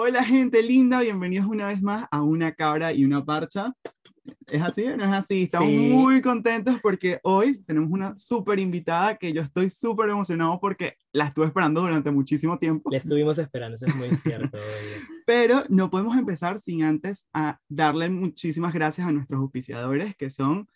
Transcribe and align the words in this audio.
Hola 0.00 0.22
gente 0.22 0.62
linda, 0.62 1.00
bienvenidos 1.00 1.48
una 1.48 1.66
vez 1.66 1.82
más 1.82 2.06
a 2.12 2.22
Una 2.22 2.52
Cabra 2.52 2.92
y 2.92 3.04
una 3.04 3.24
Parcha. 3.24 3.72
¿Es 4.46 4.62
así 4.62 4.84
o 4.84 4.96
no 4.96 5.02
es 5.02 5.10
así? 5.10 5.42
Estamos 5.42 5.70
Sí. 5.70 5.76
muy 5.76 6.22
contentos 6.22 6.76
porque 6.80 7.18
hoy 7.24 7.58
tenemos 7.64 7.90
una 7.90 8.16
súper 8.16 8.60
invitada 8.60 9.16
que 9.16 9.32
yo 9.32 9.42
estoy 9.42 9.70
súper 9.70 10.08
emocionado 10.10 10.60
porque 10.60 10.94
la 11.12 11.24
estuve 11.26 11.46
esperando 11.46 11.80
durante 11.80 12.12
muchísimo 12.12 12.56
tiempo. 12.60 12.92
La 12.92 12.98
estuvimos 12.98 13.38
esperando, 13.38 13.74
eso 13.74 13.86
es 13.86 13.96
muy 13.96 14.10
cierto. 14.10 14.56
Pero 15.26 15.64
no 15.68 15.90
podemos 15.90 16.16
empezar 16.16 16.60
sin 16.60 16.84
antes 16.84 17.26
a 17.32 17.58
darle 17.68 18.08
muchísimas 18.08 18.72
gracias 18.72 19.04
a 19.08 19.10
nuestros 19.10 19.40
auspiciadores 19.40 20.14
que 20.16 20.30
son 20.30 20.68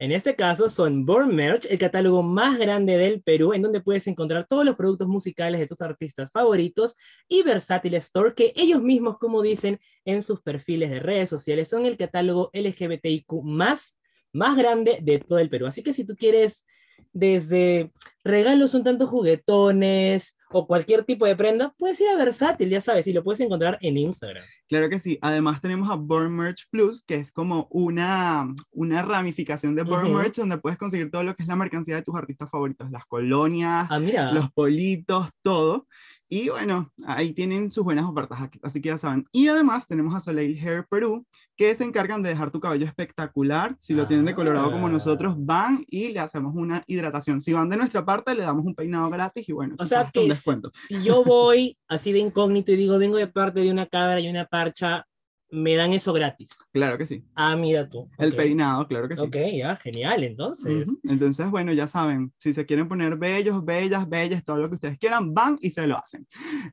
En 0.00 0.12
este 0.12 0.34
caso 0.34 0.70
son 0.70 1.04
Born 1.04 1.36
Merch, 1.36 1.66
el 1.66 1.78
catálogo 1.78 2.22
más 2.22 2.58
grande 2.58 2.96
del 2.96 3.22
Perú, 3.22 3.52
en 3.52 3.60
donde 3.60 3.82
puedes 3.82 4.06
encontrar 4.06 4.46
todos 4.48 4.64
los 4.64 4.74
productos 4.74 5.06
musicales 5.06 5.60
de 5.60 5.66
tus 5.66 5.82
artistas 5.82 6.30
favoritos 6.32 6.96
y 7.28 7.42
Versátil 7.42 7.92
Store, 7.96 8.32
que 8.34 8.54
ellos 8.56 8.80
mismos, 8.80 9.18
como 9.18 9.42
dicen 9.42 9.78
en 10.06 10.22
sus 10.22 10.40
perfiles 10.40 10.88
de 10.88 11.00
redes 11.00 11.28
sociales, 11.28 11.68
son 11.68 11.84
el 11.84 11.98
catálogo 11.98 12.48
LGBTIQ 12.54 13.42
más, 13.42 13.98
más 14.32 14.56
grande 14.56 15.00
de 15.02 15.18
todo 15.18 15.38
el 15.38 15.50
Perú. 15.50 15.66
Así 15.66 15.82
que 15.82 15.92
si 15.92 16.06
tú 16.06 16.16
quieres 16.16 16.64
desde 17.12 17.92
regalos 18.24 18.72
un 18.72 18.84
tanto 18.84 19.06
juguetones 19.06 20.34
o 20.52 20.66
cualquier 20.66 21.04
tipo 21.04 21.26
de 21.26 21.36
prenda, 21.36 21.72
puedes 21.78 22.00
ir 22.00 22.08
a 22.08 22.16
Versátil, 22.16 22.68
ya 22.68 22.80
sabes, 22.80 23.06
y 23.06 23.12
lo 23.12 23.22
puedes 23.22 23.40
encontrar 23.40 23.78
en 23.80 23.96
Instagram. 23.96 24.44
Claro 24.68 24.88
que 24.88 24.98
sí. 24.98 25.18
Además 25.22 25.60
tenemos 25.60 25.90
a 25.90 25.94
Born 25.94 26.34
Merch 26.34 26.66
Plus, 26.70 27.02
que 27.02 27.16
es 27.16 27.30
como 27.32 27.68
una, 27.70 28.52
una 28.72 29.02
ramificación 29.02 29.74
de 29.74 29.82
Born 29.84 30.06
Ujú. 30.08 30.18
Merch, 30.18 30.36
donde 30.36 30.58
puedes 30.58 30.78
conseguir 30.78 31.10
todo 31.10 31.22
lo 31.22 31.34
que 31.36 31.42
es 31.42 31.48
la 31.48 31.56
mercancía 31.56 31.96
de 31.96 32.02
tus 32.02 32.14
artistas 32.16 32.50
favoritos, 32.50 32.90
las 32.90 33.06
colonias, 33.06 33.86
Ah, 33.90 33.98
los 34.32 34.50
politos, 34.52 35.30
todo. 35.42 35.86
Y 36.32 36.48
bueno, 36.48 36.92
ahí 37.06 37.32
tienen 37.32 37.72
sus 37.72 37.82
buenas 37.82 38.04
ofertas, 38.04 38.38
así 38.62 38.80
que 38.80 38.90
ya 38.90 38.96
saben. 38.98 39.26
Y 39.32 39.48
además 39.48 39.88
tenemos 39.88 40.14
a 40.14 40.20
Soleil 40.20 40.56
Hair 40.64 40.86
Perú, 40.88 41.26
que 41.56 41.74
se 41.74 41.82
encargan 41.82 42.22
de 42.22 42.28
dejar 42.28 42.52
tu 42.52 42.60
cabello 42.60 42.86
espectacular. 42.86 43.76
Si 43.80 43.94
lo 43.94 44.06
tienen 44.06 44.24
decolorado 44.26 44.70
como 44.70 44.86
Ah. 44.86 44.90
nosotros, 44.90 45.34
van 45.36 45.84
y 45.88 46.08
le 46.12 46.20
hacemos 46.20 46.54
una 46.54 46.84
hidratación. 46.86 47.40
Si 47.40 47.52
van 47.52 47.68
de 47.68 47.76
nuestra 47.78 48.04
parte, 48.04 48.32
le 48.36 48.44
damos 48.44 48.64
un 48.64 48.76
peinado 48.76 49.10
gratis 49.10 49.48
y 49.48 49.52
bueno, 49.52 49.74
O 49.78 49.84
sea 49.84 50.08
un 50.14 50.28
descuento. 50.28 50.70
si 50.88 51.02
yo 51.02 51.24
voy 51.24 51.76
así 51.88 52.12
de 52.12 52.20
incógnito 52.20 52.70
y 52.70 52.76
digo, 52.76 52.96
vengo 52.98 53.16
de 53.16 53.26
parte 53.26 53.58
de 53.60 53.70
una 53.72 53.86
cabra 53.86 54.20
y 54.20 54.28
una 54.28 54.46
parcha, 54.46 55.04
me 55.50 55.74
dan 55.74 55.92
eso 55.92 56.12
gratis. 56.12 56.64
Claro 56.72 56.96
que 56.98 57.06
sí. 57.06 57.24
Ah, 57.34 57.56
mira 57.56 57.88
tú. 57.88 58.08
El 58.18 58.30
ok. 58.30 58.36
peinado, 58.36 58.86
claro 58.86 59.08
que 59.08 59.16
sí. 59.16 59.22
Ok, 59.22 59.36
ya, 59.56 59.74
genial, 59.76 60.24
entonces. 60.24 60.88
Entonces, 61.04 61.50
bueno, 61.50 61.72
ya 61.72 61.88
saben, 61.88 62.32
si 62.38 62.52
se 62.52 62.66
quieren 62.66 62.88
poner 62.88 63.16
bellos, 63.16 63.64
bellas, 63.64 64.06
bellas, 64.08 64.44
todo 64.44 64.58
lo 64.58 64.68
que 64.68 64.74
ustedes 64.76 64.98
quieran, 64.98 65.34
van 65.34 65.58
y 65.60 65.70
se 65.70 65.86
lo 65.86 65.96
hacen. 65.96 66.26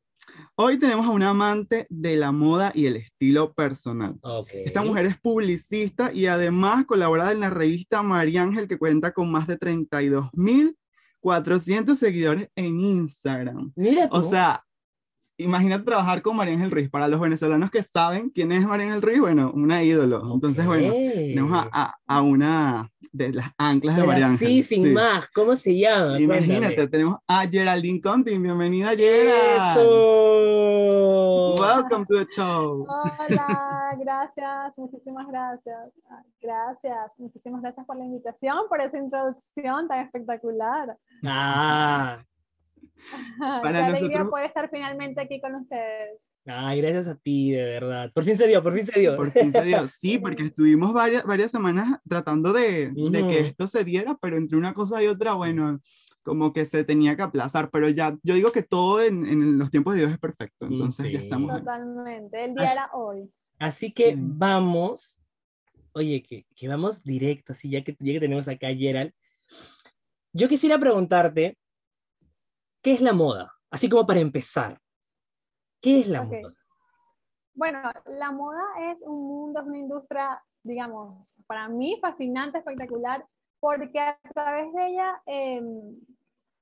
hoy 0.56 0.80
tenemos 0.80 1.06
a 1.06 1.12
una 1.12 1.30
amante 1.30 1.86
de 1.90 2.16
la 2.16 2.32
moda 2.32 2.72
y 2.74 2.88
el 2.88 2.96
estilo 2.96 3.54
personal. 3.54 4.16
Ok. 4.22 4.50
Esta 4.66 4.82
mujer 4.84 5.06
es 5.06 5.18
publicista 5.20 6.12
y 6.12 6.26
además 6.26 6.86
colabora 6.86 7.32
en 7.32 7.40
la 7.42 7.52
revista 7.52 8.02
María 8.02 8.42
Ángel 8.42 8.68
que 8.68 8.80
cuenta 8.80 9.12
con 9.12 9.32
más 9.32 9.46
de 9.46 9.58
32.400 11.24 11.96
seguidores 11.96 12.50
en 12.56 12.80
Instagram. 12.80 13.72
Mira 13.76 14.10
tú. 14.10 14.16
O 14.18 14.24
sea, 14.24 14.64
imagínate 15.38 15.84
trabajar 15.86 16.22
con 16.22 16.36
María 16.36 16.54
Ángel 16.54 16.72
Ruiz. 16.72 16.90
Para 16.90 17.08
los 17.08 17.20
venezolanos 17.20 17.72
que 17.72 17.82
saben 17.84 18.30
quién 18.30 18.52
es 18.52 18.66
María 18.68 18.86
Ángel 18.88 19.02
Ruiz, 19.02 19.20
bueno, 19.20 19.52
una 19.54 19.84
ídolo. 19.84 20.34
Entonces, 20.34 20.66
bueno, 20.66 20.92
tenemos 20.94 21.52
a, 21.58 21.70
a- 21.72 21.96
a 22.08 22.22
una 22.22 22.90
de 23.12 23.32
las 23.34 23.52
anclas 23.58 23.96
de 23.98 24.04
María 24.04 24.28
Ángel. 24.28 24.48
así, 24.48 24.64
sin 24.64 24.84
sí. 24.86 24.90
más, 24.90 25.28
¿cómo 25.34 25.56
se 25.56 25.78
llama? 25.78 26.20
Imagínate, 26.20 26.60
Cuéntame. 26.76 26.88
tenemos 26.88 27.20
a 27.28 27.48
Geraldine 27.48 28.02
Conti. 28.02 28.38
Bienvenida, 28.38 28.90
Gerald. 28.96 29.80
¡Eso! 29.82 31.03
Welcome 31.64 32.06
to 32.08 32.26
the 32.26 32.28
show. 32.30 32.86
Hola, 32.90 33.96
gracias, 33.98 34.78
muchísimas 34.78 35.28
gracias. 35.28 35.92
Gracias, 36.42 37.12
muchísimas 37.18 37.62
gracias 37.62 37.86
por 37.86 37.96
la 37.98 38.06
invitación, 38.06 38.58
por 38.68 38.82
esa 38.82 38.98
introducción 38.98 39.88
tan 39.88 40.00
espectacular. 40.06 40.98
Ah, 41.26 42.22
Para 43.62 43.86
Qué 43.88 44.02
nosotros- 44.02 44.30
poder 44.30 44.46
estar 44.48 44.70
finalmente 44.70 45.22
aquí 45.22 45.40
con 45.42 45.56
ustedes. 45.56 46.22
ay, 46.46 46.82
gracias 46.82 47.08
a 47.08 47.16
ti, 47.16 47.52
de 47.52 47.64
verdad. 47.64 48.12
Por 48.14 48.24
fin 48.26 48.38
se 48.38 48.48
dio, 48.48 48.62
por 48.62 48.74
fin 48.74 48.86
se 48.86 49.00
dio. 49.00 49.16
Por 49.16 49.32
15 49.32 49.62
días. 49.62 49.92
Sí, 49.92 50.18
porque 50.20 50.44
estuvimos 50.48 50.92
varias, 50.94 51.24
varias 51.26 51.52
semanas 51.52 52.00
tratando 52.08 52.52
de, 52.52 52.92
de 52.92 53.28
que 53.28 53.40
esto 53.48 53.68
se 53.68 53.84
diera, 53.86 54.18
pero 54.22 54.36
entre 54.38 54.58
una 54.58 54.74
cosa 54.74 55.02
y 55.02 55.08
otra, 55.08 55.34
bueno, 55.34 55.80
como 56.24 56.54
que 56.54 56.66
se 56.66 56.84
tenía 56.84 57.16
que 57.16 57.22
aplazar. 57.22 57.70
Pero 57.70 57.90
ya, 57.90 58.18
yo 58.24 58.34
digo 58.36 58.52
que 58.52 58.64
todo 58.64 59.02
en, 59.02 59.26
en 59.26 59.58
los 59.58 59.70
tiempos 59.70 59.94
de 59.94 60.00
Dios 60.02 60.12
es 60.14 60.20
perfecto. 60.20 60.66
Mm, 60.68 60.74
Entonces 60.74 61.12
ya 61.12 61.20
sí. 61.20 61.26
estamos. 61.26 61.52
ahí. 61.52 61.60
Totalmente, 61.60 62.46
el 62.46 62.54
día 62.56 62.64
Así- 62.64 62.72
era 62.74 62.90
hoy. 62.94 63.34
Así 63.60 63.94
que 63.94 64.12
Sí. 64.14 64.16
vamos, 64.18 65.22
oye, 65.94 66.24
que, 66.24 66.46
que 66.56 66.68
vamos 66.68 67.04
directo, 67.04 67.54
así 67.54 67.70
ya 67.70 67.84
que, 67.84 67.96
ya 68.00 68.14
que 68.14 68.20
tenemos 68.20 68.48
acá 68.48 68.68
a 68.68 68.76
Gerald. 68.76 69.14
Yo 70.34 70.48
quisiera 70.48 70.80
preguntarte, 70.80 71.58
¿qué 72.82 72.94
es 72.94 73.02
la 73.02 73.14
moda? 73.14 73.54
Así 73.70 73.88
como 73.90 74.06
para 74.06 74.20
empezar, 74.20 74.80
¿qué 75.82 76.00
es 76.02 76.08
la 76.08 76.22
Ok. 76.24 76.32
moda? 76.32 76.54
Bueno, 77.56 77.80
la 78.08 78.32
moda 78.32 78.64
es 78.92 79.04
un 79.04 79.28
mundo, 79.28 79.60
es 79.62 79.68
una 79.68 79.78
industria, 79.78 80.44
digamos, 80.64 81.38
para 81.46 81.70
mí 81.70 82.00
fascinante, 82.02 82.58
espectacular, 82.58 83.26
porque 83.64 83.98
a 83.98 84.20
través 84.34 84.74
de 84.74 84.88
ella, 84.88 85.22
em, 85.26 85.96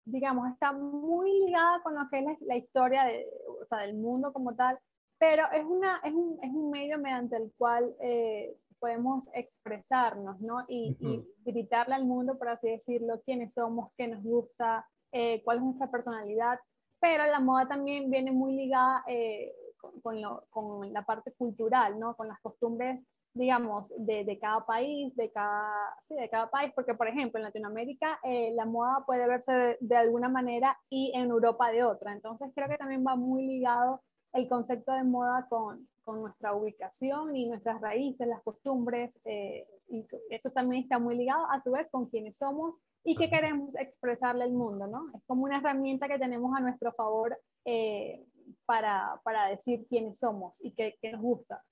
digamos, 0.05 0.47
está 0.51 0.71
muy 0.71 1.31
ligada 1.47 1.81
con 1.81 1.95
lo 1.95 2.07
que 2.11 2.19
es 2.19 2.25
la, 2.25 2.37
la 2.41 2.55
historia 2.57 3.05
de, 3.05 3.25
o 3.63 3.65
sea, 3.65 3.79
del 3.79 3.95
mundo 3.95 4.31
como 4.31 4.53
tal, 4.55 4.77
pero 5.17 5.45
es, 5.51 5.65
una, 5.65 5.99
es, 6.03 6.13
un, 6.13 6.37
es 6.43 6.51
un 6.53 6.69
medio 6.69 6.99
mediante 6.99 7.37
el 7.37 7.51
cual 7.57 7.91
eh, 8.01 8.55
podemos 8.77 9.29
expresarnos, 9.33 10.39
¿no? 10.41 10.63
Y, 10.67 10.95
y 10.99 11.17
Ujú. 11.17 11.27
gritarle 11.43 11.95
al 11.95 12.05
mundo, 12.05 12.37
por 12.37 12.49
así 12.49 12.69
decirlo, 12.69 13.19
quiénes 13.25 13.55
somos, 13.55 13.89
qué 13.97 14.07
nos 14.07 14.21
gusta, 14.21 14.87
eh, 15.11 15.41
cuál 15.43 15.57
es 15.57 15.63
nuestra 15.63 15.89
personalidad, 15.89 16.59
pero 16.99 17.25
la 17.25 17.39
moda 17.39 17.67
también 17.67 18.11
viene 18.11 18.31
muy 18.31 18.53
ligada 18.55 19.03
eh, 19.07 19.55
con, 19.77 19.99
con 20.01 20.21
lo- 20.21 20.43
con 20.51 20.93
la 20.93 21.03
parte 21.03 21.31
cultural, 21.31 21.99
¿no? 21.99 22.15
Con 22.15 22.27
las 22.27 22.39
costumbres, 22.41 22.99
digamos, 23.33 23.85
de, 23.97 24.23
de 24.25 24.39
cada 24.39 24.65
país, 24.65 25.15
de 25.15 25.31
cada, 25.31 25.95
sí, 26.01 26.15
de 26.15 26.29
cada 26.29 26.49
país, 26.49 26.71
porque 26.75 26.93
por 26.93 27.07
ejemplo 27.07 27.39
en 27.39 27.45
Latinoamérica 27.45 28.19
eh, 28.23 28.51
la 28.55 28.65
moda 28.65 29.03
puede 29.05 29.27
verse 29.27 29.53
de, 29.53 29.77
de 29.79 29.95
alguna 29.95 30.29
manera 30.29 30.77
y 30.89 31.11
en 31.15 31.29
Europa 31.29 31.71
de 31.71 31.83
otra, 31.83 32.13
entonces 32.13 32.51
creo 32.53 32.67
que 32.67 32.77
también 32.77 33.05
va 33.07 33.15
muy 33.15 33.45
ligado 33.47 34.01
el 34.33 34.47
concepto 34.47 34.93
de 34.93 35.03
moda 35.03 35.47
con, 35.49 35.87
con 36.03 36.21
nuestra 36.21 36.53
ubicación 36.53 37.35
y 37.35 37.47
nuestras 37.47 37.79
raíces, 37.81 38.27
las 38.27 38.41
costumbres, 38.43 39.19
eh, 39.25 39.67
y 39.89 40.05
eso 40.29 40.51
también 40.51 40.83
está 40.83 40.99
muy 40.99 41.15
ligado 41.17 41.45
a 41.49 41.59
su 41.61 41.71
vez 41.71 41.87
con 41.89 42.07
quienes 42.07 42.37
somos 42.37 42.75
y 43.03 43.15
qué 43.15 43.29
queremos 43.29 43.75
expresarle 43.75 44.43
al 44.43 44.51
mundo, 44.51 44.87
¿no? 44.87 45.07
Es 45.15 45.23
como 45.25 45.43
una 45.43 45.57
herramienta 45.57 46.07
que 46.07 46.19
tenemos 46.19 46.55
a 46.55 46.61
nuestro 46.61 46.93
favor 46.93 47.37
eh, 47.65 48.23
para, 48.65 49.19
para 49.23 49.47
decir 49.47 49.85
quiénes 49.87 50.19
somos 50.19 50.53
y 50.61 50.71
qué, 50.73 50.97
qué 51.01 51.11
nos 51.11 51.21
gusta. 51.21 51.63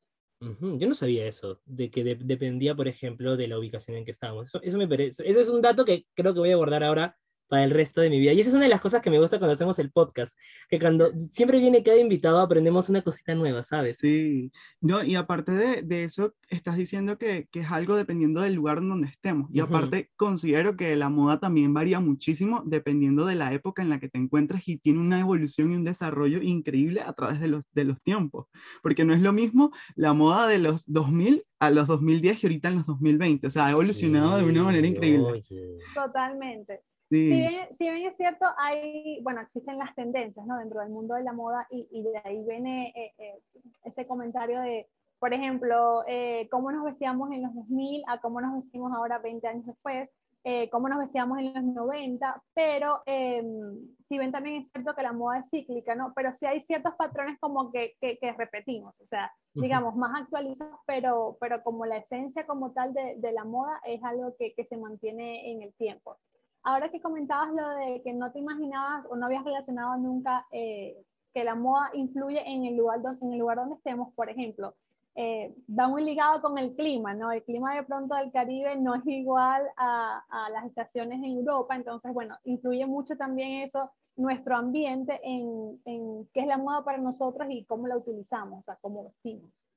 Yo 0.41 0.87
no 0.87 0.93
sabía 0.93 1.27
eso, 1.27 1.61
de 1.65 1.91
que 1.91 2.03
de- 2.03 2.15
dependía, 2.15 2.73
por 2.73 2.87
ejemplo, 2.87 3.35
de 3.35 3.47
la 3.47 3.59
ubicación 3.59 3.97
en 3.97 4.05
que 4.05 4.11
estábamos. 4.11 4.45
Eso, 4.47 4.61
eso 4.63 4.77
me 4.77 4.87
parece, 4.87 5.27
es 5.29 5.49
un 5.49 5.61
dato 5.61 5.83
que 5.83 6.05
creo 6.15 6.33
que 6.33 6.39
voy 6.39 6.51
a 6.51 6.55
guardar 6.55 6.83
ahora 6.83 7.17
para 7.49 7.63
el 7.63 7.71
resto 7.71 7.99
de 7.99 8.09
mi 8.09 8.19
vida. 8.19 8.31
Y 8.31 8.39
esa 8.39 8.51
es 8.51 8.55
una 8.55 8.63
de 8.65 8.69
las 8.69 8.79
cosas 8.81 9.01
que 9.01 9.09
me 9.09 9.19
gusta 9.19 9.39
cuando 9.39 9.53
hacemos 9.53 9.77
el 9.79 9.91
podcast, 9.91 10.37
que 10.69 10.79
cuando 10.79 11.11
siempre 11.31 11.59
viene 11.59 11.83
cada 11.83 11.97
invitado 11.97 12.39
aprendemos 12.39 12.87
una 12.89 13.01
cosita 13.01 13.35
nueva, 13.35 13.63
¿sabes? 13.63 13.97
Sí, 13.97 14.51
no, 14.79 15.03
y 15.03 15.15
aparte 15.15 15.51
de, 15.51 15.81
de 15.81 16.03
eso, 16.03 16.35
estás 16.47 16.77
diciendo 16.77 17.17
que, 17.17 17.47
que 17.51 17.61
es 17.61 17.71
algo 17.71 17.95
dependiendo 17.95 18.41
del 18.41 18.53
lugar 18.53 18.77
en 18.77 18.89
donde 18.89 19.07
estemos. 19.09 19.49
Y 19.51 19.59
aparte, 19.59 20.11
considero 20.15 20.77
que 20.77 20.95
la 20.95 21.09
moda 21.09 21.39
también 21.39 21.73
varía 21.73 21.99
muchísimo 21.99 22.61
dependiendo 22.65 23.25
de 23.25 23.35
la 23.35 23.51
época 23.53 23.81
en 23.81 23.89
la 23.89 23.99
que 23.99 24.09
te 24.09 24.19
encuentras 24.19 24.67
y 24.67 24.77
tiene 24.77 24.99
una 24.99 25.19
evolución 25.19 25.71
y 25.71 25.75
un 25.75 25.83
desarrollo 25.83 26.41
increíble 26.41 27.01
a 27.01 27.13
través 27.13 27.39
de 27.39 27.47
los, 27.47 27.63
de 27.73 27.83
los 27.83 27.99
tiempos. 28.01 28.45
Porque 28.83 29.03
no 29.05 29.13
es 29.13 29.21
lo 29.21 29.33
mismo 29.33 29.71
la 29.95 30.13
moda 30.13 30.47
de 30.47 30.59
los 30.59 30.85
2000 30.85 31.43
a 31.59 31.71
los 31.71 31.87
2010 31.87 32.43
y 32.43 32.47
ahorita 32.47 32.69
en 32.69 32.75
los 32.77 32.85
2020. 32.85 33.47
O 33.47 33.51
sea, 33.51 33.65
ha 33.65 33.71
evolucionado 33.71 34.37
de 34.37 34.45
una 34.45 34.63
manera 34.63 34.87
Sí, 34.87 34.93
increíble. 34.93 35.25
oye. 35.25 35.77
Totalmente. 35.93 36.81
Si, 37.09 37.29
bien, 37.29 37.75
si, 37.75 37.89
bien, 37.89 38.07
es 38.07 38.17
cierto, 38.17 38.45
hay, 38.57 39.19
bueno, 39.23 39.41
existen 39.41 39.79
las 39.79 39.95
tendencias, 39.95 40.45
¿no? 40.45 40.57
Dentro 40.57 40.81
del 40.81 40.89
mundo 40.89 41.15
de 41.15 41.23
la 41.23 41.33
moda 41.33 41.65
y, 41.71 41.87
y 41.91 42.03
de 42.03 42.21
ahí 42.23 42.43
viene 42.47 42.93
eh, 42.95 43.13
eh, 43.17 43.39
ese 43.83 44.05
comentario 44.05 44.61
de, 44.61 44.87
por 45.17 45.33
ejemplo, 45.33 46.03
eh, 46.07 46.47
cómo 46.51 46.71
nos 46.71 46.85
vestíamos 46.85 47.31
en 47.31 47.41
los 47.41 47.53
2000 47.55 48.03
a 48.07 48.21
cómo 48.21 48.41
nos 48.41 48.61
vestimos 48.61 48.93
ahora 48.93 49.17
20 49.17 49.47
años 49.47 49.65
después, 49.65 50.15
eh, 50.43 50.69
cómo 50.69 50.87
nos 50.87 50.99
vestíamos 50.99 51.39
en 51.39 51.53
los 51.53 51.63
90, 51.63 52.43
pero 52.53 53.01
si 53.05 54.17
ven 54.17 54.31
también 54.31 54.61
es 54.61 54.71
cierto 54.71 54.95
que 54.95 55.03
la 55.03 55.11
moda 55.11 55.39
es 55.39 55.49
cíclica, 55.49 55.95
¿no? 55.95 56.13
Pero 56.15 56.33
sí 56.33 56.45
hay 56.45 56.61
ciertos 56.61 56.93
patrones 56.95 57.37
como 57.39 57.71
que, 57.71 57.95
que, 57.99 58.33
repetimos, 58.37 59.01
o 59.01 59.05
sea, 59.05 59.31
digamos, 59.53 59.95
más 59.95 60.21
actualizados, 60.21 60.79
pero, 60.85 61.37
pero 61.41 61.61
como 61.63 61.85
la 61.85 61.97
esencia 61.97 62.45
como 62.45 62.71
tal 62.71 62.93
de, 62.93 63.15
de 63.17 63.31
la 63.33 63.43
moda 63.43 63.81
es 63.83 64.01
algo 64.03 64.35
que, 64.37 64.53
que, 64.53 64.63
se 64.63 64.77
mantiene 64.77 65.51
en 65.51 65.63
el 65.63 65.73
tiempo. 65.73 66.17
Ahora 66.63 66.89
que 66.89 67.01
comentabas 67.01 67.53
lo 67.53 67.69
de 67.69 68.01
que 68.03 68.13
no 68.13 68.31
te 68.31 68.39
imaginabas 68.39 69.05
o 69.09 69.15
no 69.15 69.25
habías 69.25 69.43
relacionado 69.43 69.97
nunca 69.97 70.45
eh, 70.51 70.97
que 71.33 71.43
la 71.43 71.55
moda 71.55 71.89
influye 71.93 72.41
en 72.45 72.65
el, 72.65 72.75
lugar 72.75 73.01
donde, 73.01 73.25
en 73.25 73.33
el 73.33 73.39
lugar 73.39 73.57
donde 73.57 73.75
estemos, 73.75 74.13
por 74.13 74.29
ejemplo, 74.29 74.75
eh, 75.15 75.55
va 75.77 75.87
muy 75.87 76.03
ligado 76.03 76.41
con 76.41 76.57
el 76.57 76.75
clima, 76.75 77.13
¿no? 77.13 77.31
El 77.31 77.43
clima 77.43 77.75
de 77.75 77.83
pronto 77.83 78.15
del 78.15 78.31
Caribe 78.31 78.75
no 78.75 78.95
es 78.95 79.05
igual 79.05 79.63
a, 79.77 80.23
a, 80.29 80.49
las 80.49 80.65
estaciones 80.65 81.19
en 81.19 81.37
Europa, 81.37 81.75
entonces, 81.75 82.13
bueno, 82.13 82.37
influye 82.43 82.85
mucho 82.85 83.17
también 83.17 83.63
eso, 83.63 83.91
nuestro 84.15 84.55
ambiente 84.55 85.19
en, 85.23 85.81
en 85.85 86.29
qué 86.33 86.41
es 86.41 86.47
la 86.47 86.57
moda 86.57 86.83
para 86.83 86.97
nosotros 86.97 87.47
y 87.49 87.65
cómo 87.65 87.87
la 87.87 87.97
utilizamos, 87.97 88.59
o 88.59 88.63
sea, 88.63 88.77
cómo 88.81 89.05
vestimos. 89.05 89.68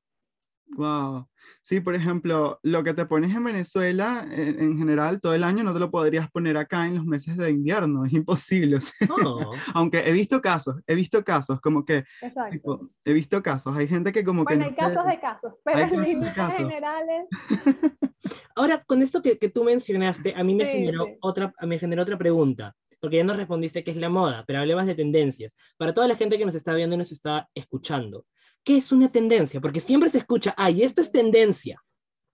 Wow. 0.69 1.29
Sí, 1.61 1.81
por 1.81 1.94
ejemplo, 1.94 2.59
lo 2.62 2.82
que 2.82 2.94
te 2.94 3.05
pones 3.06 3.35
en 3.35 3.44
Venezuela, 3.44 4.26
en, 4.31 4.79
general, 4.79 5.20
todo 5.20 5.35
el 5.35 5.44
año 5.44 5.62
no 5.62 5.73
te 5.73 5.81
lo 5.81 5.91
podrías 5.91 6.31
poner 6.31 6.56
acá 6.56 6.87
en 6.87 6.97
los 6.97 7.05
meses 7.05 7.37
de 7.37 7.50
invierno, 7.50 8.05
es 8.05 8.12
imposible. 8.12 8.79
Oh. 9.11 9.50
Aunque 9.75 10.00
he 10.00 10.12
visto 10.12 10.41
casos, 10.41 10.76
he 10.87 10.94
visto 10.94 11.23
casos, 11.25 11.61
como 11.61 11.85
que. 11.85 12.05
Exacto. 12.20 12.91
he 13.05 13.12
visto 13.12 13.43
casos, 13.43 13.76
hay 13.76 13.87
gente 13.87 14.12
que 14.12 14.25
como 14.25 14.44
que. 14.44 14.55
Bueno, 14.55 14.70
hay 14.70 14.75
casos 14.75 15.06
de 15.06 15.20
casos, 15.20 15.55
pero 15.64 15.81
en 15.81 16.03
líneas 16.03 16.56
generales. 16.56 17.26
Ahora, 18.56 18.82
con 18.85 19.03
esto 19.03 19.20
que, 19.20 19.38
que, 19.38 19.49
tú 19.49 19.65
mencionaste, 19.65 20.35
a 20.35 20.44
mí 20.44 20.55
me, 20.55 20.65
generó 20.65 21.06
Otra, 21.20 21.53
me 21.62 21.79
generó 21.79 22.03
otra 22.03 22.17
pregunta 22.17 22.75
porque 23.03 23.17
ya 23.17 23.25
nos 23.25 23.37
respondiste 23.37 23.82
qué 23.82 23.91
es 23.91 23.97
la 23.97 24.08
moda, 24.08 24.44
pero 24.47 24.61
hablabas 24.61 24.87
de 24.87 24.94
tendencias. 24.94 25.56
Para 25.76 25.93
toda 25.93 26.06
la 26.06 26.15
gente 26.15 26.38
que 26.38 26.47
nos 26.47 26.55
está 26.55 26.73
viendo 26.73 26.94
y 26.94 26.99
nos 26.99 27.11
está 27.11 27.49
escuchando, 27.53 28.26
¿qué 28.64 28.76
es 28.76 28.93
una 28.93 29.11
tendencia? 29.11 29.61
Porque 29.61 29.81
siempre 29.81 30.09
se 30.09 30.19
escucha, 30.19 30.55
ay, 30.56 30.82
esto 30.82 31.00
es 31.00 31.11
tendencia, 31.11 31.82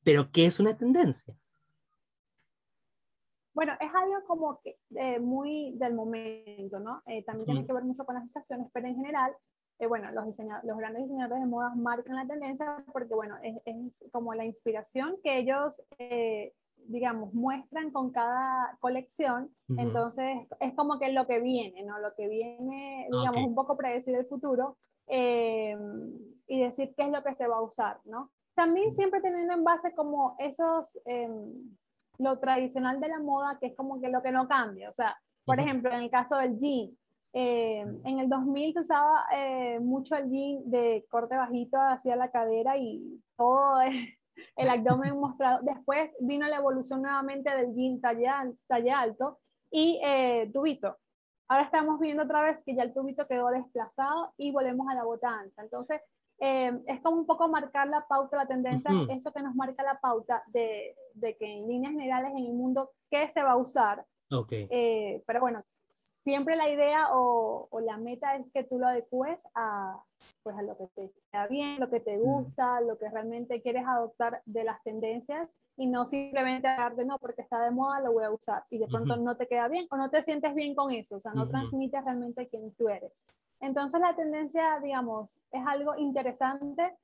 pero 0.03 0.31
¿qué 0.31 0.47
es 0.47 0.61
una 0.61 0.77
tendencia? 0.77 1.35
Bueno, 3.55 3.73
es 3.81 3.91
algo 3.93 4.25
como 4.27 4.61
que 4.63 4.79
eh, 4.95 5.19
muy 5.19 5.73
del 5.77 5.95
momento, 5.95 6.79
¿no? 6.79 7.03
Eh, 7.07 7.25
también 7.25 7.47
tiene 7.47 7.67
que 7.67 7.73
ver 7.73 7.83
mucho 7.83 8.05
con 8.05 8.15
las 8.15 8.25
estaciones, 8.25 8.69
pero 8.73 8.87
en 8.87 8.95
general, 8.95 9.35
eh, 9.81 9.87
bueno, 9.87 10.13
los, 10.13 10.27
los 10.63 10.79
grandes 10.79 11.03
diseñadores 11.03 11.43
de 11.43 11.51
moda 11.51 11.75
marcan 11.75 12.15
la 12.15 12.27
tendencia 12.27 12.85
porque, 12.93 13.15
bueno, 13.15 13.37
es, 13.43 13.57
es 13.65 14.09
como 14.13 14.35
la 14.35 14.45
inspiración 14.45 15.17
que 15.25 15.39
ellos 15.39 15.83
digamos, 16.89 17.35
muestran 17.35 17.91
con 17.91 18.11
cada 18.11 18.77
colección, 18.81 19.51
entonces 19.77 20.47
es 20.61 20.73
como 20.75 20.99
que 20.99 21.13
lo 21.13 21.27
que 21.27 21.41
viene, 21.41 21.83
¿no? 21.83 21.99
Lo 21.99 22.15
que 22.15 22.29
viene, 22.29 23.07
ah, 23.13 23.17
digamos, 23.19 23.45
un 23.45 23.55
poco 23.55 23.77
predecir 23.77 24.15
el 24.15 24.25
futuro 24.27 24.79
eh, 25.09 25.77
y 26.47 26.61
decir 26.61 26.95
qué 26.97 27.05
es 27.05 27.11
lo 27.11 27.23
que 27.23 27.35
se 27.35 27.47
va 27.47 27.57
a 27.57 27.63
usar, 27.63 28.01
¿no? 28.05 28.31
También 28.55 28.93
siempre 28.95 29.21
teniendo 29.21 29.55
en 29.55 29.65
base 29.65 29.95
como 29.95 30.35
esos, 30.39 30.99
em, 31.05 31.77
lo 32.19 32.39
tradicional 32.39 33.01
de 33.01 33.09
la 33.09 33.21
moda, 33.21 33.59
que 33.61 33.67
es 33.67 33.77
como 33.77 34.01
que 34.01 34.09
lo 34.09 34.23
que 34.23 34.33
no 34.33 34.49
cambia, 34.49 34.91
o 34.91 34.95
sea, 34.95 35.17
por 35.45 35.61
ejemplo, 35.61 35.91
en 35.91 36.03
el 36.03 36.11
caso 36.11 36.37
del 36.37 36.59
jean, 36.59 36.91
eh, 37.33 37.81
en 37.81 38.19
el 38.19 38.29
2000 38.29 38.73
se 38.75 38.81
usaba 38.81 39.25
eh, 39.35 39.79
mucho 39.81 40.17
el 40.17 40.29
jean 40.31 40.71
de 40.71 41.07
corte 41.09 41.37
bajito 41.37 41.79
hacia 41.79 42.17
la 42.17 42.31
cadera 42.31 42.77
y 42.77 43.23
todo 43.37 43.81
el 43.81 44.15
abdomen 44.69 45.19
mostrado. 45.19 45.61
Después 45.63 46.11
vino 46.21 46.47
la 46.47 46.57
evolución 46.57 47.03
nuevamente 47.03 47.51
del 47.51 47.75
jean 47.75 48.01
talla, 48.01 49.01
alto 49.01 49.39
y 49.71 50.01
eh, 50.05 50.51
tubito. 50.53 50.97
Ahora 51.49 51.65
estamos 51.65 51.99
viendo 51.99 52.23
otra 52.25 52.43
vez 52.43 52.63
que 52.63 52.75
ya 52.75 52.83
el 52.83 52.93
tubito 52.93 53.27
quedó 53.27 53.49
desplazado 53.49 54.33
y 54.37 54.53
volvemos 54.53 54.87
a 54.89 54.95
la 54.95 55.05
bota 55.05 55.29
ancha. 55.29 55.63
Entonces, 55.63 56.01
eh, 56.41 56.79
es 56.87 57.01
como 57.01 57.17
un 57.17 57.27
poco 57.27 57.49
marcar 57.49 57.89
la 57.89 58.07
pauta, 58.07 58.37
la 58.37 58.47
tendencia, 58.47 58.93
eso 59.09 59.33
que 59.33 59.43
nos 59.43 59.55
marca 59.55 59.83
la 59.83 59.99
pauta 59.99 60.43
de, 60.49 60.95
de, 61.15 61.37
que 61.37 61.47
en 61.47 61.67
líneas 61.67 61.93
generales 61.93 62.31
en 62.33 62.45
el 62.47 62.53
mundo, 62.53 62.93
¿qué 63.11 63.29
se 63.33 63.43
va 63.43 63.53
a 63.53 63.57
usar? 63.57 64.05
Okay. 64.31 64.69
Eh, 64.71 65.23
pero 65.27 65.41
bueno, 65.41 65.65
siempre 65.89 66.55
la 66.55 66.69
idea 66.69 67.09
o, 67.13 67.69
la 67.81 67.97
meta 67.97 68.37
es 68.37 68.47
que 68.53 68.63
tú 68.65 68.79
lo 68.79 68.87
adecues 68.87 69.43
a, 69.55 70.01
pues 70.43 70.57
a 70.57 70.63
lo 70.63 70.77
que 70.77 70.87
te 70.95 71.13
queda 71.31 71.47
bien, 71.47 71.81
lo 71.81 71.91
que 71.91 72.01
te 72.01 72.19
gusta, 72.19 72.81
lo 72.81 72.99
que 72.99 73.09
realmente 73.09 73.61
quieres 73.63 73.85
adoptar 73.87 74.43
de 74.47 74.65
las 74.65 74.83
tendencias 74.83 75.49
y 75.77 75.87
no 75.87 76.07
simplemente 76.07 76.67
darte 76.67 77.05
no 77.05 77.19
porque 77.19 77.43
está 77.43 77.61
de 77.63 77.71
moda 77.71 78.01
lo 78.01 78.13
voy 78.13 78.25
a 78.25 78.31
usar 78.31 78.65
y 78.69 78.79
de 78.79 78.89
pronto 78.89 79.17
no 79.17 79.37
te 79.37 79.47
queda 79.47 79.69
bien 79.69 79.87
o 79.91 79.97
no 79.97 80.11
te 80.11 80.23
sientes 80.23 80.55
bien 80.55 80.75
con 80.75 80.91
eso, 80.91 81.17
o 81.17 81.21
sea, 81.21 81.33
no 81.33 81.49
transmites 81.49 82.05
realmente 82.05 82.49
quién 82.49 82.73
tú 82.75 82.89
eres. 82.89 83.27
Entonces 83.61 84.01
la 84.01 84.15
tendencia, 84.15 84.81
digamos, 84.81 85.31
es 85.53 85.65
algo 85.67 85.97
interesante 85.97 86.97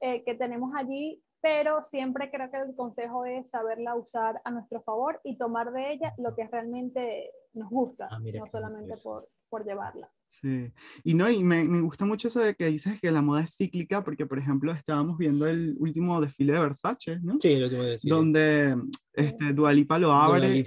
eh, 0.00 0.22
que 0.24 0.34
tenemos 0.34 0.74
allí 0.74 1.22
pero 1.46 1.84
siempre 1.84 2.28
creo 2.28 2.50
que 2.50 2.56
el 2.56 2.74
consejo 2.74 3.24
es 3.24 3.50
saberla 3.50 3.94
usar 3.94 4.40
a 4.44 4.50
nuestro 4.50 4.80
favor 4.82 5.20
y 5.22 5.36
tomar 5.36 5.70
de 5.70 5.92
ella 5.92 6.12
lo 6.18 6.34
que 6.34 6.44
realmente 6.48 7.30
nos 7.54 7.70
gusta, 7.70 8.08
ah, 8.10 8.18
no 8.18 8.46
solamente 8.48 8.94
por, 9.02 9.28
por, 9.48 9.64
llevarla. 9.64 10.10
Sí, 10.28 10.70
y 11.02 11.14
no, 11.14 11.30
y 11.30 11.42
me, 11.42 11.64
me, 11.64 11.80
gusta 11.80 12.04
mucho 12.04 12.28
eso 12.28 12.40
de 12.40 12.54
que 12.54 12.66
dices 12.66 13.00
que 13.00 13.10
la 13.10 13.22
moda 13.22 13.42
es 13.42 13.56
cíclica, 13.56 14.04
porque 14.04 14.26
por 14.26 14.38
ejemplo 14.38 14.72
estábamos 14.72 15.16
viendo 15.16 15.46
el 15.46 15.76
último 15.78 16.20
desfile 16.20 16.52
de 16.52 16.60
Versace, 16.60 17.18
¿no? 17.22 17.38
Sí, 17.40 17.52
el 17.52 17.64
último 17.64 17.82
desfile. 17.84 18.14
Donde 18.14 18.76
este, 19.14 19.52
Dualipa 19.54 19.98
lo 19.98 20.12
abre, 20.12 20.64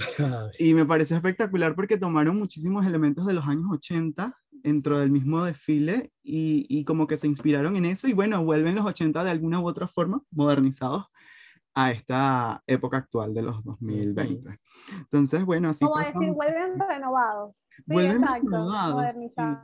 y 0.57 0.73
me 0.73 0.85
parece 0.85 1.15
espectacular 1.15 1.75
porque 1.75 1.97
tomaron 1.97 2.37
muchísimos 2.37 2.85
elementos 2.85 3.27
de 3.27 3.33
los 3.33 3.45
años 3.45 3.65
80 3.71 4.35
dentro 4.51 4.99
del 4.99 5.11
mismo 5.11 5.45
desfile 5.45 6.11
y, 6.23 6.65
y, 6.67 6.83
como 6.83 7.05
que 7.07 7.17
se 7.17 7.27
inspiraron 7.27 7.75
en 7.75 7.85
eso 7.85 8.07
y 8.07 8.13
bueno, 8.13 8.43
vuelven 8.43 8.75
los 8.75 8.85
80 8.85 9.23
de 9.23 9.29
alguna 9.29 9.61
u 9.61 9.67
otra 9.67 9.87
forma, 9.87 10.21
modernizados 10.31 11.05
a 11.81 11.91
esta 11.91 12.61
época 12.67 12.97
actual 12.97 13.33
de 13.33 13.41
los 13.41 13.63
2020. 13.63 14.59
Entonces, 14.97 15.45
bueno, 15.45 15.69
así... 15.69 15.85
Como 15.85 15.97
decir, 15.97 16.31
vuelven 16.33 16.77
renovados. 16.77 17.67
Sí, 17.77 17.83
vuelven 17.93 18.21
exacto, 18.21 18.49
renovados, 18.49 18.95
modernizados. 18.95 19.59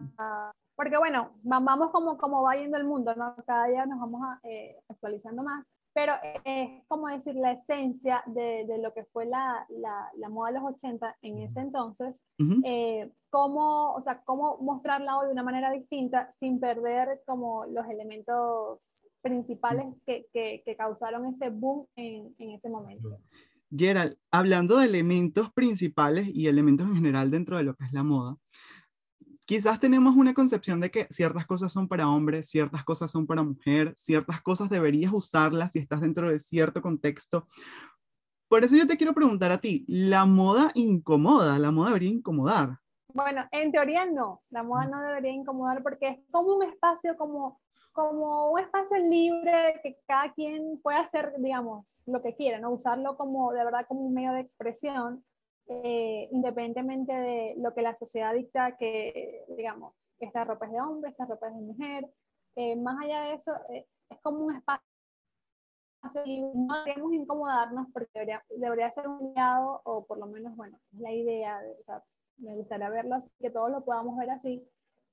Porque 0.76 0.98
bueno, 0.98 1.32
vamos 1.44 1.92
como, 1.92 2.18
como 2.18 2.42
va 2.42 2.56
yendo 2.56 2.78
el 2.78 2.86
mundo, 2.86 3.14
¿no? 3.16 3.36
Cada 3.46 3.68
día 3.68 3.86
nos 3.86 4.00
vamos 4.00 4.22
a, 4.24 4.40
eh, 4.48 4.78
actualizando 4.88 5.44
más 5.44 5.66
pero 5.96 6.12
es 6.44 6.84
como 6.90 7.08
decir 7.08 7.36
la 7.36 7.54
esencia 7.54 8.22
de, 8.26 8.66
de 8.68 8.80
lo 8.80 8.94
que 8.94 9.06
fue 9.06 9.26
la, 9.26 9.66
la, 9.70 10.10
la, 10.18 10.28
moda 10.28 10.52
de 10.52 10.60
los 10.60 10.76
80 10.76 11.16
en 11.22 11.40
ese 11.40 11.62
entonces, 11.62 12.22
eh, 12.66 13.10
cómo, 13.30 13.94
o 13.94 14.02
sea, 14.02 14.22
cómo 14.26 14.58
mostrarla 14.58 15.18
hoy 15.18 15.28
de 15.28 15.32
una 15.32 15.44
manera 15.44 15.72
distinta 15.72 16.30
sin 16.34 16.60
perder 16.60 17.22
como 17.26 17.66
los 17.68 17.88
elementos 17.88 19.04
principales 19.22 19.86
que, 20.06 20.28
que, 20.34 20.64
que 20.66 20.76
causaron 20.76 21.28
ese 21.28 21.50
boom 21.50 21.88
en, 21.96 22.36
en 22.40 22.52
ese 22.52 22.68
momento. 22.70 23.18
Gerald, 23.72 24.18
hablando 24.32 24.78
de 24.78 24.88
elementos 24.88 25.50
principales 25.54 26.28
y 26.28 26.48
elementos 26.48 26.88
en 26.88 26.96
general 26.96 27.32
dentro 27.32 27.56
de 27.56 27.64
lo 27.64 27.74
que 27.74 27.86
es 27.86 27.94
la 27.94 28.04
moda, 28.04 28.36
quizás 29.46 29.80
tenemos 29.80 30.16
una 30.16 30.34
concepción 30.34 30.80
de 30.80 30.92
que 30.92 31.08
ciertas 31.12 31.46
cosas 31.46 31.72
son 31.72 31.88
para 31.88 32.10
hombres, 32.10 32.50
ciertas 32.50 32.84
cosas 32.84 33.12
son 33.12 33.26
para 33.28 33.44
mujer, 33.44 33.94
ciertas 33.96 34.42
cosas 34.42 34.70
deberías 34.70 35.14
usarlas 35.14 35.72
si 35.72 35.80
estás 35.80 36.02
dentro 36.02 36.30
de 36.30 36.40
cierto 36.40 36.82
contexto. 36.82 37.48
Por 38.48 38.64
eso 38.64 38.76
yo 38.76 38.88
te 38.88 38.98
quiero 38.98 39.14
preguntar 39.14 39.52
a 39.52 39.60
ti, 39.60 39.86
¿la 39.88 40.26
moda 40.26 40.72
incomoda? 40.76 41.58
¿La 41.60 41.72
moda 41.72 41.88
debería 41.88 42.10
incomodar? 42.10 42.78
Bueno, 43.14 43.46
en 43.52 43.72
teoría 43.72 44.06
no, 44.06 44.42
la 44.50 44.64
moda 44.64 44.88
no 44.88 45.02
debería 45.02 45.32
incomodar 45.32 45.82
porque 45.82 46.08
es 46.10 46.20
como 46.32 46.58
un 46.58 46.64
espacio, 46.64 47.16
como, 47.16 47.62
como 47.94 48.52
un 48.52 48.60
espacio 48.60 48.98
libre 48.98 49.80
que 49.82 49.98
cada 50.06 50.34
quien 50.34 50.80
puede 50.82 50.98
hacer, 50.98 51.34
digamos, 51.38 52.04
lo 52.08 52.22
que 52.22 52.36
quiera, 52.36 52.60
¿no? 52.60 52.72
Usarlo 52.72 53.16
como, 53.16 53.54
de 53.54 53.64
verdad, 53.64 53.86
como 53.88 54.02
un 54.02 54.14
medio 54.14 54.34
de 54.34 54.42
expresión 54.42 55.24
eh, 55.68 56.30
independientemente 56.32 57.14
de 57.14 57.56
lo 57.58 57.74
que 57.74 57.82
la 57.82 57.98
sociedad 57.98 58.34
dicta 58.34 58.78
que, 58.78 59.46
digamos, 59.58 59.94
esta 60.20 60.44
ropa 60.44 60.68
es 60.68 60.72
de 60.74 60.82
hombre, 60.82 61.10
esta 61.10 61.26
ropa 61.26 61.48
es 61.48 61.56
de 61.56 61.62
mujer. 61.62 62.10
Eh, 62.56 62.76
más 62.76 63.04
allá 63.04 63.22
de 63.22 63.34
eso, 63.34 63.52
eh, 63.70 63.88
es 64.10 64.20
como 64.22 64.46
un 64.46 64.56
espacio 64.56 64.86
y 66.24 66.42
no 66.42 66.76
deberíamos 66.84 67.14
incomodarnos 67.14 67.88
porque 67.92 68.12
debería, 68.14 68.44
debería 68.50 68.92
ser 68.92 69.08
un 69.08 69.32
aliado, 69.32 69.82
o 69.86 70.06
por 70.06 70.20
lo 70.20 70.28
menos, 70.28 70.56
bueno, 70.56 70.78
es 70.94 71.00
la 71.00 71.12
idea, 71.12 71.60
de, 71.62 71.72
o 71.72 71.84
sea, 71.84 72.04
me 72.38 72.56
gustaría 72.56 72.90
verlo 72.90 73.16
así, 73.16 73.32
que 73.40 73.50
todos 73.50 73.72
lo 73.72 73.84
podamos 73.84 74.16
ver 74.18 74.30
así, 74.30 74.64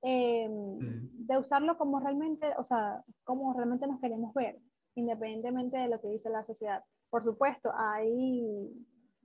de 0.03 1.37
usarlo 1.37 1.77
como 1.79 1.99
realmente, 1.99 2.53
o 2.59 2.63
sea, 2.63 3.03
como 3.23 3.53
realmente 3.53 3.87
nos 3.87 3.99
queremos 3.99 4.35
ver, 4.35 4.59
independientemente 4.93 5.77
de 5.77 5.87
lo 5.87 5.99
que 5.99 6.09
dice 6.09 6.29
la 6.29 6.43
sociedad. 6.43 6.83
Por 7.09 7.23
supuesto, 7.23 7.71
hay 7.75 8.69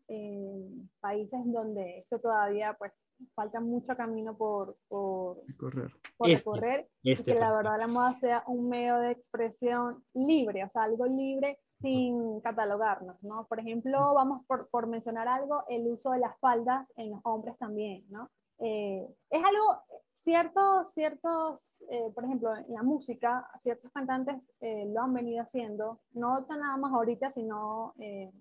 en 0.08 0.90
países 1.00 1.40
donde 1.44 2.00
esto 2.00 2.18
todavía 2.18 2.74
pues 2.78 2.92
falta 3.34 3.60
mucho 3.60 3.96
camino 3.96 4.36
por, 4.36 4.76
por, 4.88 5.38
Correr. 5.56 5.90
por 6.16 6.28
Este, 6.30 6.38
recorrer 6.38 6.88
Este, 7.02 7.30
y 7.30 7.34
que 7.34 7.40
la 7.40 7.52
verdad 7.52 7.78
la 7.78 7.86
moda 7.86 8.14
sea 8.14 8.44
un 8.46 8.68
medio 8.68 8.98
de 8.98 9.10
expresión 9.10 10.04
libre, 10.14 10.64
o 10.64 10.70
sea, 10.70 10.84
algo 10.84 11.06
libre 11.06 11.58
sin 11.80 12.40
catalogarnos, 12.40 13.22
¿no? 13.22 13.46
Por 13.46 13.60
ejemplo, 13.60 14.14
vamos 14.14 14.44
por, 14.46 14.68
por 14.68 14.86
mencionar 14.86 15.28
algo, 15.28 15.64
el 15.68 15.86
uso 15.86 16.10
de 16.10 16.18
las 16.18 16.38
faldas 16.38 16.92
en 16.96 17.10
los 17.10 17.20
hombres 17.24 17.56
también, 17.58 18.04
¿no? 18.08 18.30
Eh, 18.60 19.06
es 19.30 19.44
algo, 19.44 19.82
cierto, 20.12 20.84
ciertos, 20.86 21.84
eh, 21.90 22.10
por 22.12 22.24
ejemplo, 22.24 22.56
en 22.56 22.74
la 22.74 22.82
música, 22.82 23.48
ciertos 23.58 23.92
cantantes 23.92 24.50
eh, 24.60 24.90
lo 24.92 25.02
han 25.02 25.14
venido 25.14 25.42
haciendo, 25.42 26.00
no 26.12 26.44
tan 26.46 26.60
nada 26.60 26.76
más 26.76 26.92
ahorita, 26.92 27.30
sino 27.30 27.94
eh, 28.00 28.32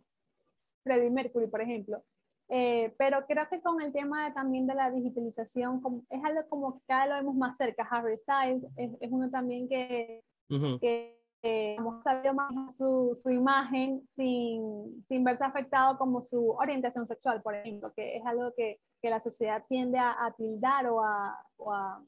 Freddie 0.88 1.10
Mercury, 1.12 1.48
por 1.48 1.62
ejemplo. 1.62 2.04
Eh, 2.50 2.96
pero 2.98 3.26
creo 3.28 3.48
que 3.50 3.62
con 3.62 3.82
el 3.82 3.92
tema 3.92 4.34
también 4.34 4.68
de 4.68 4.74
la 4.74 4.90
digitalización, 4.90 5.82
es 6.10 6.24
algo 6.24 6.48
como 6.48 6.76
que 6.76 6.86
cada 6.88 7.02
vez 7.02 7.10
lo 7.10 7.16
vemos 7.18 7.36
más 7.36 7.58
cerca. 7.58 7.88
Harry 7.92 8.18
Styles 8.18 8.64
es, 8.78 8.92
es 9.02 9.12
uno 9.12 9.30
también 9.30 9.68
que, 9.68 10.24
ujú. 10.50 10.80
que 10.80 11.20
eh, 11.44 11.76
hemos 11.78 12.02
sabido 12.04 12.34
manejar 12.34 12.74
su, 12.74 13.20
su 13.22 13.30
imagen 13.30 14.02
sin, 14.08 15.04
sin 15.08 15.24
verse 15.24 15.44
afectado 15.44 15.98
como 15.98 16.24
su 16.24 16.52
orientación 16.52 17.06
sexual, 17.06 17.42
por 17.42 17.54
ejemplo, 17.54 17.92
que 17.94 18.16
es 18.16 18.26
algo 18.26 18.54
que, 18.56 18.80
que 19.02 19.10
la 19.10 19.20
sociedad 19.20 19.66
tiende 19.68 20.00
a, 20.00 20.26
a 20.26 20.32
tildar 20.32 20.88
o 20.88 21.04
a, 21.04 21.38
o, 21.58 21.74
a, 21.74 22.02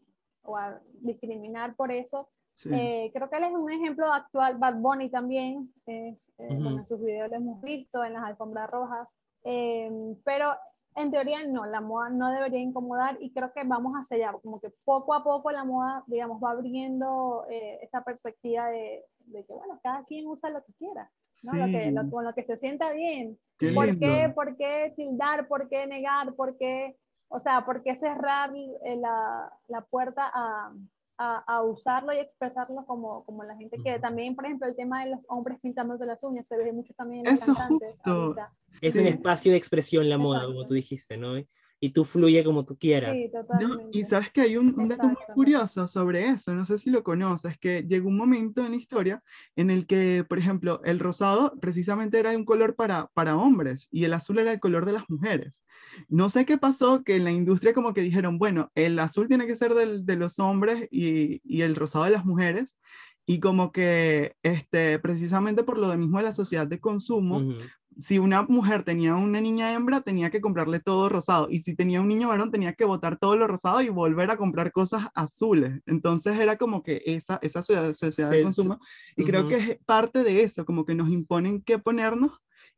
o 0.44 0.56
a 0.58 0.82
discriminar 1.02 1.76
por 1.76 1.92
eso. 1.92 2.30
Sí. 2.62 2.70
Eh, 2.74 3.10
creo 3.14 3.30
que 3.30 3.38
él 3.38 3.46
es 3.46 3.54
un 3.54 3.72
ejemplo 3.72 4.12
actual, 4.12 4.58
Bad 4.58 4.76
Bunny 4.76 5.10
también, 5.10 5.74
es, 5.86 6.30
eh, 6.38 6.48
Ujú. 6.52 6.64
bueno, 6.64 6.80
en 6.80 6.88
sus 6.88 7.00
videos 7.00 7.30
lo 7.30 7.38
hemos 7.38 7.62
visto, 7.62 8.04
en 8.04 8.12
las 8.14 8.24
alfombras 8.26 8.70
rojas, 8.70 9.16
eh, 9.46 9.90
pero 10.26 10.52
en 10.96 11.10
teoría 11.10 11.46
no, 11.48 11.66
la 11.66 11.80
moda 11.80 12.10
no 12.10 12.30
debería 12.32 12.60
incomodar 12.60 13.16
y 13.22 13.32
creo 13.32 13.54
que 13.54 13.64
vamos 13.64 13.94
hacia 13.94 14.18
allá, 14.18 14.38
como 14.42 14.60
que 14.60 14.74
poco 14.84 15.14
a 15.14 15.24
poco 15.24 15.52
la 15.52 15.64
moda, 15.64 16.04
digamos, 16.08 16.42
va 16.44 16.52
abriendo 16.52 17.46
eh, 17.50 17.80
esta 17.82 18.04
perspectiva 18.04 18.68
de, 18.68 19.06
de 19.20 19.46
que, 19.46 19.54
bueno, 19.54 19.80
cada 19.82 20.04
quien 20.04 20.28
usa 20.28 20.50
lo 20.50 20.62
que 20.66 20.74
quiera, 20.74 21.10
¿no? 21.44 21.54
Lo 21.54 21.66
que, 21.72 21.92
lo- 21.92 22.04
Sí. 22.04 22.10
con 22.12 22.26
lo 22.26 22.34
que 22.34 22.44
se 22.44 22.58
sienta 22.58 22.92
bien. 22.92 23.40
Qué 23.58 23.72
¿Por 23.72 23.86
lindo. 23.86 24.00
qué, 24.06 24.30
¿Por 24.36 24.58
qué 24.58 24.92
tildar? 24.98 25.48
¿Por 25.48 25.70
qué 25.70 25.88
negar? 25.88 26.34
¿Por 26.34 26.58
qué, 26.58 26.98
o 27.30 27.40
sea, 27.40 27.64
por 27.66 27.84
qué 27.84 27.96
cerrar 27.96 28.52
eh, 28.56 28.98
la, 28.98 29.50
la 29.70 29.82
puerta 29.82 30.30
a, 30.34 30.74
a, 31.22 31.44
a 31.46 31.62
usarlo 31.64 32.14
y 32.14 32.18
expresarlo 32.18 32.86
como, 32.86 33.26
como 33.26 33.44
la 33.44 33.56
gente 33.58 33.78
que 33.84 33.92
Ujú. 33.92 34.02
también, 34.02 34.36
por 34.36 34.46
ejemplo, 34.46 34.68
el 34.68 34.76
tema 34.76 35.04
de 35.04 35.12
los 35.12 35.20
hombres 35.28 35.60
pintándose 35.62 36.06
las 36.06 36.24
uñas 36.24 36.48
se 36.48 36.58
ve 36.58 36.72
mucho 36.72 36.94
también 36.94 37.28
en 37.28 37.34
los 37.34 37.42
Eso 37.42 37.54
cantantes 37.54 37.96
justo. 38.02 38.42
Es 38.82 38.94
Sí. 38.94 39.00
un 39.00 39.08
espacio 39.08 39.52
de 39.52 39.58
expresión 39.58 40.08
la 40.08 40.18
moda, 40.18 40.40
como 40.46 40.52
Exacto. 40.52 40.68
tú 40.70 40.74
dijiste, 40.76 41.18
¿no? 41.18 41.36
Y 41.82 41.92
tú 41.92 42.04
fluye 42.04 42.44
como 42.44 42.66
tú 42.66 42.78
quieras. 42.78 43.16
Sí, 43.16 43.32
No, 43.62 43.70
y 43.94 44.04
sabes 44.04 44.32
que 44.32 44.42
hay 44.42 44.58
un, 44.58 44.78
un 44.78 44.88
dato 44.90 45.08
muy 45.08 45.16
curioso 45.34 45.88
sobre 45.88 46.28
eso, 46.28 46.54
no 46.54 46.66
sé 46.66 46.78
si 46.78 46.90
lo 46.90 47.04
conoces, 47.04 47.58
que 47.58 47.84
llegó 47.88 48.10
un 48.10 48.18
momento 48.18 48.66
en 48.66 48.72
la 48.72 48.78
historia 48.78 49.24
en 49.56 49.70
el 49.70 49.88
que, 49.88 50.26
por 50.28 50.40
ejemplo, 50.40 50.82
el 50.84 51.00
rosado 51.00 51.54
precisamente 51.62 52.20
era 52.20 52.32
un 52.32 52.44
color 52.46 52.76
para, 52.76 53.08
para 53.14 53.38
hombres 53.38 53.88
y 53.92 54.04
el 54.04 54.14
azul 54.14 54.40
era 54.40 54.52
el 54.52 54.60
color 54.60 54.86
de 54.86 54.94
las 54.94 55.10
mujeres. 55.10 55.62
No 56.10 56.30
sé 56.30 56.46
qué 56.46 56.58
pasó, 56.58 57.04
que 57.04 57.16
en 57.16 57.24
la 57.24 57.32
industria 57.32 57.74
como 57.74 57.94
que 57.94 58.02
dijeron, 58.02 58.38
bueno, 58.38 58.72
el 58.76 59.00
azul 59.00 59.28
tiene 59.30 59.48
que 59.48 59.56
ser 59.56 59.74
del- 59.74 60.06
de 60.06 60.16
los 60.18 60.38
hombres 60.40 60.88
y, 60.92 61.42
y 61.44 61.62
el 61.62 61.76
rosado 61.78 62.06
de 62.06 62.12
las 62.12 62.26
mujeres. 62.26 62.78
Y 63.26 63.40
como 63.40 63.72
que, 63.72 64.36
este, 64.44 64.98
precisamente 65.00 65.64
por 65.64 65.78
lo 65.78 65.90
de 65.90 65.98
mismo 65.98 66.18
de 66.18 66.24
la 66.24 66.34
sociedad 66.34 66.66
de 66.68 66.80
consumo, 66.80 67.38
Ujú. 67.38 67.58
Si 68.00 68.18
una 68.20 68.44
mujer 68.44 68.84
tenía 68.84 69.16
una 69.16 69.42
niña 69.42 69.74
hembra, 69.74 70.02
tenía 70.02 70.30
que 70.30 70.42
comprarle 70.42 70.80
todo 70.80 71.10
rosado. 71.10 71.48
Y 71.50 71.60
si 71.60 71.76
tenía 71.76 72.00
un 72.02 72.08
niño 72.08 72.28
varón, 72.30 72.52
tenía 72.52 72.74
que 72.74 72.86
botar 72.86 73.18
todo 73.18 73.36
lo 73.36 73.46
rosado 73.48 73.82
y 73.82 73.90
volver 73.90 74.32
a 74.32 74.38
comprar 74.38 74.72
cosas 74.72 75.08
azules. 75.14 75.82
Entonces 75.86 76.40
era 76.40 76.58
como 76.58 76.82
que 76.84 77.02
esa, 77.06 77.40
esa 77.42 77.62
sociedad, 77.62 77.94
sociedad 77.94 78.32
Sí, 78.32 78.38
de 78.38 78.44
consumo. 78.44 78.80
Y 79.16 79.26
creo 79.26 79.42
ujú. 79.42 79.50
que 79.50 79.58
es 79.58 79.80
parte 79.86 80.24
de 80.24 80.44
eso, 80.44 80.66
como 80.66 80.86
que 80.86 80.96
nos 80.96 81.10
imponen 81.10 81.62
qué 81.62 81.78
ponernos 81.80 82.32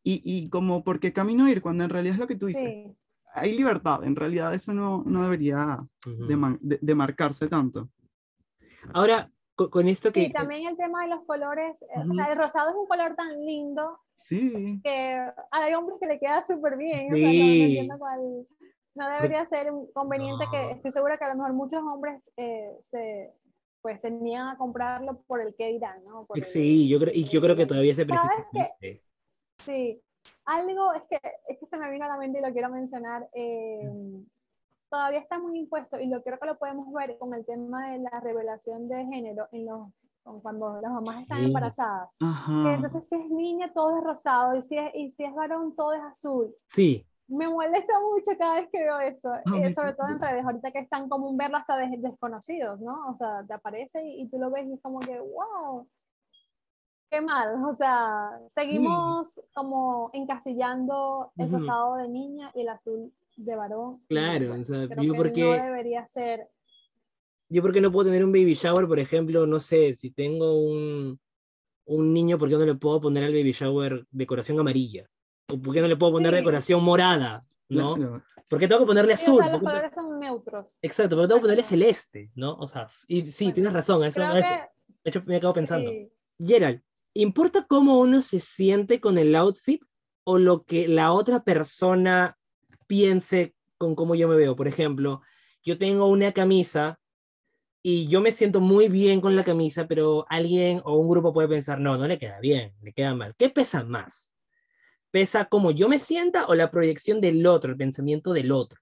y, 0.03 0.21
y 0.25 0.49
como 0.49 0.83
por 0.83 0.99
qué 0.99 1.13
camino 1.13 1.47
ir, 1.47 1.61
cuando 1.61 1.83
en 1.83 1.89
realidad 1.91 2.15
es 2.15 2.19
lo 2.19 2.27
que 2.27 2.35
tú 2.35 2.47
dices. 2.47 2.63
Sí, 2.63 2.95
Hay 3.33 3.55
libertad, 3.55 4.03
en 4.03 4.15
realidad 4.15 4.53
eso 4.53 4.73
no, 4.73 5.03
no 5.05 5.23
debería 5.23 5.77
Ujú. 6.05 6.25
de, 6.25 6.35
man- 6.35 6.59
de- 6.61 6.79
de 6.81 6.95
marcarse 6.95 7.47
tanto. 7.47 7.89
Ahora, 8.93 9.31
co- 9.69 9.69
con, 9.69 9.87
esto 9.87 10.11
que... 10.11 10.21
sí, 10.21 10.31
también 10.33 10.67
el 10.67 10.77
tema 10.77 11.03
de 11.03 11.09
los 11.09 11.23
colores, 11.25 11.83
o 11.83 12.05
sea, 12.05 12.31
el 12.31 12.37
rosado 12.37 12.69
es 12.69 12.75
un 12.75 12.87
color 12.87 13.15
tan 13.15 13.39
lindo 13.45 13.99
Sí, 14.15 14.81
que 14.83 15.31
hay 15.51 15.73
hombres 15.75 15.97
que 15.99 16.07
le 16.07 16.19
queda 16.19 16.43
súper 16.43 16.77
bien, 16.77 17.13
o 17.13 17.17
sea, 17.19 17.33
no- 17.33 17.55
no, 17.55 17.55
Sí. 17.55 17.65
entiendo 17.65 17.99
cuál, 17.99 18.47
no 18.95 19.09
debería 19.09 19.45
ser 19.47 19.71
conveniente 19.93 20.45
No. 20.45 20.51
que 20.51 20.71
estoy 20.71 20.91
segura 20.91 21.17
que 21.17 21.25
a 21.25 21.29
lo 21.29 21.35
mejor 21.35 21.53
muchos 21.53 21.81
hombres 21.83 22.21
eh, 22.37 22.77
se, 22.81 23.31
pues, 23.81 24.01
se 24.01 24.11
niegan 24.11 24.49
a 24.49 24.57
comprarlo 24.57 25.21
por 25.27 25.41
el 25.41 25.55
que 25.55 25.67
dirán, 25.67 26.03
¿no? 26.05 26.25
Por 26.25 26.37
el- 26.39 26.45
Sí, 26.45 26.87
yo 26.87 26.99
creo, 26.99 27.13
y 27.13 27.23
yo 27.25 27.41
creo 27.41 27.55
que 27.55 27.65
todavía 27.65 27.91
ese 27.93 28.05
¿Sabes 28.07 28.07
prejuicio 28.07 28.43
qué? 28.53 28.61
existe. 28.61 29.03
Sí, 29.59 30.01
algo 30.45 30.93
es 30.93 31.03
que, 31.09 31.19
es 31.47 31.59
que 31.59 31.65
se 31.67 31.77
me 31.77 31.91
vino 31.91 32.05
a 32.05 32.09
la 32.09 32.17
mente 32.17 32.39
y 32.39 32.41
lo 32.41 32.51
quiero 32.51 32.69
mencionar. 32.69 33.29
eh, 33.33 33.89
todavía 34.91 35.19
está 35.21 35.39
muy 35.39 35.57
impuesto 35.57 35.99
y 35.99 36.07
lo 36.07 36.21
creo 36.21 36.37
que 36.37 36.45
lo 36.45 36.59
podemos 36.59 36.91
ver 36.93 37.17
con 37.17 37.33
el 37.33 37.45
tema 37.45 37.91
de 37.91 37.99
la 37.99 38.19
revelación 38.19 38.87
de 38.89 39.05
género 39.05 39.47
en 39.53 39.65
los, 39.65 39.87
cuando 40.43 40.79
las 40.81 40.91
mamás 40.91 41.21
están 41.23 41.39
Sí. 41.39 41.45
embarazadas. 41.45 42.09
Ajá. 42.19 42.73
entonces 42.75 43.07
si 43.07 43.15
es 43.15 43.29
niña 43.31 43.71
todo 43.73 43.97
es 43.97 44.03
rosado 44.03 44.55
y 44.55 44.61
si 44.61 44.77
es, 44.77 44.93
y 44.93 45.11
si 45.11 45.23
es 45.23 45.33
varón 45.33 45.75
todo 45.75 45.93
es 45.93 46.01
azul. 46.03 46.53
Sí, 46.67 47.03
Me 47.27 47.47
molesta 47.47 47.93
mucho 48.01 48.37
cada 48.37 48.55
vez 48.55 48.69
que 48.71 48.79
veo 48.79 48.99
eso, 48.99 49.29
A 49.31 49.41
eh, 49.57 49.73
sobre 49.73 49.93
todo 49.93 50.07
en 50.09 50.19
redes, 50.19 50.43
ahorita 50.45 50.71
que 50.71 50.79
es 50.79 50.89
tan 50.89 51.07
común 51.07 51.37
verlo 51.37 51.57
hasta 51.57 51.77
de 51.77 51.87
desconocidos, 51.97 52.79
¿no? 52.81 53.07
O 53.09 53.15
sea, 53.15 53.43
te 53.47 53.53
aparece 53.53 54.03
y, 54.05 54.21
y 54.23 54.27
tú 54.29 54.37
lo 54.37 54.51
ves 54.51 54.67
y 54.67 54.73
es 54.73 54.81
como 54.81 54.99
que, 54.99 55.17
wow, 55.17 55.87
qué 57.09 57.21
mal, 57.21 57.63
o 57.65 57.73
sea, 57.73 58.37
seguimos 58.49 59.41
como 59.55 60.09
encasillando 60.13 61.31
el 61.37 61.47
Ujú. 61.47 61.57
rosado 61.57 61.95
de 61.95 62.09
niña 62.09 62.51
y 62.53 62.61
el 62.61 62.69
azul 62.69 63.13
de 63.45 63.55
varón. 63.55 64.03
Claro, 64.07 64.47
bueno, 64.47 64.61
o 64.61 64.63
sea, 64.63 64.87
creo 64.87 65.03
yo 65.03 65.13
que 65.13 65.17
porque- 65.17 65.41
no 65.43 65.51
debería 65.51 66.07
ser, 66.07 66.47
yo 67.49 67.61
porque 67.61 67.81
no 67.81 67.91
puedo 67.91 68.05
tener 68.05 68.23
un 68.23 68.31
baby 68.31 68.53
shower, 68.53 68.87
por 68.87 68.99
ejemplo, 68.99 69.45
no 69.45 69.59
sé, 69.59 69.93
si 69.93 70.11
tengo 70.11 70.61
un, 70.61 71.19
un 71.85 72.13
niño, 72.13 72.37
¿por 72.37 72.47
qué 72.49 72.55
no 72.55 72.65
le 72.65 72.75
puedo 72.75 73.01
poner 73.01 73.23
al 73.25 73.33
baby 73.33 73.51
shower 73.51 74.05
decoración 74.11 74.59
amarilla? 74.59 75.09
¿O 75.51 75.59
por 75.59 75.73
qué 75.73 75.81
no 75.81 75.87
le 75.87 75.97
puedo 75.97 76.13
poner 76.13 76.31
Sí. 76.31 76.37
decoración 76.37 76.83
morada? 76.83 77.45
¿no? 77.69 77.95
Claro. 77.95 78.21
¿Por 78.49 78.59
qué 78.59 78.67
tengo 78.67 78.81
que 78.81 78.87
ponerle 78.87 79.15
sí, 79.15 79.23
o 79.31 79.35
azul? 79.35 79.43
sea, 79.43 79.51
los 79.53 79.61
¿Por 79.61 79.69
qué 79.71 79.75
te- 79.77 79.79
colores 79.81 79.95
son 79.95 80.19
neutros. 80.19 80.65
Exacto, 80.81 81.15
porque 81.15 81.27
tengo 81.29 81.37
que 81.39 81.41
ponerle 81.43 81.63
celeste, 81.63 82.31
¿no? 82.35 82.53
O 82.55 82.67
sea, 82.67 82.85
y 83.07 83.25
sí, 83.27 83.45
Bueno, 83.45 83.53
tienes 83.55 83.73
razón, 83.73 84.03
eso, 84.03 84.19
Creo 84.21 84.35
eso- 84.35 84.47
que, 84.49 84.55
de 85.03 85.09
hecho 85.09 85.23
me 85.25 85.37
acabo 85.37 85.53
pensando. 85.53 85.89
sí. 85.89 86.11
Gerald, 86.37 86.81
¿importa 87.13 87.65
cómo 87.65 87.99
uno 88.01 88.21
se 88.21 88.41
siente 88.41 88.99
con 88.99 89.17
el 89.17 89.33
outfit 89.37 89.81
o 90.25 90.37
lo 90.37 90.63
que 90.65 90.89
la 90.89 91.13
otra 91.13 91.43
persona 91.45 92.37
piense 92.91 93.55
con 93.77 93.95
cómo 93.95 94.15
yo 94.15 94.27
me 94.27 94.35
veo? 94.35 94.53
Por 94.53 94.67
ejemplo, 94.67 95.21
yo 95.63 95.77
tengo 95.77 96.07
una 96.07 96.33
camisa 96.33 96.99
y 97.81 98.09
yo 98.09 98.19
me 98.19 98.33
siento 98.33 98.59
muy 98.59 98.89
bien 98.89 99.21
con 99.21 99.37
la 99.37 99.45
camisa, 99.45 99.87
pero 99.87 100.25
alguien 100.27 100.81
o 100.83 100.97
un 100.97 101.07
grupo 101.07 101.31
puede 101.31 101.47
pensar, 101.47 101.79
no, 101.79 101.95
no 101.97 102.05
le 102.05 102.19
queda 102.19 102.41
bien, 102.41 102.73
le 102.81 102.91
queda 102.91 103.15
mal. 103.15 103.33
¿Qué 103.37 103.49
pesa 103.49 103.85
más? 103.85 104.33
¿Pesa 105.09 105.45
cómo 105.45 105.71
yo 105.71 105.87
me 105.87 105.99
sienta 105.99 106.47
o 106.47 106.53
la 106.53 106.69
proyección 106.69 107.21
del 107.21 107.47
otro, 107.47 107.71
el 107.71 107.77
pensamiento 107.77 108.33
del 108.33 108.51
otro? 108.51 108.81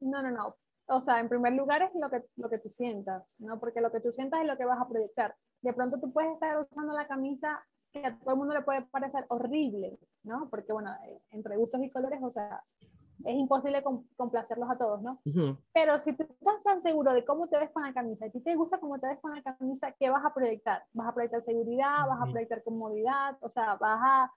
No, 0.00 0.22
no, 0.22 0.30
no. 0.30 0.56
O 0.86 1.02
sea, 1.02 1.20
en 1.20 1.28
primer 1.28 1.52
lugar 1.52 1.82
es 1.82 1.90
lo 2.00 2.08
que, 2.08 2.22
lo 2.36 2.48
que 2.48 2.56
tú 2.56 2.70
sientas, 2.70 3.38
¿no? 3.40 3.60
Porque 3.60 3.82
lo 3.82 3.92
que 3.92 4.00
tú 4.00 4.10
sientas 4.10 4.40
es 4.40 4.46
lo 4.46 4.56
que 4.56 4.64
vas 4.64 4.80
a 4.80 4.88
proyectar. 4.88 5.36
De 5.60 5.74
pronto 5.74 6.00
tú 6.00 6.10
puedes 6.14 6.32
estar 6.32 6.58
usando 6.62 6.94
la 6.94 7.06
camisa 7.06 7.62
que 7.92 8.04
a 8.06 8.18
todo 8.18 8.30
el 8.32 8.36
mundo 8.36 8.54
le 8.54 8.62
puede 8.62 8.82
parecer 8.82 9.24
horrible, 9.28 9.98
¿no? 10.24 10.48
Porque, 10.50 10.72
bueno, 10.72 10.90
eh, 11.04 11.20
entre 11.30 11.56
gustos 11.56 11.82
y 11.82 11.90
colores, 11.90 12.20
o 12.22 12.30
sea, 12.30 12.62
es 13.24 13.34
imposible 13.34 13.82
com- 13.82 14.04
complacerlos 14.16 14.70
a 14.70 14.76
todos, 14.78 15.02
¿no? 15.02 15.20
Ujú, 15.24 15.56
Pero 15.72 15.98
si 16.00 16.12
tú 16.14 16.22
estás 16.24 16.62
tan 16.62 16.82
seguro 16.82 17.12
de 17.12 17.24
cómo 17.24 17.48
te 17.48 17.58
ves 17.58 17.70
con 17.70 17.82
la 17.82 17.92
camisa, 17.94 18.26
y 18.26 18.28
a 18.28 18.32
ti 18.32 18.40
te 18.40 18.54
gusta 18.54 18.78
cómo 18.78 18.98
te 18.98 19.06
ves 19.08 19.18
con 19.20 19.34
la 19.34 19.42
camisa, 19.42 19.92
¿qué 19.98 20.10
vas 20.10 20.24
a 20.24 20.32
proyectar? 20.34 20.84
Vas 20.92 21.08
a 21.08 21.14
proyectar 21.14 21.42
seguridad, 21.42 22.06
vas 22.08 22.20
a 22.22 22.30
proyectar 22.30 22.62
comodidad, 22.62 23.36
o 23.40 23.48
sea, 23.48 23.76
vas 23.76 24.00
a, 24.02 24.32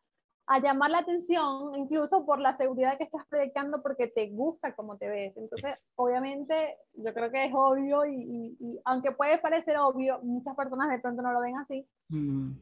a 0.48 0.60
llamar 0.60 0.90
la 0.92 1.00
atención 1.00 1.76
incluso 1.76 2.26
por 2.26 2.40
la 2.40 2.56
seguridad 2.56 2.98
que 2.98 3.04
estás 3.04 3.26
proyectando 3.28 3.82
porque 3.84 4.08
te 4.08 4.30
gusta 4.32 4.74
cómo 4.76 4.98
te 4.98 5.08
ves. 5.08 5.38
Entonces, 5.38 5.76
obviamente, 5.96 6.78
yo 6.94 7.14
creo 7.14 7.30
que 7.32 7.46
es 7.46 7.52
obvio 7.54 8.06
y, 8.06 8.16
y- 8.16 8.58
y 8.60 8.80
aunque 8.86 9.12
puede 9.12 9.38
parecer 9.40 9.78
obvio, 9.78 10.20
muchas 10.24 10.56
personas 10.56 10.90
de 10.90 11.00
pronto 11.00 11.22
no 11.22 11.32
lo 11.34 11.42
ven 11.42 11.58
así, 11.58 11.88
Mm, 12.10 12.54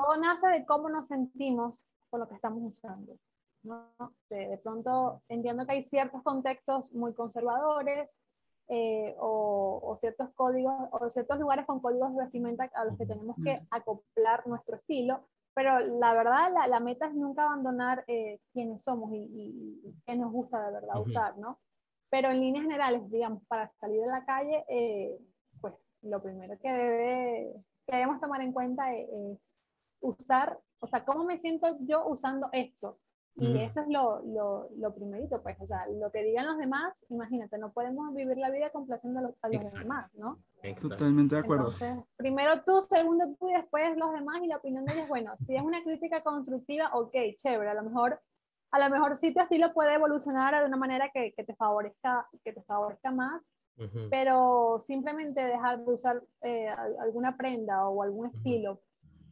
todo 0.00 0.16
nace 0.16 0.48
de 0.48 0.66
cómo 0.66 0.88
nos 0.88 1.08
sentimos 1.08 1.88
con 2.08 2.20
lo 2.20 2.28
que 2.28 2.34
estamos 2.34 2.62
usando. 2.62 3.16
¿no? 3.62 3.92
De, 4.30 4.48
de 4.48 4.58
pronto 4.58 5.22
entiendo 5.28 5.66
que 5.66 5.72
hay 5.72 5.82
ciertos 5.82 6.22
contextos 6.22 6.92
muy 6.92 7.12
conservadores 7.14 8.16
eh, 8.68 9.14
o, 9.18 9.80
o 9.82 9.96
ciertos 9.98 10.30
códigos 10.34 10.74
o 10.92 11.10
ciertos 11.10 11.38
lugares 11.38 11.66
con 11.66 11.80
códigos 11.80 12.14
de 12.14 12.22
vestimenta 12.22 12.70
a 12.74 12.84
los 12.84 12.96
que 12.96 13.04
tenemos 13.04 13.36
que 13.44 13.60
acoplar 13.70 14.46
nuestro 14.46 14.76
estilo, 14.76 15.26
pero 15.54 15.80
la 15.80 16.14
verdad, 16.14 16.52
la, 16.52 16.68
la 16.68 16.78
meta 16.78 17.06
es 17.06 17.14
nunca 17.14 17.42
abandonar 17.42 18.04
eh, 18.06 18.38
quienes 18.52 18.82
somos 18.82 19.12
y, 19.12 19.26
y, 19.84 19.94
qué 20.06 20.14
nos 20.14 20.30
gusta 20.30 20.64
de 20.64 20.72
verdad 20.72 21.00
usar, 21.00 21.36
¿no? 21.38 21.58
Pero 22.10 22.30
en 22.30 22.40
líneas 22.40 22.64
generales, 22.64 23.10
digamos, 23.10 23.42
para 23.48 23.72
salir 23.80 24.00
de 24.00 24.06
la 24.06 24.24
calle, 24.24 24.64
eh, 24.68 25.18
pues 25.60 25.74
lo 26.02 26.22
primero 26.22 26.56
que, 26.60 26.70
debe, 26.70 27.54
que 27.86 27.96
debemos 27.96 28.20
tomar 28.20 28.40
en 28.40 28.52
cuenta 28.52 28.94
es, 28.94 29.08
es, 29.08 29.49
usar, 30.00 30.58
o 30.80 30.86
sea, 30.86 31.04
¿cómo 31.04 31.24
me 31.24 31.38
siento 31.38 31.76
yo 31.80 32.06
usando 32.06 32.48
esto? 32.52 32.98
Y 33.36 33.58
eso 33.58 33.80
es 33.80 33.88
lo, 33.88 34.20
lo, 34.22 34.68
lo, 34.76 34.94
primerito, 34.94 35.42
pues, 35.42 35.58
o 35.60 35.66
sea, 35.66 35.86
lo 35.88 36.10
que 36.10 36.22
digan 36.22 36.46
los 36.46 36.58
demás, 36.58 37.06
imagínate, 37.08 37.56
no 37.56 37.72
podemos 37.72 38.12
vivir 38.14 38.36
la 38.36 38.50
vida 38.50 38.68
complaciendo 38.70 39.20
a 39.20 39.22
los, 39.22 39.34
a 39.40 39.48
los 39.48 39.72
demás, 39.72 40.14
¿no? 40.16 40.42
Totalmente 40.80 41.36
de 41.36 41.40
acuerdo. 41.40 41.70
Entonces, 41.70 41.96
primero 42.16 42.62
tú, 42.64 42.82
segundo 42.82 43.34
tú 43.38 43.48
y 43.48 43.54
después 43.54 43.96
los 43.96 44.12
demás 44.12 44.42
y 44.42 44.46
la 44.46 44.58
opinión 44.58 44.84
de 44.84 44.92
ellos, 44.92 45.08
bueno, 45.08 45.32
si 45.38 45.56
es 45.56 45.62
una 45.62 45.82
crítica 45.82 46.22
constructiva, 46.22 46.90
ok, 46.92 47.14
chévere, 47.36 47.70
a 47.70 47.74
lo 47.74 47.84
mejor, 47.84 48.20
a 48.72 48.78
lo 48.78 48.90
mejor 48.90 49.16
sí 49.16 49.32
tu 49.32 49.40
estilo 49.40 49.72
puede 49.72 49.94
evolucionar 49.94 50.60
de 50.60 50.66
una 50.66 50.76
manera 50.76 51.10
que, 51.10 51.32
que 51.32 51.44
te 51.44 51.54
favorezca, 51.54 52.28
que 52.44 52.52
te 52.52 52.62
favorezca 52.62 53.10
más, 53.10 53.40
uh 53.78 53.84
-huh. 53.84 54.08
pero 54.10 54.82
simplemente 54.86 55.42
dejar 55.42 55.82
de 55.82 55.92
usar 55.92 56.22
eh, 56.42 56.68
alguna 56.68 57.38
prenda 57.38 57.88
o 57.88 58.02
algún 58.02 58.26
uh 58.26 58.32
-huh. 58.32 58.42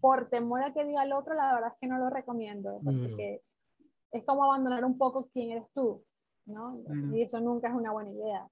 Por 0.01 0.29
temor 0.29 0.63
a 0.63 0.73
que 0.73 0.85
diga 0.85 1.05
el 1.05 1.13
otro, 1.13 1.35
la 1.35 1.55
verdad 1.55 1.73
es 1.73 1.79
que 1.81 1.87
no 1.87 1.99
lo 1.99 2.11
recomiendo, 2.11 2.81
porque 2.85 3.43
es 4.13 4.25
como 4.25 4.45
abandonar 4.45 4.85
un 4.85 4.97
poco 4.97 5.29
quién 5.33 5.53
eres 5.53 5.69
tú, 5.75 6.05
¿no? 6.47 6.83
Mm. 6.89 7.15
Y 7.15 7.23
eso 7.23 7.41
nunca 7.41 7.69
es 7.69 7.75
una 7.75 7.93
buena 7.93 8.11
idea. 8.11 8.49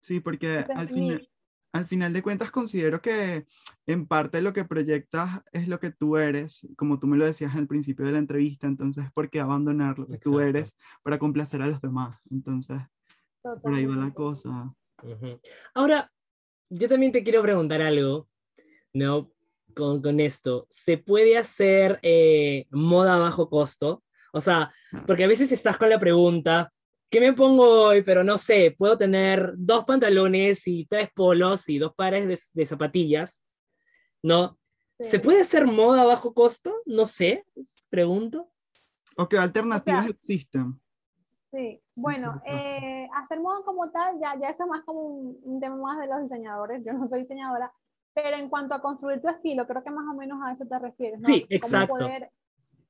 Sí, 0.00 0.20
porque 0.20 0.58
Entonces, 0.58 0.76
al, 0.76 0.88
final, 0.88 1.18
mi... 1.20 1.28
al 1.72 1.86
final 1.86 2.12
de 2.12 2.22
cuentas 2.22 2.50
considero 2.50 3.00
que 3.00 3.46
en 3.86 4.06
parte 4.06 4.40
lo 4.40 4.52
que 4.52 4.64
proyectas 4.64 5.40
es 5.52 5.68
lo 5.68 5.80
que 5.80 5.90
tú 5.90 6.16
eres, 6.16 6.66
como 6.76 6.98
tú 6.98 7.06
me 7.06 7.16
lo 7.16 7.24
decías 7.24 7.54
al 7.56 7.66
principio 7.66 8.06
de 8.06 8.12
la 8.12 8.18
entrevista, 8.18 8.66
entonces, 8.66 9.10
¿por 9.12 9.30
qué 9.30 9.40
abandonar 9.40 9.98
lo 9.98 10.06
que 10.06 10.14
Exacto. 10.14 10.30
tú 10.30 10.40
eres 10.40 10.76
para 11.02 11.18
complacer 11.18 11.62
a 11.62 11.66
los 11.66 11.80
demás? 11.80 12.16
Entonces, 12.30 12.78
Totalmente. 13.42 13.62
por 13.62 13.74
ahí 13.74 13.86
va 13.86 14.04
la 14.04 14.12
cosa. 14.12 14.74
Uh 15.02 15.08
-huh. 15.08 15.40
Ahora, 15.74 16.10
yo 16.70 16.88
también 16.88 17.12
te 17.12 17.22
quiero 17.22 17.42
preguntar 17.42 17.80
algo, 17.80 18.28
¿no? 18.92 19.30
Con, 19.78 20.02
con 20.02 20.18
esto, 20.18 20.66
¿se 20.70 20.98
puede 20.98 21.38
hacer 21.38 22.00
eh, 22.02 22.66
moda 22.70 23.14
a 23.14 23.18
bajo 23.20 23.48
costo? 23.48 24.02
O 24.32 24.40
sea, 24.40 24.74
porque 25.06 25.22
a 25.22 25.28
veces 25.28 25.52
estás 25.52 25.76
con 25.76 25.88
la 25.88 26.00
pregunta, 26.00 26.72
¿qué 27.08 27.20
me 27.20 27.32
pongo 27.32 27.84
hoy? 27.84 28.02
Pero 28.02 28.24
no 28.24 28.38
sé, 28.38 28.74
puedo 28.76 28.98
tener 28.98 29.52
dos 29.56 29.84
pantalones 29.84 30.66
y 30.66 30.84
tres 30.86 31.10
polos 31.14 31.68
y 31.68 31.78
dos 31.78 31.94
pares 31.94 32.26
de, 32.26 32.40
de 32.54 32.66
zapatillas, 32.66 33.40
¿no? 34.20 34.58
Sí. 34.98 35.10
¿Se 35.10 35.20
puede 35.20 35.42
hacer 35.42 35.64
moda 35.64 36.02
a 36.02 36.06
bajo 36.06 36.34
costo? 36.34 36.74
No 36.84 37.06
sé, 37.06 37.44
pregunto. 37.88 38.50
¿O 39.16 39.28
qué 39.28 39.38
alternativas 39.38 40.00
o 40.00 40.02
sea, 40.02 40.10
existen? 40.10 40.80
Sí, 41.52 41.80
bueno, 41.94 42.42
eh, 42.46 43.08
hacer 43.14 43.38
moda 43.38 43.62
como 43.64 43.88
tal, 43.92 44.18
ya, 44.20 44.36
ya 44.40 44.48
eso 44.48 44.64
es 44.64 44.70
más 44.70 44.84
como 44.84 45.02
un, 45.02 45.38
un, 45.44 45.60
tema 45.60 45.76
más 45.76 46.00
de 46.00 46.08
los 46.08 46.20
diseñadores, 46.20 46.84
yo 46.84 46.94
no 46.94 47.06
soy 47.06 47.20
diseñadora, 47.20 47.72
pero 48.20 48.36
en 48.36 48.48
cuanto 48.48 48.74
a 48.74 48.82
construir 48.82 49.22
tu 49.22 49.28
estilo, 49.28 49.64
creo 49.64 49.84
que 49.84 49.92
más 49.92 50.04
o 50.12 50.16
menos 50.16 50.40
a 50.42 50.50
eso 50.50 50.66
te 50.66 50.76
refieres, 50.76 51.20
¿no? 51.20 51.26
Sí, 51.28 51.46
exacto. 51.48 51.94
Como 51.94 52.00
poder 52.00 52.32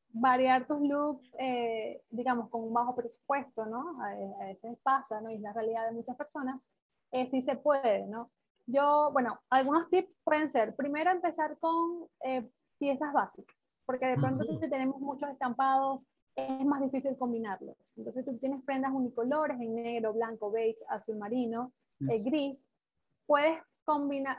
variar 0.09 0.67
tus 0.67 0.81
looks, 0.81 1.31
eh, 1.39 2.01
digamos, 2.09 2.49
con 2.49 2.63
un 2.63 2.73
bajo 2.73 2.97
presupuesto, 2.97 3.67
¿no? 3.67 4.03
A, 4.03 4.47
veces 4.47 4.79
pasa, 4.83 5.21
¿no? 5.21 5.31
Y 5.31 5.35
es 5.35 5.43
la 5.43 5.53
realidad 5.53 5.87
de 5.87 5.93
muchas 5.93 6.17
personas, 6.17 6.71
eh, 7.13 7.27
sí 7.29 7.43
se 7.43 7.57
puede, 7.57 8.07
¿no? 8.07 8.31
Yo, 8.65 9.11
bueno, 9.13 9.39
algunos 9.51 9.91
tips 9.91 10.11
pueden 10.25 10.49
ser, 10.49 10.75
primero 10.75 11.11
empezar 11.11 11.59
con 11.59 12.07
eh, 12.25 12.49
piezas 12.79 13.13
básicas, 13.13 13.55
porque 13.85 14.07
de 14.07 14.17
pronto 14.17 14.45
uh 14.45 14.49
-huh. 14.49 14.61
si 14.61 14.71
tenemos 14.71 14.99
muchos 14.99 15.29
estampados, 15.29 16.09
es 16.37 16.65
más 16.65 16.81
difícil 16.81 17.19
combinarlos. 17.19 17.77
Entonces 17.99 18.25
tú 18.25 18.39
tienes 18.39 18.63
prendas 18.65 18.93
unicolores 18.93 19.61
en 19.61 19.75
negro, 19.75 20.15
blanco, 20.15 20.51
beige, 20.51 20.79
azul 20.89 21.19
marino, 21.19 21.71
yes. 21.99 22.25
gris, 22.25 22.65
puedes 23.27 23.59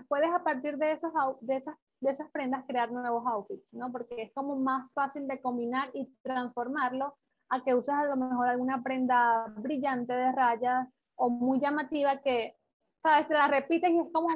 puedes 0.08 0.32
a 0.32 0.44
partir 0.44 0.78
de, 0.78 0.92
esos, 0.92 1.12
de 1.42 1.58
esas 1.58 1.76
de 2.02 2.12
esas 2.12 2.30
prendas 2.32 2.64
crear 2.66 2.92
nuevos 2.92 3.26
outfits, 3.26 3.74
¿no? 3.74 3.92
Porque 3.92 4.22
es 4.22 4.34
como 4.34 4.56
más 4.56 4.94
fácil 4.94 5.28
de 5.28 5.42
combinar 5.42 5.90
y 5.94 6.08
transformarlo 6.24 7.16
a 7.50 7.64
que 7.64 7.76
uses 7.76 7.94
a 7.94 8.06
lo 8.06 8.16
mejor 8.16 8.48
alguna 8.48 8.82
prenda 8.82 9.46
brillante 9.58 10.14
de 10.14 10.32
rayas 10.32 10.88
o 11.16 11.30
muy 11.30 11.60
llamativa 11.60 12.22
que, 12.22 12.56
¿sabes? 13.04 13.28
Te 13.28 13.34
la 13.34 13.48
repites 13.48 13.90
y 13.90 14.00
es 14.00 14.08
como, 14.14 14.30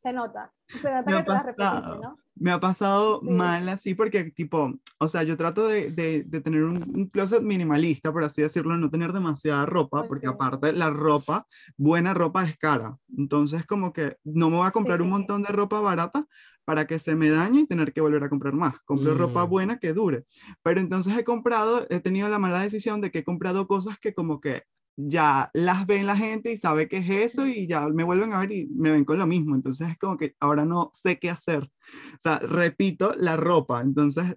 se 0.00 0.12
nota. 0.12 0.52
Se 0.66 0.90
nota 0.90 1.10
me 1.10 1.16
que 1.18 1.24
te 1.24 1.42
repetiste, 1.42 1.98
¿no? 2.00 2.18
Me 2.36 2.50
ha 2.50 2.58
pasado 2.58 3.20
sí. 3.20 3.28
mal 3.28 3.68
así 3.68 3.94
porque, 3.94 4.30
tipo, 4.30 4.72
o 4.98 5.08
sea, 5.08 5.24
yo 5.24 5.36
trato 5.36 5.68
de, 5.68 5.90
de, 5.90 6.24
de 6.24 6.40
tener 6.40 6.62
un, 6.62 6.76
un, 6.76 7.06
closet 7.08 7.42
minimalista, 7.42 8.10
por 8.10 8.24
así 8.24 8.40
decirlo, 8.40 8.78
no 8.78 8.88
tener 8.88 9.12
demasiada 9.12 9.66
ropa, 9.66 9.98
okay. 9.98 10.08
porque 10.08 10.26
aparte 10.26 10.72
la 10.72 10.88
ropa, 10.88 11.46
buena 11.76 12.14
ropa 12.14 12.48
es 12.48 12.56
cara. 12.56 12.96
Entonces, 13.14 13.66
como 13.66 13.92
que 13.92 14.16
no 14.24 14.48
me 14.48 14.56
voy 14.56 14.66
a 14.66 14.70
comprar 14.70 14.98
sí. 14.98 15.02
un 15.02 15.10
montón 15.10 15.42
de 15.42 15.48
ropa 15.48 15.80
barata 15.80 16.26
para 16.64 16.86
que 16.86 16.98
se 16.98 17.14
me 17.14 17.28
dañe 17.28 17.60
y 17.60 17.66
tener 17.66 17.92
que 17.92 18.00
volver 18.00 18.24
a 18.24 18.30
comprar 18.30 18.54
más. 18.54 18.80
Compro 18.84 19.14
mm. 19.14 19.18
ropa 19.18 19.44
buena 19.44 19.78
que 19.78 19.92
dure. 19.92 20.24
Pero 20.62 20.80
entonces 20.80 21.18
he 21.18 21.24
comprado, 21.24 21.86
he 21.90 22.00
tenido 22.00 22.28
la 22.28 22.38
mala 22.38 22.62
decisión 22.62 23.02
de 23.02 23.10
que 23.10 23.18
he 23.18 23.24
comprado 23.24 23.66
cosas 23.66 23.98
que 23.98 24.14
como 24.14 24.40
que 24.40 24.62
ya 24.96 25.50
las 25.54 25.86
ven 25.86 26.06
la 26.06 26.16
gente 26.16 26.52
y 26.52 26.56
sabe 26.56 26.88
qué 26.88 26.98
es 26.98 27.10
eso 27.10 27.46
y 27.46 27.66
ya 27.66 27.88
me 27.88 28.04
vuelven 28.04 28.32
a 28.32 28.40
ver 28.40 28.52
y 28.52 28.66
me 28.66 28.90
ven 28.90 29.04
con 29.04 29.18
lo 29.18 29.26
mismo. 29.26 29.54
Entonces 29.54 29.88
es 29.88 29.98
como 29.98 30.16
que 30.16 30.34
ahora 30.40 30.64
no 30.64 30.90
sé 30.92 31.18
qué 31.18 31.30
hacer. 31.30 31.62
O 31.62 32.18
sea, 32.18 32.38
repito 32.38 33.14
la 33.16 33.36
ropa. 33.36 33.80
Entonces, 33.80 34.36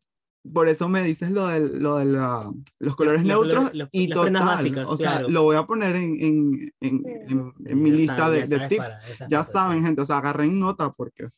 por 0.51 0.67
eso 0.67 0.89
me 0.89 1.01
dices 1.01 1.31
lo 1.31 1.47
de, 1.47 1.59
lo 1.59 1.97
de 1.97 2.05
la, 2.05 2.51
los 2.79 2.95
colores 2.95 3.21
los, 3.21 3.27
neutros 3.27 3.63
los, 3.65 3.75
los, 3.75 3.89
y 3.91 4.09
total. 4.09 4.45
Básicas, 4.45 4.89
o 4.89 4.97
sea, 4.97 5.11
claro. 5.11 5.29
lo 5.29 5.43
voy 5.43 5.55
a 5.55 5.63
poner 5.63 5.95
en, 5.95 6.21
en, 6.21 6.73
en, 6.81 7.53
en, 7.65 7.81
mi 7.81 7.91
lista 7.91 8.17
sabes, 8.17 8.49
de, 8.49 8.59
de 8.59 8.67
tips. 8.67 8.91
Para, 8.91 9.29
ya 9.29 9.43
saben, 9.43 9.85
gente, 9.85 10.01
o 10.01 10.05
sea, 10.05 10.17
agarren 10.17 10.59
nota 10.59 10.91
porque... 10.91 11.29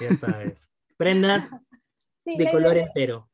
Ya 0.00 0.16
sabes. 0.16 0.62
Prendas 0.96 1.48
sí, 2.24 2.36
de 2.38 2.50
color 2.50 2.72
idea, 2.72 2.86
entero. 2.86 3.28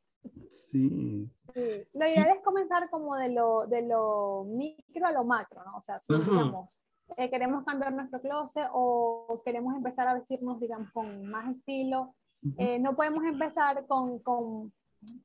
Sí. 0.50 1.28
Sí. 1.60 1.88
Lo 1.94 2.06
ideal 2.06 2.28
es 2.36 2.42
comenzar 2.42 2.88
como 2.90 3.16
de 3.16 3.28
lo, 3.30 3.66
de 3.66 3.82
lo 3.82 4.44
micro 4.44 5.06
a 5.06 5.12
lo 5.12 5.24
macro, 5.24 5.62
¿no? 5.64 5.76
O 5.76 5.80
sea, 5.80 6.00
si 6.00 6.12
uh 6.12 6.16
-huh. 6.16 6.24
digamos, 6.24 6.80
eh, 7.16 7.30
queremos 7.30 7.64
cambiar 7.64 7.92
nuestro 7.92 8.20
closet 8.20 8.68
o 8.72 9.42
queremos 9.44 9.74
empezar 9.74 10.08
a 10.08 10.14
vestirnos, 10.14 10.60
digamos, 10.60 10.90
con 10.92 11.24
más 11.26 11.56
estilo, 11.56 12.14
uh 12.42 12.48
-huh. 12.48 12.54
eh, 12.58 12.78
no 12.78 12.94
podemos 12.94 13.24
empezar 13.24 13.86
con, 13.86 14.18
con, 14.20 14.72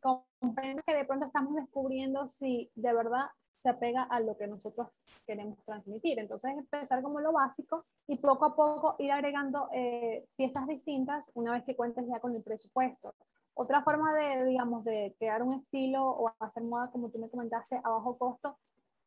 con 0.01 0.23
prendas 0.55 0.85
que 0.85 0.95
de 0.95 1.05
pronto 1.05 1.25
estamos 1.25 1.55
descubriendo 1.55 2.27
si 2.27 2.71
de 2.75 2.93
verdad 2.93 3.27
se 3.65 3.69
apega 3.69 4.03
a 4.03 4.19
lo 4.19 4.37
que 4.37 4.45
nosotros 4.45 4.89
queremos 5.25 5.57
transmitir. 5.65 6.19
Entonces, 6.19 6.51
empezar 6.55 7.01
como 7.01 7.19
lo 7.19 7.31
básico 7.31 7.85
y 8.07 8.15
poco 8.17 8.45
a 8.45 8.55
poco 8.55 8.95
ir 8.99 9.11
agregando 9.11 9.69
eh, 9.73 10.23
piezas 10.35 10.67
distintas 10.67 11.31
una 11.33 11.51
vez 11.53 11.63
que 11.63 11.75
cuentes 11.75 12.05
ya 12.07 12.19
con 12.19 12.35
el 12.35 12.43
presupuesto. 12.43 13.15
Otra 13.55 13.83
forma 13.83 14.13
de, 14.13 14.45
digamos, 14.45 14.83
de 14.83 15.15
crear 15.17 15.41
un 15.41 15.53
estilo 15.53 16.05
o 16.05 16.31
hacer 16.39 16.63
moda, 16.63 16.91
como 16.91 17.09
tú 17.09 17.19
me 17.19 17.29
comentaste, 17.29 17.79
a 17.83 17.89
bajo 17.89 18.17
costo, 18.17 18.57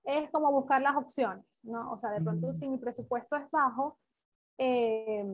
es 0.04 0.30
como 0.30 0.50
buscar 0.50 0.80
las 0.80 0.96
opciones, 0.96 1.44
¿no? 1.64 1.92
O 1.92 1.98
sea, 1.98 2.11
de 2.11 2.20
pronto, 2.20 2.54
si 2.54 2.66
mi 2.66 2.78
presupuesto 2.78 3.37
es 3.37 3.50
bajo, 3.50 3.98
eh, 4.56 5.24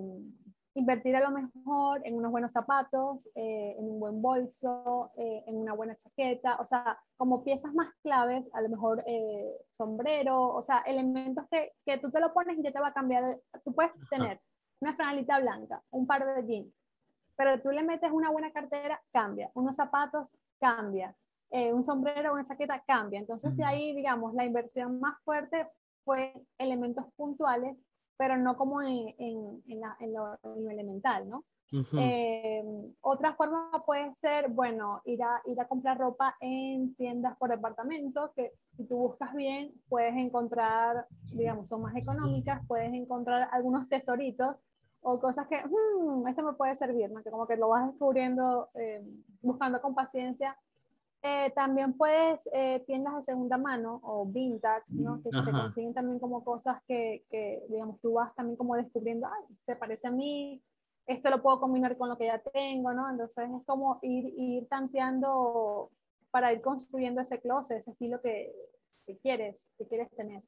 invertir 0.74 1.14
a 1.14 1.20
lo 1.20 1.30
mejor 1.30 2.02
en 2.04 2.14
unos 2.14 2.32
buenos 2.32 2.52
zapatos, 2.52 3.28
eh, 3.34 3.76
en 3.78 3.84
un 3.84 4.00
buen 4.00 4.20
bolso, 4.20 5.12
eh, 5.16 5.44
en 5.46 5.56
una 5.56 5.72
buena 5.74 5.96
chaqueta, 5.96 6.56
o 6.60 6.66
sea, 6.66 6.98
como 7.16 7.44
piezas 7.44 7.72
más 7.74 7.94
claves, 8.02 8.50
a 8.52 8.60
lo 8.60 8.68
mejor 8.68 9.02
eh, 9.06 9.52
sombrero, 9.70 10.48
o 10.48 10.62
sea, 10.62 10.78
elementos 10.80 11.44
que, 11.50 11.72
que, 11.86 11.98
tú 11.98 12.10
te 12.10 12.20
lo 12.20 12.32
pones 12.32 12.58
y 12.58 12.62
ya 12.62 12.72
te 12.72 12.80
va 12.80 12.88
a 12.88 12.92
cambiar. 12.92 13.38
Tú 13.64 13.72
puedes 13.72 13.92
tener 14.10 14.40
una 14.80 14.96
franelita 14.96 15.38
blanca, 15.38 15.82
un 15.90 16.06
par 16.06 16.26
de 16.26 16.46
jeans, 16.46 16.74
pero 17.36 17.60
tú 17.60 17.70
le 17.70 17.82
metes 17.82 18.10
una 18.12 18.30
buena 18.30 18.52
cartera, 18.52 19.00
cambia, 19.12 19.50
unos 19.54 19.76
zapatos, 19.76 20.36
cambia, 20.60 21.14
eh, 21.50 21.72
un 21.72 21.84
sombrero, 21.84 22.32
una 22.32 22.44
chaqueta, 22.44 22.82
cambia. 22.86 23.18
Entonces, 23.18 23.56
de 23.56 23.64
ahí, 23.64 23.94
digamos, 23.94 24.34
la 24.34 24.44
inversión 24.44 25.00
más 25.00 25.16
fuerte 25.24 25.66
fue 26.04 26.34
elementos 26.58 27.04
puntuales 27.16 27.84
pero 28.16 28.36
no 28.36 28.56
como 28.56 28.82
en, 28.82 29.14
en, 29.18 29.62
en, 29.68 29.80
la, 29.80 29.96
en 30.00 30.12
lo, 30.12 30.38
lo, 30.42 30.70
elemental, 30.70 31.28
¿no? 31.28 31.44
Uh 31.72 31.78
-huh. 31.78 31.98
eh, 32.00 32.62
otra 33.00 33.34
forma 33.34 33.70
puede 33.84 34.14
ser, 34.14 34.48
bueno, 34.50 35.00
ir 35.04 35.22
a, 35.22 35.40
ir 35.46 35.60
a 35.60 35.66
comprar 35.66 35.98
ropa 35.98 36.36
en 36.40 36.94
tiendas 36.94 37.36
por 37.36 37.50
departamento, 37.50 38.32
que 38.36 38.52
si 38.76 38.86
tú 38.86 38.96
buscas 38.98 39.34
bien, 39.34 39.72
puedes 39.88 40.14
encontrar, 40.14 41.06
digamos, 41.32 41.68
son 41.68 41.82
más 41.82 41.96
económicas, 41.96 42.62
puedes 42.68 42.92
encontrar 42.92 43.48
algunos 43.50 43.88
tesoritos 43.88 44.62
o 45.04 45.20
cosas 45.20 45.46
que, 45.48 45.62
hmm, 45.64 46.26
esto 46.28 46.42
me 46.42 46.54
puede 46.54 46.74
servir, 46.76 47.10
¿no? 47.10 47.22
Que 47.22 47.30
como 47.30 47.46
que 47.46 47.56
lo 47.56 47.68
vas 47.68 47.86
descubriendo, 47.86 48.70
eh, 48.74 49.02
buscando 49.42 49.80
con 49.80 49.94
paciencia 49.94 50.56
eh, 51.26 51.50
también 51.54 51.94
puedes, 51.94 52.46
eh, 52.52 52.84
tiendas 52.86 53.16
de 53.16 53.22
segunda 53.22 53.56
mano 53.56 53.98
o 54.02 54.26
vintage, 54.26 54.92
¿no? 54.92 55.22
Que 55.22 55.30
Ajá. 55.32 55.42
se 55.42 55.52
consiguen 55.52 55.94
también 55.94 56.18
como 56.18 56.44
cosas 56.44 56.82
que, 56.86 57.24
que, 57.30 57.64
digamos, 57.70 57.98
tú 58.02 58.12
vas 58.12 58.34
también 58.34 58.58
como 58.58 58.76
descubriendo, 58.76 59.26
ay, 59.26 59.56
se 59.64 59.74
parece 59.74 60.06
a 60.06 60.10
mí, 60.10 60.62
esto 61.06 61.30
lo 61.30 61.40
puedo 61.40 61.60
combinar 61.60 61.96
con 61.96 62.10
lo 62.10 62.18
que 62.18 62.26
ya 62.26 62.38
tengo, 62.40 62.92
¿no? 62.92 63.08
Entonces 63.08 63.48
es 63.48 63.64
como 63.64 63.98
ir, 64.02 64.34
ir 64.36 64.68
tanteando 64.68 65.90
para 66.30 66.52
ir 66.52 66.60
construyendo 66.60 67.22
ese 67.22 67.40
closet, 67.40 67.78
ese 67.78 67.92
estilo 67.92 68.20
que, 68.20 68.54
que 69.06 69.16
quieres, 69.16 69.70
que 69.78 69.86
quieres 69.86 70.10
tener. 70.14 70.42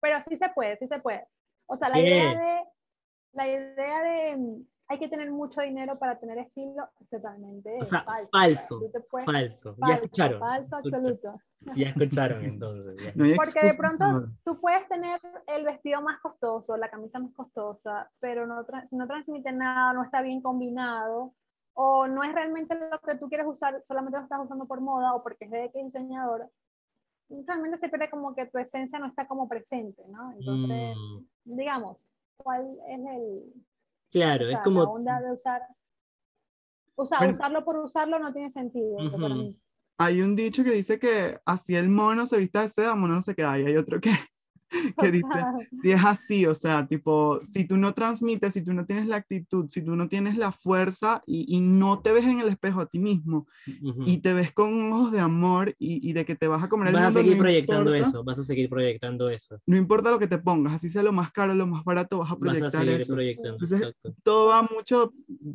Pero 0.00 0.22
sí 0.22 0.38
se 0.38 0.48
puede, 0.48 0.78
sí 0.78 0.88
se 0.88 1.00
puede. 1.00 1.26
O 1.66 1.76
sea, 1.76 1.90
la 1.90 2.00
idea 2.00 2.34
de, 2.34 2.64
la 3.32 3.48
idea 3.48 4.02
de 4.02 4.64
hay 4.90 4.98
que 4.98 5.08
tener 5.08 5.30
mucho 5.30 5.60
dinero 5.60 5.96
para 6.00 6.18
tener 6.18 6.36
estilo, 6.38 6.88
totalmente 7.08 7.78
o 7.80 7.84
sea, 7.84 8.04
falso. 8.32 8.80
Falso, 9.24 9.76
Ya 9.86 9.94
escucharon. 9.94 10.40
Falso 10.40 10.76
absoluto. 10.76 11.40
Ya 11.76 11.88
escucharon 11.90 12.44
entonces. 12.44 12.96
Porque 13.36 13.68
de 13.68 13.74
pronto 13.74 14.04
tú 14.44 14.60
puedes 14.60 14.88
tener 14.88 15.20
el 15.46 15.64
vestido 15.64 16.02
más 16.02 16.18
costoso, 16.20 16.76
la 16.76 16.90
camisa 16.90 17.20
más 17.20 17.32
costosa, 17.34 18.10
pero 18.18 18.48
no, 18.48 18.66
si 18.88 18.96
no 18.96 19.06
transmite 19.06 19.52
nada, 19.52 19.92
no 19.92 20.02
está 20.02 20.22
bien 20.22 20.42
combinado, 20.42 21.34
o 21.74 22.08
no 22.08 22.24
es 22.24 22.34
realmente 22.34 22.76
lo 22.76 22.98
que 22.98 23.14
tú 23.14 23.28
quieres 23.28 23.46
usar, 23.46 23.80
solamente 23.84 24.18
lo 24.18 24.24
estás 24.24 24.40
usando 24.42 24.66
por 24.66 24.80
moda 24.80 25.14
o 25.14 25.22
porque 25.22 25.44
es 25.44 25.52
de 25.52 25.64
X 25.66 25.84
diseñador, 25.84 26.50
realmente 27.46 27.78
se 27.78 27.88
pierde 27.88 28.10
como 28.10 28.34
que 28.34 28.46
tu 28.46 28.58
esencia 28.58 28.98
no 28.98 29.06
está 29.06 29.28
como 29.28 29.48
presente, 29.48 30.02
¿no? 30.08 30.32
Entonces, 30.32 30.96
mm. 30.96 31.56
digamos, 31.56 32.10
¿cuál 32.42 32.78
es 32.88 32.98
el, 32.98 33.52
Claro, 34.10 34.48
es 34.48 34.58
como... 34.64 34.82
La 34.82 34.90
onda 34.90 35.20
de 35.20 35.32
usar... 35.32 35.62
usarlo 36.96 37.64
por 37.64 37.76
usarlo 37.78 38.18
no 38.18 38.32
tiene 38.32 38.50
sentido 38.50 38.96
para 39.12 39.34
mí. 39.34 39.56
Hay 39.98 40.22
un 40.22 40.34
dicho 40.34 40.64
que 40.64 40.72
dice 40.72 40.98
que 40.98 41.38
así 41.44 41.76
el 41.76 41.88
mono 41.88 42.26
se 42.26 42.38
vista 42.38 42.62
de 42.62 42.70
seda, 42.70 42.94
mono 42.94 43.16
no 43.16 43.22
se 43.22 43.34
queda. 43.34 43.58
Y 43.58 43.66
hay 43.66 43.76
otro 43.76 44.00
que 44.00 44.10
que 45.00 45.10
dice, 45.10 45.28
si 45.82 45.90
es 45.92 46.04
así, 46.04 46.46
o 46.46 46.54
sea, 46.54 46.86
tipo, 46.86 47.40
si 47.44 47.64
tú 47.64 47.76
no 47.76 47.94
transmites, 47.94 48.54
si 48.54 48.62
tú 48.62 48.72
no 48.72 48.86
tienes 48.86 49.06
la 49.06 49.16
actitud, 49.16 49.68
si 49.68 49.82
tú 49.82 49.96
no 49.96 50.08
tienes 50.08 50.36
la 50.36 50.52
fuerza 50.52 51.22
y, 51.26 51.56
y 51.56 51.60
no 51.60 52.00
te 52.00 52.12
ves 52.12 52.24
en 52.24 52.40
el 52.40 52.48
espejo 52.48 52.80
a 52.80 52.86
ti 52.86 52.98
mismo 52.98 53.46
y 54.06 54.18
te 54.18 54.32
ves 54.32 54.52
con 54.52 54.92
ojos 54.92 55.12
de 55.12 55.20
amor 55.20 55.74
y, 55.78 56.08
y, 56.08 56.12
de 56.12 56.24
que 56.24 56.36
te 56.36 56.48
vas 56.48 56.62
a 56.62 56.68
comer 56.68 56.88
el 56.88 56.94
Vas 56.94 57.16
a 57.16 57.20
seguir 57.20 57.38
proyectando 57.38 57.94
eso, 57.94 58.22
vas 58.24 58.38
a 58.38 58.42
seguir 58.42 58.68
proyectando 58.68 59.28
eso. 59.28 59.58
No 59.66 59.76
importa 59.76 60.10
lo 60.10 60.18
que 60.18 60.26
te 60.26 60.38
pongas, 60.38 60.74
así 60.74 60.88
sea 60.88 61.02
lo 61.02 61.12
más 61.12 61.32
caro, 61.32 61.54
lo 61.54 61.66
más 61.66 61.84
barato, 61.84 62.18
vas 62.18 62.32
a 62.32 62.36
proyectar 62.36 62.66
vas 62.66 62.74
a 62.74 62.78
seguir 62.78 63.00
eso. 63.00 63.14
Proyectando, 63.14 63.58
Entonces, 63.60 63.94
todo 64.22 64.48
va 64.48 64.62
mucho 64.62 65.12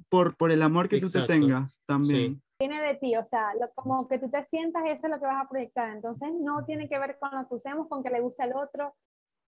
por, 0.09 0.35
por 0.35 0.51
el 0.51 0.61
amor 0.61 0.89
que 0.89 0.99
tú 0.99 1.09
te 1.09 1.21
tengas 1.21 1.79
también. 1.85 2.35
Sí 2.35 2.41
viene 2.59 2.81
de 2.81 2.95
ti, 2.95 3.15
o 3.15 3.23
sea, 3.23 3.53
lo, 3.55 3.69
como 3.73 4.07
que 4.07 4.17
tú 4.17 4.29
te 4.29 4.43
sientas, 4.45 4.83
eso 4.85 5.07
es 5.07 5.11
lo 5.11 5.19
que 5.19 5.25
vas 5.25 5.45
a 5.45 5.49
proyectar. 5.49 5.89
Entonces, 5.89 6.29
no 6.39 6.63
tiene 6.65 6.87
que 6.87 6.97
ver 6.97 7.17
con 7.19 7.29
lo 7.31 7.47
que 7.47 7.55
usemos, 7.55 7.87
con 7.87 8.03
que 8.03 8.09
le 8.09 8.21
guste 8.21 8.43
al 8.43 8.55
otro, 8.55 8.93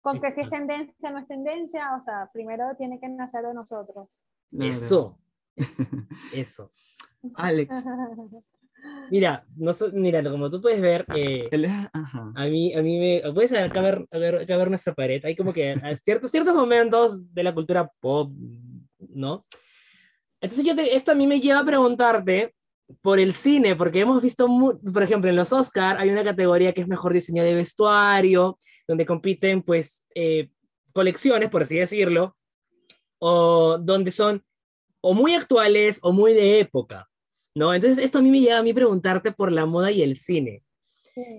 con 0.04 0.20
que 0.20 0.32
si 0.32 0.42
es 0.42 0.50
tendencia 0.50 1.12
no 1.12 1.20
es 1.20 1.28
tendencia, 1.28 1.96
o 1.96 2.04
sea, 2.04 2.30
primero 2.34 2.76
tiene 2.78 3.00
que 3.00 3.08
nacer 3.08 3.46
de 3.46 3.54
nosotros. 3.54 4.24
Eso, 4.60 5.18
eso. 6.34 6.72
Alex. 7.36 7.74
Mira, 9.10 9.46
no 9.56 9.72
mira, 9.94 10.22
como 10.30 10.50
tú 10.50 10.62
puedes 10.62 10.82
ver, 10.82 11.06
eh, 11.16 11.50
a 12.36 12.46
mí, 12.48 12.74
a 12.74 12.82
mí 12.82 13.00
me, 13.00 13.34
puedes 13.34 13.54
acá 13.54 13.80
ver, 13.80 14.06
a 14.12 14.18
ver, 14.18 14.46
ver 14.46 14.70
nuestra 14.70 14.94
pared, 14.94 15.24
hay 15.24 15.38
como 15.38 15.54
que 15.54 15.72
a 15.72 15.96
ciertos, 15.96 16.30
ciertos 16.30 16.54
momentos 16.54 17.34
de 17.34 17.44
la 17.44 17.54
cultura 17.54 17.90
pop, 18.02 18.34
¿no? 19.00 19.46
Entonces 20.42 20.66
yo 20.66 20.74
esto 20.74 21.14
a 21.14 21.16
mí 21.16 21.26
me 21.26 21.40
lleva 21.40 21.60
a 21.60 21.66
preguntarte 21.66 22.54
por 23.02 23.20
el 23.20 23.34
cine, 23.34 23.76
porque 23.76 24.02
hemos 24.02 24.22
visto, 24.22 24.48
por 24.48 25.04
ejemplo, 25.04 25.30
en 25.30 25.36
los 25.36 25.52
Oscar 25.52 25.98
hay 26.00 26.10
una 26.10 26.24
categoría 26.24 26.74
que 26.74 26.82
es 26.82 26.88
mejor 26.88 27.14
diseño 27.14 27.44
de 27.44 27.56
vestuario, 27.56 28.58
donde 28.88 29.06
compiten 29.06 29.62
pues 29.62 30.06
eh, 30.16 30.50
colecciones, 30.94 31.50
por 31.50 31.64
así 31.64 31.78
decirlo, 31.78 32.36
o 33.20 33.78
donde 33.80 34.12
son 34.12 34.44
o 35.02 35.14
muy 35.14 35.34
actuales 35.34 36.00
o 36.02 36.14
muy 36.14 36.34
de 36.34 36.60
época, 36.60 37.10
¿no? 37.56 37.74
Entonces 37.74 38.04
esto 38.04 38.20
a 38.20 38.22
mí 38.22 38.30
me 38.30 38.40
lleva 38.40 38.60
a 38.60 38.64
mí 38.64 38.74
preguntarte 38.74 39.32
por 39.32 39.52
la 39.52 39.66
moda 39.66 39.92
y 39.92 40.02
el 40.02 40.16
cine. 40.16 40.64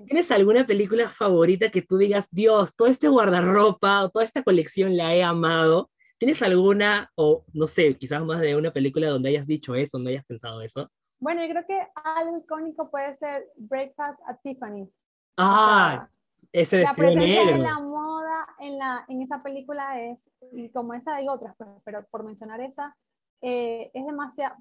¿Tienes 0.06 0.30
alguna 0.30 0.66
película 0.66 1.10
favorita 1.10 1.68
que 1.70 1.82
tú 1.82 1.96
digas, 1.96 2.28
Dios, 2.30 2.76
todo 2.76 2.86
este 2.86 3.08
guardarropa 3.08 4.04
o 4.04 4.10
toda 4.10 4.24
esta 4.24 4.42
colección 4.44 4.96
la 4.96 5.16
he 5.16 5.22
amado? 5.22 5.90
¿Tienes 6.18 6.42
alguna, 6.42 7.10
o 7.16 7.44
no 7.52 7.66
sé, 7.66 7.96
quizás 7.96 8.24
más 8.24 8.40
de 8.40 8.54
una 8.54 8.72
película 8.72 9.08
donde 9.08 9.30
hayas 9.30 9.48
dicho 9.48 9.74
eso, 9.74 9.98
donde 9.98 10.12
hayas 10.12 10.24
pensado 10.26 10.62
eso? 10.62 10.90
Bueno, 11.24 11.40
yo 11.42 11.48
creo 11.48 11.66
que 11.66 11.88
algo 11.94 12.36
icónico 12.36 12.90
puede 12.90 13.16
ser 13.16 13.46
Breakfast 13.56 14.20
at 14.26 14.36
Tiffany's. 14.42 14.90
Ah, 15.38 16.06
ese 16.52 16.76
vestido 16.76 17.08
la 17.08 17.14
negro. 17.14 17.46
de 17.46 17.58
la 17.60 17.80
moda 17.80 18.46
en, 18.58 18.76
la, 18.76 19.06
en 19.08 19.22
esa 19.22 19.42
película 19.42 20.02
es, 20.02 20.30
y 20.52 20.68
como 20.68 20.92
esa 20.92 21.14
hay 21.14 21.26
otras, 21.26 21.56
pues, 21.56 21.70
pero, 21.82 22.04
por 22.10 22.24
mencionar 22.24 22.60
esa, 22.60 22.94
eh, 23.40 23.90
es 23.94 24.04
demasiado, 24.04 24.54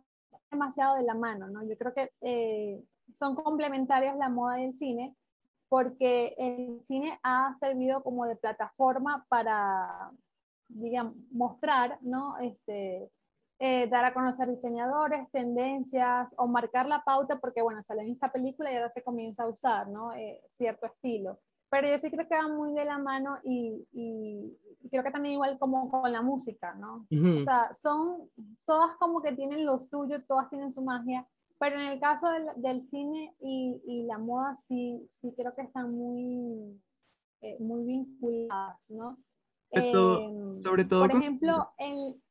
demasiado 0.50 0.96
de 0.96 1.04
la 1.04 1.16
mano, 1.16 1.50
¿no? 1.50 1.66
Yo 1.66 1.78
creo 1.78 1.94
que 1.94 2.12
eh, 2.22 2.82
son 3.14 3.36
complementarias 3.36 4.16
la 4.16 4.30
moda 4.30 4.62
y 4.62 4.64
el 4.64 4.74
cine, 4.74 5.14
porque 5.68 6.34
el 6.38 6.80
cine 6.86 7.20
ha 7.24 7.58
servido 7.60 8.02
como 8.04 8.26
de 8.26 8.38
plataforma 8.38 9.26
para, 9.28 10.12
digamos, 10.70 11.16
mostrar, 11.30 11.98
¿no? 12.00 12.38
Este, 12.38 13.12
eh, 13.60 13.88
dar 13.88 14.06
a 14.06 14.14
conocer 14.14 14.50
diseñadores, 14.50 15.30
tendencias 15.32 16.34
o 16.38 16.48
marcar 16.48 16.88
la 16.88 17.04
pauta 17.04 17.40
porque, 17.40 17.62
bueno, 17.62 17.84
sale 17.84 18.02
en 18.02 18.12
esta 18.12 18.32
película 18.32 18.72
y 18.72 18.76
ahora 18.76 18.90
se 18.90 19.04
comienza 19.04 19.44
a 19.44 19.48
usar, 19.48 19.88
¿no? 19.88 20.14
Eh, 20.14 20.42
cierto 20.50 20.86
estilo. 20.86 21.40
Pero 21.70 21.88
yo 21.90 21.98
sí 21.98 22.12
creo 22.12 22.28
que 22.28 22.36
va 22.36 22.48
muy 22.48 22.74
de 22.74 22.86
la 22.86 23.00
mano 23.00 23.38
y, 23.44 23.88
y 23.94 24.90
creo 24.90 25.04
que 25.04 25.12
también 25.12 25.34
igual 25.34 25.58
como 25.58 25.90
con 25.90 26.12
la 26.12 26.22
música, 26.22 26.76
¿no? 26.76 27.08
O 27.40 27.42
sea, 27.42 27.74
son 27.74 28.30
todas 28.66 28.96
como 28.98 29.22
que 29.22 29.32
tienen 29.32 29.66
lo 29.66 29.80
suyo, 29.80 30.24
todas 30.28 30.50
tienen 30.50 30.72
su 30.72 30.84
magia, 30.84 31.28
pero 31.58 31.80
en 31.80 31.88
el 31.88 32.00
caso 32.00 32.30
del, 32.30 32.46
del 32.58 32.88
cine 32.88 33.36
y, 33.40 33.82
y, 33.86 34.04
la 34.04 34.18
moda 34.18 34.58
sí, 34.58 35.08
sí 35.10 35.34
creo 35.36 35.56
que 35.56 35.62
están 35.62 35.96
muy, 35.96 36.80
eh, 37.42 37.58
muy 37.60 37.86
vinculadas, 37.86 38.78
¿no? 38.90 39.18
sobre 40.62 40.86
todo, 40.86 41.08
por 41.08 41.16
ejemplo, 41.16 41.72
en... 41.78 42.22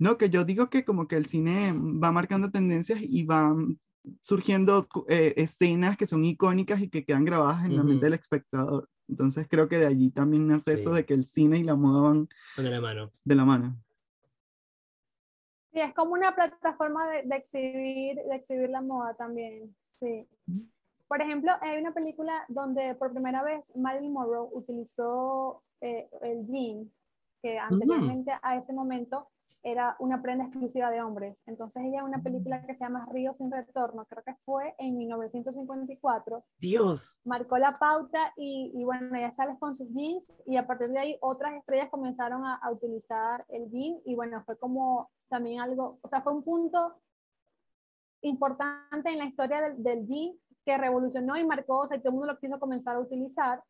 No, 0.00 0.16
que 0.16 0.30
yo 0.30 0.46
digo 0.46 0.70
que 0.70 0.82
como 0.82 1.06
que 1.06 1.16
el 1.16 1.26
cine 1.26 1.74
va 1.74 2.10
marcando 2.10 2.50
tendencias 2.50 3.00
y 3.02 3.22
van 3.24 3.78
surgiendo 4.22 4.88
eh, 5.08 5.34
escenas 5.36 5.98
que 5.98 6.06
son 6.06 6.24
icónicas 6.24 6.80
y 6.80 6.88
que 6.88 7.04
quedan 7.04 7.26
grabadas 7.26 7.66
en 7.66 7.76
la 7.76 7.82
mente 7.82 8.06
del 8.06 8.14
espectador. 8.14 8.88
Entonces 9.08 9.46
creo 9.46 9.68
que 9.68 9.76
de 9.78 9.86
allí 9.86 10.10
también 10.10 10.48
nace 10.48 10.72
eso 10.72 10.94
de 10.94 11.04
que 11.04 11.12
el 11.12 11.26
cine 11.26 11.58
y 11.58 11.64
la 11.64 11.74
moda 11.74 12.00
van 12.00 12.28
de 12.56 12.70
la 12.70 12.80
mano. 12.80 13.12
De 13.22 13.34
la 13.34 13.44
mano. 13.44 13.76
Sí, 15.70 15.80
es 15.80 15.92
como 15.92 16.14
una 16.14 16.34
plataforma 16.34 17.06
de, 17.06 17.36
exhibir, 17.36 18.16
de 18.16 18.34
exhibir 18.34 18.70
la 18.70 18.80
moda 18.80 19.12
también. 19.14 19.76
Sí. 19.92 20.26
Por 21.08 21.20
ejemplo, 21.20 21.52
hay 21.60 21.78
una 21.78 21.92
película 21.92 22.46
donde 22.48 22.94
por 22.94 23.12
primera 23.12 23.42
vez 23.42 23.70
Marilyn 23.76 24.14
Monroe 24.14 24.48
utilizó 24.50 25.62
eh, 25.82 26.08
el 26.22 26.46
jean, 26.46 26.90
que 27.42 27.58
anteriormente 27.58 28.32
a 28.42 28.56
ese 28.56 28.72
momento 28.72 29.28
era 29.62 29.96
una 29.98 30.22
prenda 30.22 30.44
exclusiva 30.44 30.90
de 30.90 31.02
hombres. 31.02 31.42
Entonces 31.46 31.82
ella 31.84 32.04
una 32.04 32.22
película 32.22 32.64
que 32.66 32.74
se 32.74 32.84
llama 32.84 33.06
Río 33.10 33.34
sin 33.34 33.50
retorno, 33.50 34.06
creo 34.06 34.22
que 34.24 34.34
fue 34.44 34.74
en 34.78 34.96
1954. 34.96 36.44
Dios. 36.58 37.18
Marcó 37.24 37.58
la 37.58 37.74
pauta 37.74 38.32
y, 38.36 38.72
y 38.74 38.84
bueno, 38.84 39.14
ella 39.16 39.32
sale 39.32 39.58
con 39.58 39.76
sus 39.76 39.88
jeans 39.92 40.34
y 40.46 40.56
a 40.56 40.66
partir 40.66 40.88
de 40.88 40.98
ahí 40.98 41.18
otras 41.20 41.54
estrellas 41.54 41.90
comenzaron 41.90 42.44
a, 42.44 42.60
utilizar 42.70 43.44
el 43.48 43.68
jean 43.70 44.00
y 44.04 44.14
bueno, 44.14 44.42
fue 44.44 44.56
como 44.56 45.10
también 45.28 45.60
algo, 45.60 45.98
o 46.02 46.08
sea, 46.08 46.22
fue 46.22 46.32
un 46.32 46.44
punto 46.44 46.96
importante 48.22 49.10
en 49.10 49.18
la 49.18 49.24
historia 49.24 49.60
del, 49.60 49.82
del 49.82 50.06
jean 50.06 50.32
que 50.64 50.78
revolucionó 50.78 51.36
y 51.36 51.44
marcó, 51.44 51.80
o 51.80 51.88
sea, 51.88 51.98
todo 51.98 52.10
el 52.10 52.14
mundo 52.14 52.32
lo 52.32 52.38
quiso 52.38 52.58
comenzar 52.60 52.96
a 52.96 53.00
utilizar. 53.00 53.62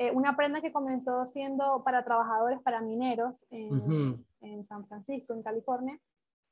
Eh, 0.00 0.12
una 0.12 0.36
prenda 0.36 0.60
que 0.60 0.70
comenzó 0.70 1.26
siendo 1.26 1.82
para 1.84 2.04
trabajadores, 2.04 2.60
para 2.62 2.80
mineros 2.80 3.44
en, 3.50 4.24
en 4.42 4.64
San 4.64 4.86
Francisco, 4.86 5.34
en 5.34 5.42
California, 5.42 5.98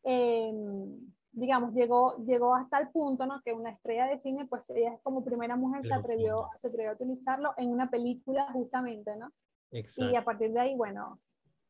em, 0.02 0.98
digamos, 1.30 1.72
llegó, 1.72 2.16
llegó 2.24 2.56
hasta 2.56 2.80
el 2.80 2.88
punto 2.88 3.24
¿no? 3.24 3.40
que 3.44 3.52
una 3.52 3.70
estrella 3.70 4.06
de 4.06 4.18
cine, 4.18 4.46
pues 4.46 4.68
ella 4.70 4.98
como 5.04 5.24
primera 5.24 5.54
mujer 5.54 5.86
se 5.86 5.94
atrevió, 5.94 6.48
se 6.56 6.66
atrevió 6.66 6.90
a 6.90 6.94
utilizarlo 6.94 7.54
en 7.56 7.70
una 7.70 7.88
película 7.88 8.50
justamente, 8.52 9.14
¿no? 9.16 9.30
Y 9.70 10.16
a 10.16 10.24
partir 10.24 10.52
de 10.52 10.60
ahí, 10.60 10.74
bueno, 10.74 11.20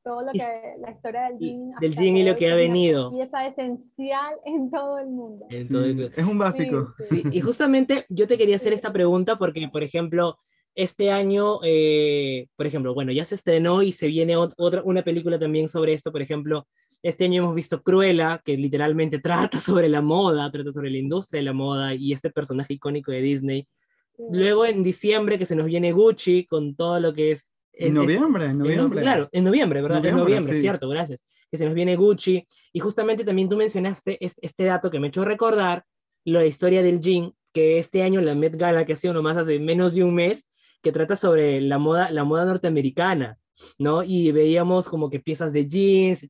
todo 0.02 0.22
lo 0.22 0.32
que 0.32 0.76
la 0.78 0.92
historia 0.92 1.24
del 1.24 1.38
jean. 1.38 1.72
Del 1.78 1.94
jean 1.94 2.16
y 2.16 2.24
lo 2.24 2.36
que 2.36 2.50
ha 2.50 2.54
venido. 2.54 3.10
Y 3.12 3.20
esa 3.20 3.46
esencial 3.46 4.36
en 4.46 4.70
todo 4.70 4.98
el 4.98 5.08
mundo. 5.08 5.46
Es 5.50 6.24
un 6.24 6.38
básico. 6.38 6.94
Sí, 7.00 7.22
y 7.30 7.40
justamente 7.42 8.06
yo 8.08 8.26
te 8.26 8.38
quería 8.38 8.56
hacer 8.56 8.72
esta 8.72 8.92
pregunta 8.92 9.36
porque, 9.36 9.68
por 9.70 9.82
ejemplo, 9.82 10.38
este 10.76 11.10
año, 11.10 11.58
eh, 11.64 12.48
por 12.54 12.66
ejemplo, 12.66 12.92
bueno, 12.92 13.10
ya 13.10 13.24
se 13.24 13.34
estrenó 13.34 13.82
y 13.82 13.92
se 13.92 14.08
viene 14.08 14.36
otra, 14.36 14.82
una 14.84 15.02
película 15.02 15.38
también 15.38 15.70
sobre 15.70 15.94
esto, 15.94 16.12
por 16.12 16.20
ejemplo, 16.20 16.68
este 17.02 17.24
año 17.24 17.42
hemos 17.42 17.54
visto 17.54 17.82
Cruella, 17.82 18.42
que 18.44 18.58
literalmente 18.58 19.18
trata 19.54 19.58
sobre 19.58 19.88
la 19.88 20.02
moda, 20.02 20.50
trata 20.52 20.70
sobre 20.70 20.90
la 20.90 20.98
industria 20.98 21.40
de 21.40 21.46
la 21.46 21.54
moda 21.54 21.94
y 21.94 22.12
este 22.12 22.30
personaje 22.30 22.74
icónico 22.74 23.10
de 23.10 23.22
Disney. 23.22 23.66
Luego 24.30 24.66
en 24.66 24.82
diciembre 24.82 25.38
que 25.38 25.46
se 25.46 25.56
nos 25.56 25.66
viene 25.66 25.92
Gucci 25.92 26.46
con 26.46 26.76
todo 26.76 27.00
lo 27.00 27.14
que 27.14 27.32
es... 27.32 27.48
en 27.72 27.94
noviembre, 27.94 28.44
en 28.44 28.58
noviembre. 28.58 29.00
claro, 29.00 29.28
en 29.32 29.44
noviembre, 29.44 29.80
¿verdad? 29.80 30.04
en 30.04 30.16
noviembre, 30.16 30.60
cierto, 30.60 30.88
gracias. 30.88 31.22
que 31.50 31.56
se 31.56 31.64
nos 31.64 31.74
viene 31.74 31.96
Gucci. 31.96 32.46
Y 32.74 32.80
justamente 32.80 33.24
también 33.24 33.48
tú 33.48 33.56
mencionaste 33.56 34.18
este 34.20 34.64
dato 34.64 34.90
que 34.90 35.00
me 35.00 35.06
ha 35.06 35.08
hecho 35.08 35.24
recordar 35.24 35.84
la 36.24 36.44
historia 36.44 36.82
del 36.82 37.00
jean, 37.00 37.32
que 37.54 37.78
este 37.78 38.02
año 38.02 38.20
la 38.20 38.34
Met 38.34 38.56
Gala, 38.56 38.84
que 38.84 38.92
ha 38.92 38.96
sido 38.96 39.14
nomás 39.14 39.38
hace 39.38 39.58
menos 39.58 39.94
de 39.94 40.04
un 40.04 40.14
mes, 40.14 40.46
que 40.82 40.92
trata 40.92 41.16
sobre 41.16 41.60
la 41.60 41.78
moda, 41.78 42.10
la 42.10 42.24
moda 42.24 42.44
norteamericana. 42.44 43.38
¿no? 43.78 44.02
Y 44.02 44.32
veíamos 44.32 44.88
como 44.88 45.08
que 45.10 45.20
piezas 45.20 45.52
de 45.52 45.66
jeans, 45.66 46.26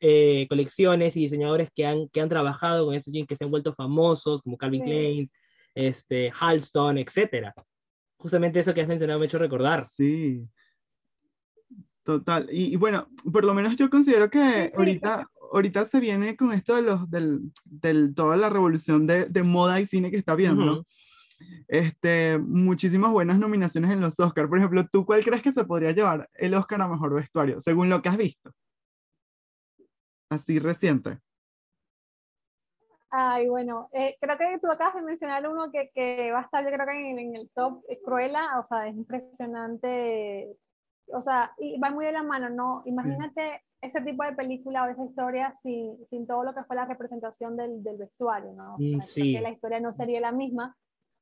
eh, 0.00 0.46
colecciones 0.48 1.16
y 1.16 1.20
diseñadores 1.20 1.70
que 1.74 1.86
han, 1.86 2.08
que 2.08 2.20
han 2.20 2.28
trabajado 2.28 2.86
con 2.86 2.94
estos 2.94 3.12
jeans 3.12 3.28
que 3.28 3.36
se 3.36 3.44
han 3.44 3.50
vuelto 3.50 3.72
famosos, 3.72 4.42
como 4.42 4.56
Calvin 4.56 4.82
Klein, 4.82 5.28
este, 5.74 6.32
Halston, 6.38 6.98
etc. 6.98 7.52
Justamente 8.16 8.60
eso 8.60 8.74
que 8.74 8.82
has 8.82 8.88
mencionado 8.88 9.18
me 9.18 9.26
ha 9.26 9.28
hecho 9.28 9.38
recordar. 9.38 9.84
Sí. 9.86 10.42
Total. 12.04 12.48
Y, 12.50 12.76
bueno, 12.76 13.08
por 13.32 13.44
lo 13.44 13.54
menos 13.54 13.76
yo 13.76 13.88
considero 13.88 14.28
que 14.28 14.72
ahorita, 14.76 15.28
ahorita 15.52 15.84
se 15.84 16.00
viene 16.00 16.36
con 16.36 16.52
esto 16.52 16.74
de 16.74 16.82
los, 16.82 17.08
del, 17.10 17.40
del 17.64 18.14
toda 18.14 18.36
la 18.36 18.50
revolución 18.50 19.06
de, 19.06 19.26
de, 19.26 19.42
moda 19.44 19.80
y 19.80 19.86
cine 19.86 20.10
que 20.10 20.16
está 20.16 20.34
viendo. 20.34 20.84
Este, 21.68 22.38
muchísimas 22.38 23.10
buenas 23.12 23.38
nominaciones 23.38 23.90
en 23.90 24.00
los 24.00 24.18
Oscars. 24.18 24.48
Por 24.48 24.58
ejemplo, 24.58 24.86
¿tú 24.90 25.06
cuál 25.06 25.24
crees 25.24 25.42
que 25.42 25.52
se 25.52 25.64
podría 25.64 25.92
llevar 25.92 26.28
el 26.34 26.54
Oscar 26.54 26.82
a 26.82 26.88
Mejor 26.88 27.14
Vestuario, 27.14 27.60
según 27.60 27.88
lo 27.88 28.02
que 28.02 28.08
has 28.08 28.16
visto? 28.16 28.52
Así 30.30 30.58
reciente. 30.58 31.18
Ay, 33.14 33.46
bueno, 33.46 33.90
eh, 33.92 34.16
creo 34.18 34.38
que 34.38 34.58
tú 34.58 34.70
acabas 34.70 34.94
de 34.94 35.02
mencionar 35.02 35.46
uno 35.46 35.70
que, 35.70 35.90
que 35.94 36.32
va 36.32 36.38
a 36.38 36.42
estar, 36.42 36.64
yo 36.64 36.70
creo 36.70 36.86
que 36.86 37.10
en, 37.10 37.36
el 37.36 37.50
top, 37.54 37.84
eh, 37.86 38.00
Cruella, 38.02 38.58
o 38.58 38.64
sea, 38.64 38.88
es 38.88 38.96
impresionante, 38.96 40.56
o 41.08 41.20
sea, 41.20 41.52
y 41.58 41.78
va 41.78 41.90
muy 41.90 42.06
de 42.06 42.12
la 42.12 42.22
mano, 42.22 42.48
¿no? 42.48 42.82
Imagínate 42.86 43.64
ese 43.82 44.00
tipo 44.00 44.24
de 44.24 44.32
película 44.32 44.84
o 44.84 44.88
esa 44.88 45.04
historia 45.04 45.54
sin, 45.60 46.02
sin 46.06 46.26
todo 46.26 46.42
lo 46.42 46.54
que 46.54 46.64
fue 46.64 46.74
la 46.74 46.86
representación 46.86 47.54
del, 47.54 47.82
del 47.82 47.98
vestuario, 47.98 48.54
¿no? 48.54 48.76
Mm, 48.78 49.02
sí. 49.02 49.34
Que 49.34 49.42
la 49.42 49.50
historia 49.50 49.78
no 49.78 49.92
sería 49.92 50.20
la 50.20 50.32
misma. 50.32 50.74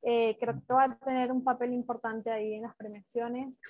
Eh, 0.03 0.37
creo 0.41 0.55
que 0.55 0.73
va 0.73 0.85
a 0.85 0.99
tener 0.99 1.31
un 1.31 1.45
papel 1.45 1.73
importante 1.73 2.31
ahí 2.31 2.55
en 2.55 2.63
las 2.63 2.77
premiaciones. 2.77 3.61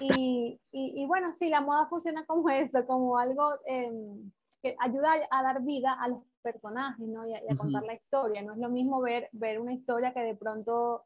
Y, 0.00 0.60
y, 0.70 1.06
bueno, 1.06 1.34
sí, 1.34 1.48
la 1.48 1.60
moda 1.60 1.88
funciona 1.88 2.24
como 2.24 2.48
eso, 2.50 2.86
como 2.86 3.18
algo 3.18 3.54
em, 3.66 4.30
que 4.62 4.76
ayuda 4.78 5.14
a 5.30 5.42
dar 5.42 5.62
vida 5.62 5.92
a 5.92 6.08
los 6.08 6.22
personajes, 6.42 7.06
¿no? 7.06 7.26
Y 7.26 7.34
a, 7.34 7.56
contar 7.56 7.82
la 7.82 7.94
historia. 7.94 8.42
No 8.42 8.52
es 8.52 8.58
lo 8.58 8.68
mismo 8.68 9.00
ver, 9.00 9.28
ver 9.32 9.60
una 9.60 9.72
historia 9.72 10.12
que 10.12 10.20
de 10.20 10.34
pronto, 10.34 11.04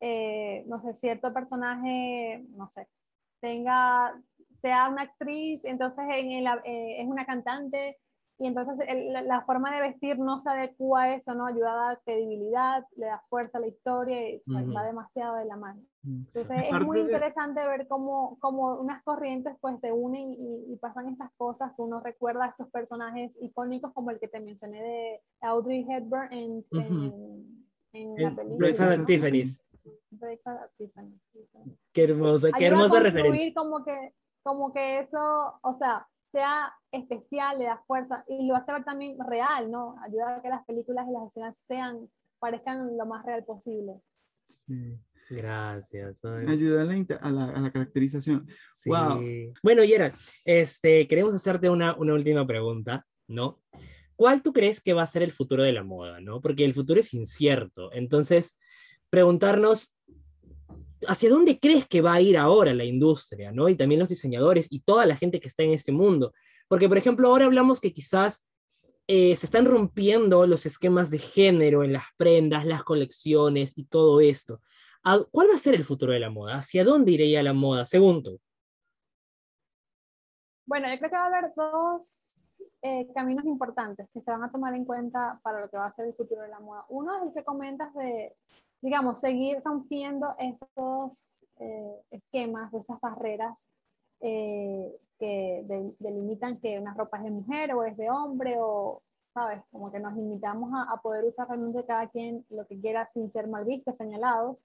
eh, 0.00 0.64
no 0.66 0.80
sé, 0.82 0.94
cierto 0.94 1.32
personaje, 1.32 2.44
no 2.50 2.68
sé, 2.70 2.88
tenga, 3.40 4.20
sea 4.60 4.88
una 4.88 5.02
actriz, 5.02 5.64
entonces 5.64 6.04
en 6.10 6.30
el, 6.32 6.46
eh, 6.64 7.02
es 7.02 7.08
una 7.08 7.26
cantante, 7.26 7.98
y 8.42 8.46
entonces 8.48 8.74
la, 9.24 9.42
forma 9.42 9.72
de 9.72 9.82
vestir 9.82 10.18
no 10.18 10.40
se 10.40 10.50
adecua 10.50 11.02
a 11.02 11.14
eso, 11.14 11.32
¿no? 11.32 11.46
Ayuda 11.46 11.72
a 11.72 11.86
dar 11.86 12.00
credibilidad, 12.04 12.84
le 12.96 13.06
da 13.06 13.22
fuerza 13.28 13.58
a 13.58 13.60
la 13.60 13.68
historia 13.68 14.30
y 14.30 14.42
va 14.48 14.84
demasiado 14.84 15.36
de 15.36 15.44
la 15.44 15.56
mano. 15.56 15.80
Mm, 16.02 16.24
entonces 16.26 16.64
es 16.68 16.84
muy 16.84 16.98
interesante 16.98 17.64
ver 17.64 17.86
cómo, 17.86 18.36
cómo, 18.40 18.80
unas 18.80 19.00
corrientes 19.04 19.54
pues 19.60 19.78
se 19.78 19.92
unen 19.92 20.34
y, 20.36 20.76
pasan 20.80 21.10
estas 21.10 21.30
cosas 21.36 21.70
que 21.76 21.82
uno 21.82 22.00
recuerda 22.00 22.46
a 22.46 22.48
estos 22.48 22.68
personajes 22.70 23.38
icónicos 23.40 23.92
como 23.92 24.10
el 24.10 24.18
que 24.18 24.26
te 24.26 24.40
mencioné 24.40 24.82
de 24.82 25.20
Audrey 25.42 25.86
Hepburn 25.88 26.32
en, 26.32 26.64
en, 27.92 28.22
la 28.24 28.34
película. 28.34 28.58
Breakfast 28.58 29.00
at 29.00 29.06
Tiffany's. 29.06 29.60
Qué 31.92 32.02
hermosa, 32.02 32.48
qué 32.58 32.66
hermosa 32.66 32.98
referencia. 32.98 33.54
Como 33.54 33.84
que, 33.84 34.14
como 34.42 34.72
que 34.72 34.98
eso, 34.98 35.60
o 35.62 35.74
sea, 35.74 36.08
sea 36.32 36.72
especial, 36.90 37.58
le 37.58 37.66
da 37.66 37.82
fuerza 37.86 38.24
y 38.26 38.46
lo 38.46 38.56
hace 38.56 38.72
ver 38.72 38.84
también 38.84 39.16
real, 39.28 39.70
¿no? 39.70 39.96
Ayuda 40.02 40.36
a 40.36 40.42
que 40.42 40.48
las 40.48 40.64
películas 40.64 41.06
y 41.08 41.12
las 41.12 41.28
escenas 41.28 41.56
sean, 41.58 42.08
parezcan 42.38 42.96
lo 42.96 43.06
más 43.06 43.24
real 43.24 43.44
posible. 43.44 44.00
Sí. 44.46 44.98
Gracias. 45.30 46.24
Ayuda 46.24 46.82
a 46.82 47.30
la, 47.30 47.44
a 47.44 47.60
la, 47.60 47.70
caracterización. 47.72 48.46
Sí. 48.72 48.90
Wow. 48.90 49.22
Bueno, 49.62 49.84
Yera, 49.84 50.12
este, 50.44 51.06
queremos 51.08 51.34
hacerte 51.34 51.70
una, 51.70 51.94
una 51.96 52.14
última 52.14 52.46
pregunta, 52.46 53.06
¿no? 53.28 53.62
¿Cuál 54.16 54.42
tú 54.42 54.52
crees 54.52 54.80
que 54.80 54.92
va 54.92 55.02
a 55.02 55.06
ser 55.06 55.22
el 55.22 55.32
futuro 55.32 55.62
de 55.62 55.72
la 55.72 55.84
moda, 55.84 56.20
¿no? 56.20 56.40
Porque 56.40 56.64
el 56.64 56.74
futuro 56.74 57.00
es 57.00 57.14
incierto. 57.14 57.92
Entonces, 57.92 58.58
preguntarnos, 59.10 59.94
¿hacia 61.08 61.30
dónde 61.30 61.58
crees 61.58 61.86
que 61.86 62.00
va 62.00 62.14
a 62.14 62.20
ir 62.20 62.36
ahora 62.36 62.74
la 62.74 62.84
industria, 62.84 63.52
¿no? 63.52 63.68
Y 63.68 63.76
también 63.76 64.00
los 64.00 64.08
diseñadores 64.08 64.66
y 64.70 64.80
toda 64.80 65.06
la 65.06 65.16
gente 65.16 65.40
que 65.40 65.48
está 65.48 65.62
en 65.62 65.72
este 65.72 65.92
mundo. 65.92 66.32
Porque, 66.68 66.88
por 66.88 66.98
ejemplo, 66.98 67.28
ahora 67.28 67.46
hablamos 67.46 67.80
que 67.80 67.92
quizás 67.92 68.46
eh, 69.06 69.34
se 69.36 69.46
están 69.46 69.66
rompiendo 69.66 70.46
los 70.46 70.64
esquemas 70.64 71.10
de 71.10 71.18
género 71.18 71.84
en 71.84 71.92
las 71.92 72.04
prendas, 72.16 72.64
las 72.64 72.84
colecciones 72.84 73.72
y 73.76 73.84
todo 73.84 74.20
esto. 74.20 74.60
¿Cuál 75.02 75.50
va 75.50 75.54
a 75.54 75.58
ser 75.58 75.74
el 75.74 75.84
futuro 75.84 76.12
de 76.12 76.20
la 76.20 76.30
moda? 76.30 76.56
¿Hacia 76.56 76.84
dónde 76.84 77.10
iría 77.10 77.42
la 77.42 77.52
moda, 77.52 77.84
según 77.84 78.22
tú? 78.22 78.40
Bueno, 80.64 80.88
yo 80.88 80.96
creo 80.98 81.10
que 81.10 81.16
va 81.16 81.24
a 81.24 81.26
haber 81.26 81.52
dos 81.56 82.62
eh, 82.82 83.08
caminos 83.12 83.44
importantes 83.44 84.08
que 84.14 84.20
se 84.20 84.30
van 84.30 84.44
a 84.44 84.50
tomar 84.52 84.74
en 84.74 84.84
cuenta 84.84 85.40
para 85.42 85.60
lo 85.60 85.68
que 85.68 85.76
va 85.76 85.86
a 85.86 85.92
ser 85.92 86.06
el 86.06 86.14
futuro 86.14 86.42
de 86.42 86.48
la 86.48 86.60
moda. 86.60 86.84
Uno 86.88 87.16
es 87.16 87.22
el 87.24 87.34
que 87.34 87.44
comentas 87.44 87.92
de 87.94 88.36
digamos, 88.82 89.20
seguir 89.20 89.62
rompiendo 89.64 90.34
esos 90.38 91.42
eh, 91.58 92.02
esquemas, 92.10 92.74
esas 92.74 93.00
barreras 93.00 93.68
eh, 94.20 94.92
que 95.18 95.94
delimitan 96.00 96.58
que 96.58 96.80
una 96.80 96.92
ropa 96.92 97.18
es 97.18 97.24
de 97.24 97.30
mujer 97.30 97.72
o 97.74 97.84
es 97.84 97.96
de 97.96 98.10
hombre 98.10 98.56
o, 98.58 99.00
¿sabes? 99.32 99.62
Como 99.70 99.92
que 99.92 100.00
nos 100.00 100.14
limitamos 100.14 100.72
a, 100.88 100.96
poder 101.00 101.24
usar 101.24 101.46
realmente 101.46 101.84
cada 101.86 102.08
quien 102.08 102.44
lo 102.50 102.66
que 102.66 102.80
quiera 102.80 103.06
sin 103.06 103.30
ser 103.30 103.46
mal 103.46 103.64
vistos, 103.64 103.96
señalados. 103.96 104.64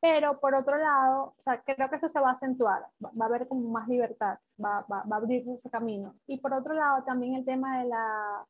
Pero 0.00 0.40
por 0.40 0.54
otro 0.54 0.78
lado, 0.78 1.34
o 1.36 1.40
sea, 1.40 1.60
creo 1.60 1.90
que 1.90 1.96
eso 1.96 2.08
se 2.08 2.20
va 2.20 2.30
a 2.30 2.32
acentuar, 2.32 2.86
va, 3.04 3.10
a 3.20 3.24
haber 3.26 3.48
como 3.48 3.68
más 3.68 3.86
libertad, 3.88 4.38
va, 4.64 4.86
va, 4.90 5.02
va 5.02 5.16
a 5.16 5.18
abrirse 5.18 5.54
ese 5.54 5.68
camino. 5.68 6.14
Y 6.26 6.38
por 6.38 6.54
otro 6.54 6.72
lado, 6.72 7.02
también 7.02 7.34
el 7.34 7.44
tema 7.44 7.80
de 7.80 7.88
la 7.88 8.46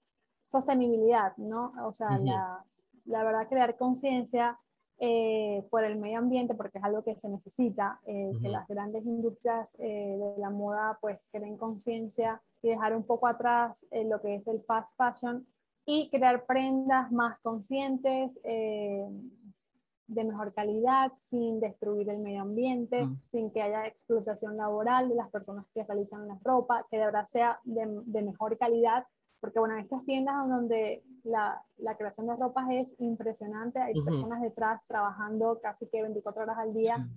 sostenibilidad, 0.49 1.37
¿no? 1.39 1.73
O 1.85 1.93
sea, 1.93 2.19
la, 2.19 2.65
la 3.07 3.25
verdad, 3.25 3.49
crear 3.49 3.77
conciencia 3.77 4.59
eh, 5.01 5.65
por 5.71 5.85
el 5.85 5.97
medio 5.97 6.19
ambiente, 6.19 6.55
porque 6.55 6.79
es 6.79 6.85
algo 6.85 7.05
que 7.05 7.15
se 7.21 7.29
necesita, 7.29 8.01
eh, 8.05 8.33
que 8.43 8.49
las 8.49 8.67
grandes 8.67 9.07
industrias 9.07 9.77
eh, 9.79 10.17
de 10.19 10.41
la 10.41 10.51
moda 10.51 10.99
pues 11.01 11.21
creen 11.31 11.57
conciencia 11.57 12.43
y 12.63 12.71
dejar 12.71 12.97
un 12.97 13.05
poco 13.05 13.29
atrás 13.29 13.87
lo 13.93 14.21
que 14.21 14.35
es 14.35 14.49
el 14.49 14.61
fast 14.63 14.91
fashion 14.97 15.47
y 15.87 16.11
crear 16.11 16.45
prendas 16.47 17.13
más 17.13 17.39
conscientes, 17.41 18.41
de 18.43 20.25
mejor 20.25 20.53
calidad, 20.53 21.13
sin 21.21 21.61
destruir 21.61 22.09
el 22.09 22.19
medio 22.19 22.43
ambiente, 22.43 23.09
sin 23.31 23.53
que 23.53 23.63
haya 23.63 23.87
explotación 23.87 24.57
laboral 24.57 25.09
de 25.09 25.15
las 25.15 25.31
personas 25.31 25.67
que 25.73 25.85
realizan 25.85 26.27
la 26.27 26.39
ropa, 26.43 26.85
que 26.91 26.99
de 26.99 27.05
verdad 27.05 27.27
sea 27.27 27.61
de, 27.63 27.87
de 28.05 28.23
mejor 28.23 28.59
calidad 28.59 29.05
porque 29.40 29.59
bueno, 29.59 29.74
en 29.74 29.81
estas 29.81 30.05
tiendas 30.05 30.48
donde 30.48 31.03
la, 31.24 31.62
la 31.79 31.96
creación 31.96 32.27
de 32.27 32.37
ropas 32.37 32.66
es 32.70 32.96
impresionante, 32.98 33.81
hay 33.81 33.94
personas 34.03 34.42
detrás 34.42 34.87
trabajando 34.87 35.61
casi 35.62 35.87
que 35.88 36.03
24 36.03 36.42
horas 36.42 36.59
al 36.59 36.74
día 36.74 37.09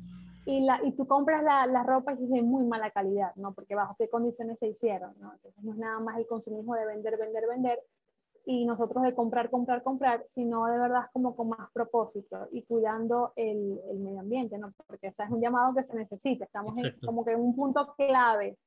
y, 0.45 0.61
la, 0.61 0.79
y 0.83 0.91
tú 0.93 1.05
compras 1.07 1.43
la, 1.43 1.65
la, 1.67 1.83
ropa 1.83 2.13
y 2.13 2.23
es 2.23 2.29
de 2.29 2.41
muy 2.41 2.65
mala 2.65 2.89
calidad, 2.91 3.33
¿no? 3.35 3.53
Porque 3.53 3.75
bajo 3.75 3.95
qué 3.97 4.09
condiciones 4.09 4.57
se 4.59 4.67
hicieron, 4.67 5.13
¿no? 5.19 5.33
Entonces 5.33 5.63
no 5.63 5.73
es 5.73 5.77
nada 5.77 5.99
más 5.99 6.17
el 6.17 6.25
consumismo 6.25 6.75
de 6.75 6.85
vender, 6.85 7.17
vender, 7.17 7.43
vender 7.47 7.79
y 8.45 8.65
nosotros 8.65 9.03
de 9.03 9.13
comprar, 9.13 9.51
comprar, 9.51 9.83
comprar, 9.83 10.23
sino 10.25 10.65
de 10.65 10.79
verdad 10.79 11.05
como 11.13 11.35
con 11.35 11.49
más 11.49 11.69
propósito 11.71 12.47
y 12.51 12.63
cuidando 12.63 13.33
el, 13.35 13.79
el 13.89 13.99
medio 13.99 14.21
ambiente, 14.21 14.57
¿no? 14.57 14.73
Porque 14.87 15.09
o 15.09 15.13
sea, 15.13 15.25
es 15.25 15.31
un 15.31 15.41
llamado 15.41 15.75
que 15.75 15.83
se 15.83 15.95
necesita, 15.95 16.45
estamos 16.45 16.75
en, 16.77 16.99
como 17.05 17.23
que 17.23 17.31
en 17.31 17.39
un 17.39 17.55
punto 17.55 17.93
clave. 17.95 18.57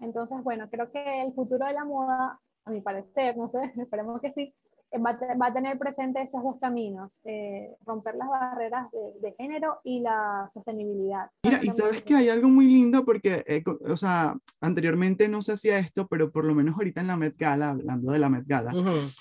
Entonces, 0.00 0.42
bueno, 0.42 0.68
creo 0.70 0.90
que 0.90 1.22
el 1.22 1.34
futuro 1.34 1.66
de 1.66 1.72
la 1.72 1.84
moda 1.84 2.40
a 2.68 2.70
mi 2.70 2.80
parecer, 2.80 3.36
no 3.36 3.48
sé, 3.48 3.58
esperemos 3.82 4.20
que 4.20 4.32
sí, 4.32 4.54
eh, 4.90 4.98
va, 4.98 5.46
a 5.46 5.52
tener 5.52 5.78
presente 5.78 6.22
esos 6.22 6.42
dos 6.42 6.56
caminos, 6.60 7.20
eh, 7.24 7.74
romper 7.84 8.14
las 8.14 8.28
barreras 8.28 8.88
de, 9.20 9.34
género 9.36 9.80
y 9.84 10.00
la 10.00 10.48
sostenibilidad. 10.52 11.30
Mira, 11.44 11.60
y 11.62 11.68
sabes 11.70 12.02
que 12.02 12.14
hay 12.14 12.28
algo 12.30 12.48
muy 12.48 12.66
lindo 12.66 13.04
porque, 13.04 13.44
eh, 13.46 13.62
o 13.86 13.96
sea, 13.96 14.36
anteriormente 14.60 15.28
no 15.28 15.42
se 15.42 15.52
hacía 15.52 15.78
esto, 15.78 16.06
pero 16.08 16.30
por 16.30 16.44
lo 16.44 16.54
menos 16.54 16.74
ahorita 16.76 17.02
en 17.02 17.06
la 17.06 17.16
Met 17.16 17.36
Gala, 17.36 17.70
hablando 17.70 18.12
de 18.12 18.18
la 18.18 18.30
Met 18.30 18.46
Gala, 18.46 18.72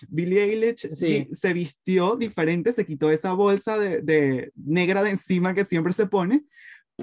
Billie 0.07 0.43
Eilish 0.43 0.89
se 0.93 1.53
vistió 1.53 2.15
diferente, 2.15 2.71
se 2.71 2.85
quitó 2.85 3.09
esa 3.11 3.33
bolsa 3.33 3.77
de, 3.77 4.01
de, 4.01 4.51
negra 4.55 5.03
de 5.03 5.11
encima 5.11 5.53
que 5.53 5.65
siempre 5.65 5.93
se 5.93 6.07
pone 6.07 6.45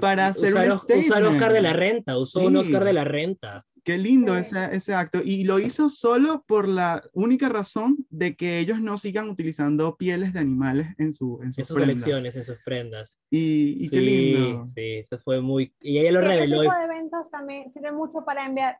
para 0.00 0.28
hacer 0.28 0.54
un 0.54 0.98
Usar 0.98 1.22
Oscar 1.24 1.52
de 1.52 1.62
la 1.62 1.72
renta, 1.72 2.16
usó 2.16 2.46
un 2.46 2.56
Oscar 2.56 2.84
de 2.84 2.92
la 2.92 3.04
renta. 3.04 3.64
Qué 3.84 3.98
lindo 3.98 4.34
ese, 4.34 4.74
ese, 4.74 4.94
acto. 4.94 5.20
Y 5.22 5.44
lo 5.44 5.58
hizo 5.58 5.90
solo 5.90 6.42
por 6.46 6.66
la 6.66 7.02
única 7.12 7.50
razón 7.50 8.06
de 8.08 8.34
que 8.34 8.58
ellos 8.58 8.80
no 8.80 8.96
sigan 8.96 9.28
utilizando 9.28 9.96
pieles 9.96 10.32
de 10.32 10.40
animales 10.40 10.88
en, 10.96 11.12
su, 11.12 11.38
en 11.42 11.52
sus, 11.52 11.68
colecciones, 11.68 12.34
en 12.34 12.44
sus 12.44 12.56
prendas. 12.64 13.18
Y, 13.28 13.90
qué 13.90 14.00
lindo. 14.00 14.64
Sí, 14.66 14.94
eso 15.00 15.18
fue 15.18 15.42
muy... 15.42 15.74
Y 15.82 15.98
ella 15.98 16.12
lo 16.12 16.22
reveló. 16.22 16.62
Este 16.62 16.68
tipo 16.68 16.78
de 16.78 16.84
eventos 16.84 17.30
también 17.30 17.70
sirve 17.70 17.92
mucho 17.92 18.24
para 18.24 18.46
enviar 18.46 18.78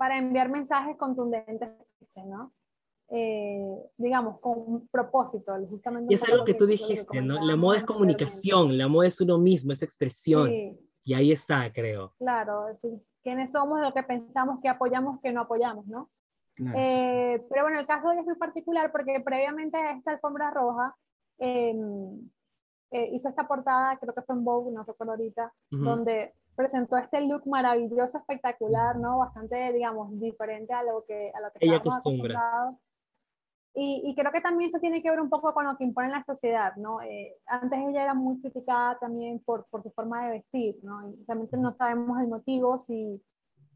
para 0.00 0.16
enviar 0.16 0.48
mensajes 0.48 0.96
contundentes, 0.96 1.68
¿no? 2.16 2.54
Eh, 3.12 3.90
digamos, 3.96 4.38
con 4.38 4.58
un 4.58 4.88
propósito, 4.88 5.52
justamente. 5.68 6.12
Y 6.12 6.14
es 6.14 6.22
algo 6.30 6.44
que 6.44 6.54
tú 6.54 6.64
dijiste, 6.64 7.20
¿no? 7.20 7.44
La 7.44 7.56
moda 7.56 7.78
es 7.78 7.84
comunicación, 7.84 8.78
la 8.78 8.86
moda 8.86 9.08
es 9.08 9.20
uno 9.20 9.36
mismo, 9.36 9.72
es 9.72 9.82
expresión. 9.82 10.48
Y 11.02 11.14
ahí 11.14 11.32
está, 11.32 11.72
creo. 11.72 12.14
Claro, 12.18 12.68
es 12.68 12.80
decir, 12.80 13.00
quiénes 13.22 13.50
somos, 13.50 13.80
lo 13.80 13.92
que 13.92 14.04
pensamos, 14.04 14.60
que 14.60 14.68
apoyamos, 14.68 15.20
que 15.20 15.32
no 15.32 15.40
apoyamos, 15.40 15.86
¿no? 15.86 16.08
Eh, 16.76 17.44
pero 17.48 17.62
bueno, 17.62 17.80
el 17.80 17.86
caso 17.86 18.08
de 18.08 18.14
ella 18.14 18.20
es 18.20 18.26
muy 18.26 18.36
particular 18.36 18.92
porque 18.92 19.20
previamente 19.24 19.78
a 19.78 19.92
esta 19.92 20.12
alfombra 20.12 20.50
roja 20.50 20.94
em, 21.38 22.28
eh, 22.90 23.08
hizo 23.12 23.30
esta 23.30 23.48
portada, 23.48 23.96
creo 23.98 24.14
que 24.14 24.22
fue 24.22 24.34
en 24.34 24.44
Vogue, 24.44 24.70
no 24.70 24.84
recuerdo 24.84 25.14
ahorita, 25.14 25.52
donde 25.70 26.34
presentó 26.54 26.98
este 26.98 27.26
look 27.26 27.46
maravilloso, 27.46 28.18
espectacular, 28.18 28.96
¿no? 28.96 29.18
Bastante, 29.18 29.72
digamos, 29.72 30.20
diferente 30.20 30.74
a 30.74 30.82
lo 30.82 31.02
que, 31.06 31.32
a 31.34 31.40
lo 31.40 31.50
que 31.50 31.66
ella 31.66 31.76
acostumbra. 31.76 32.76
Y, 33.72 34.02
y, 34.04 34.14
creo 34.16 34.32
que 34.32 34.40
también 34.40 34.68
eso 34.68 34.80
tiene 34.80 35.00
que 35.00 35.10
ver 35.10 35.20
un 35.20 35.30
poco 35.30 35.54
con 35.54 35.64
lo 35.64 35.76
que 35.76 35.84
impone 35.84 36.08
la 36.08 36.22
sociedad, 36.24 36.74
¿no? 36.76 37.00
Eh, 37.02 37.36
antes 37.46 37.78
ella 37.78 38.02
era 38.02 38.14
muy 38.14 38.40
criticada 38.40 38.98
también 38.98 39.38
por, 39.38 39.66
por 39.66 39.82
su 39.84 39.90
forma 39.92 40.24
de 40.24 40.32
vestir, 40.32 40.76
¿no? 40.82 41.08
Y 41.08 41.24
realmente 41.26 41.56
no 41.56 41.70
sabemos 41.70 42.20
el 42.20 42.26
motivo, 42.26 42.80
si, 42.80 43.22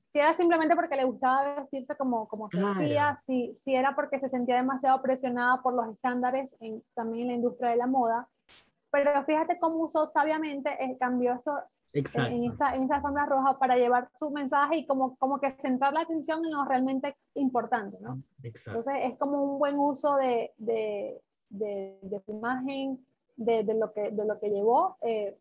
si 0.02 0.18
era 0.18 0.35
simplemente 0.35 0.74
porque 0.74 0.96
le 0.96 1.04
gustaba 1.04 1.61
vestirse 1.61 1.96
como, 1.96 2.26
como 2.28 2.48
se 2.50 2.62
vestía, 2.62 3.18
si, 3.24 3.54
si 3.57 3.74
era 3.74 3.94
porque 3.94 4.18
se 4.18 4.28
sentía 4.28 4.57
demasiado 4.57 5.00
presionada 5.00 5.62
por 5.62 5.74
los 5.74 5.88
estándares 5.88 6.57
en, 6.61 6.83
también 6.94 7.22
en 7.22 7.28
la 7.28 7.35
industria 7.35 7.70
de 7.70 7.76
la 7.76 7.87
moda. 7.87 8.28
Pero 8.90 9.24
fíjate 9.24 9.59
cómo 9.59 9.78
usó 9.78 10.07
sabiamente, 10.07 10.70
eh, 10.85 10.96
cambió 10.98 11.33
eso 11.94 12.22
en 12.22 12.44
esta, 12.50 12.74
en 12.74 12.83
esta 12.83 12.96
alfombra 12.96 13.24
roja 13.26 13.57
para 13.59 13.76
llevar 13.76 14.11
su 14.18 14.30
mensaje 14.30 14.78
y 14.78 14.87
como, 14.87 15.16
como 15.16 15.38
que 15.40 15.52
centrar 15.61 15.92
la 15.92 16.00
atención 16.00 16.44
en 16.44 16.50
lo 16.50 16.64
realmente 16.64 17.16
importante, 17.35 17.96
¿no? 18.00 18.20
Entonces 18.42 18.94
es 19.04 19.16
como 19.16 19.42
un 19.42 19.59
buen 19.61 19.78
uso 19.78 20.16
de, 20.16 20.52
de, 20.59 21.20
de, 21.48 21.98
de 22.02 22.20
su 22.20 22.33
imagen, 22.33 23.04
de, 23.37 23.62
de, 23.62 23.74
lo 23.74 23.92
que, 23.92 24.11
de 24.11 24.24
lo 24.24 24.40
que 24.40 24.50
llevó, 24.50 24.96
eh, 25.02 25.38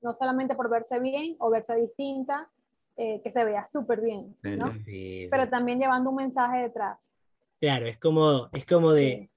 no 0.00 0.14
solamente 0.14 0.54
por 0.54 0.70
verse 0.70 1.00
bien 1.00 1.34
o 1.40 1.50
verse 1.50 1.74
distinta, 1.74 2.48
eh, 2.96 3.20
que 3.22 3.32
se 3.32 3.44
vea 3.44 3.66
súper 3.66 4.00
bien, 4.00 4.36
¿no? 4.42 4.72
Pero 5.30 5.48
también 5.48 5.80
llevando 5.80 6.10
un 6.10 6.16
mensaje 6.16 6.58
detrás. 6.58 7.12
Claro, 7.58 7.86
es 7.86 7.98
como, 7.98 8.48
es 8.52 8.64
como 8.64 8.92
de... 8.92 9.28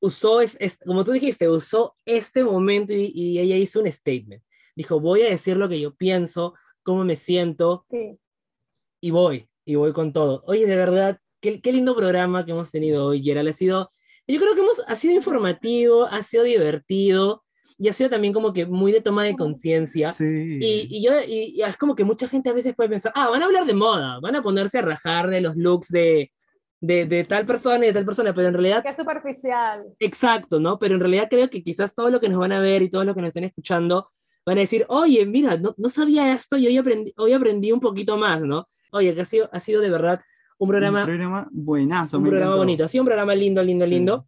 Usó, 0.00 0.42
es, 0.42 0.58
como 0.84 1.02
tú 1.04 1.12
dijiste, 1.12 1.48
usó 1.48 1.96
este 2.04 2.44
momento 2.44 2.92
y, 2.92 3.10
y 3.14 3.38
ella 3.38 3.56
hizo 3.56 3.80
un 3.80 3.90
statement 3.90 4.42
dijo, 4.76 5.00
voy 5.00 5.22
a 5.22 5.30
decir 5.30 5.56
lo 5.56 5.68
que 5.68 5.80
yo 5.80 5.94
pienso, 5.94 6.54
cómo 6.82 7.04
me 7.04 7.16
siento, 7.16 7.86
y 9.00 9.10
voy, 9.10 9.48
y 9.64 9.74
voy 9.74 9.92
con 9.92 10.12
todo. 10.12 10.42
Oye, 10.46 10.66
de 10.66 10.76
verdad, 10.76 11.18
qué, 11.40 11.60
qué, 11.60 11.72
lindo 11.72 11.96
programa 11.96 12.44
que 12.44 12.52
hemos 12.52 12.70
tenido 12.70 13.06
hoy, 13.06 13.22
Gerald. 13.22 13.48
Ha 13.48 13.52
sido, 13.52 13.88
yo 14.26 14.40
creo 14.40 14.54
que 14.54 14.60
hemos, 14.60 14.82
ha 14.86 14.94
sido 14.94 15.14
informativo, 15.14 16.04
ha 16.06 16.22
sido 16.22 16.44
divertido, 16.44 17.44
y 17.78 17.88
ha 17.88 17.92
sido 17.92 18.10
también 18.10 18.32
como 18.32 18.52
que 18.52 18.66
muy 18.66 18.92
de 18.92 19.00
toma 19.00 19.24
de 19.24 19.36
conciencia. 19.36 20.12
Sí. 20.12 20.58
Y, 20.60 20.86
y, 20.90 21.02
yo, 21.02 21.12
y, 21.26 21.60
es 21.60 21.76
como 21.76 21.94
que 21.94 22.04
mucha 22.04 22.28
gente 22.28 22.50
a 22.50 22.52
veces 22.52 22.74
puede 22.74 22.90
pensar, 22.90 23.12
ah, 23.14 23.28
van 23.28 23.42
a 23.42 23.46
hablar 23.46 23.66
de 23.66 23.74
moda, 23.74 24.20
van 24.20 24.36
a 24.36 24.42
ponerse 24.42 24.78
a 24.78 24.82
rajar 24.82 25.28
de 25.28 25.40
los 25.40 25.56
looks 25.56 25.88
de, 25.88 26.30
de, 26.80 27.06
de, 27.06 27.24
tal 27.24 27.46
persona 27.46 27.84
y 27.84 27.88
de 27.88 27.94
tal 27.94 28.04
persona, 28.04 28.32
pero 28.32 28.48
en 28.48 28.54
realidad... 28.54 28.82
Qué 28.82 28.94
superficial. 28.94 29.84
Exacto, 29.98 30.60
¿no? 30.60 30.78
Pero 30.78 30.94
en 30.94 31.00
realidad 31.00 31.26
creo 31.28 31.50
que 31.50 31.62
quizás 31.62 31.94
todo 31.94 32.10
lo 32.10 32.20
que 32.20 32.28
nos 32.28 32.38
van 32.38 32.52
a 32.52 32.60
ver 32.60 32.82
y 32.82 32.90
todo 32.90 33.04
lo 33.04 33.14
que 33.14 33.20
nos 33.20 33.28
estén 33.28 33.44
escuchando 33.44 34.10
van 34.46 34.58
a 34.58 34.60
decir, 34.62 34.84
oye, 34.88 35.24
mira, 35.26 35.56
no, 35.56 35.74
no 35.76 35.88
sabía 35.88 36.32
esto 36.32 36.56
y 36.56 36.66
hoy 36.66 36.76
aprendí, 36.76 37.14
hoy 37.16 37.32
aprendí 37.32 37.72
un 37.72 37.80
poquito 37.80 38.16
más, 38.16 38.42
¿no? 38.42 38.68
Oye, 38.92 39.14
que 39.14 39.22
ha 39.22 39.24
sido, 39.24 39.48
ha 39.52 39.60
sido 39.60 39.80
de 39.80 39.90
verdad 39.90 40.20
un 40.58 40.68
programa... 40.68 41.00
Un 41.00 41.06
programa 41.06 41.48
buenazo. 41.50 42.18
Un 42.18 42.24
programa 42.24 42.56
bonito, 42.56 42.84
ha 42.84 42.88
sido 42.88 43.02
un 43.02 43.06
programa 43.06 43.34
lindo, 43.34 43.62
lindo, 43.62 43.86
lindo. 43.86 44.24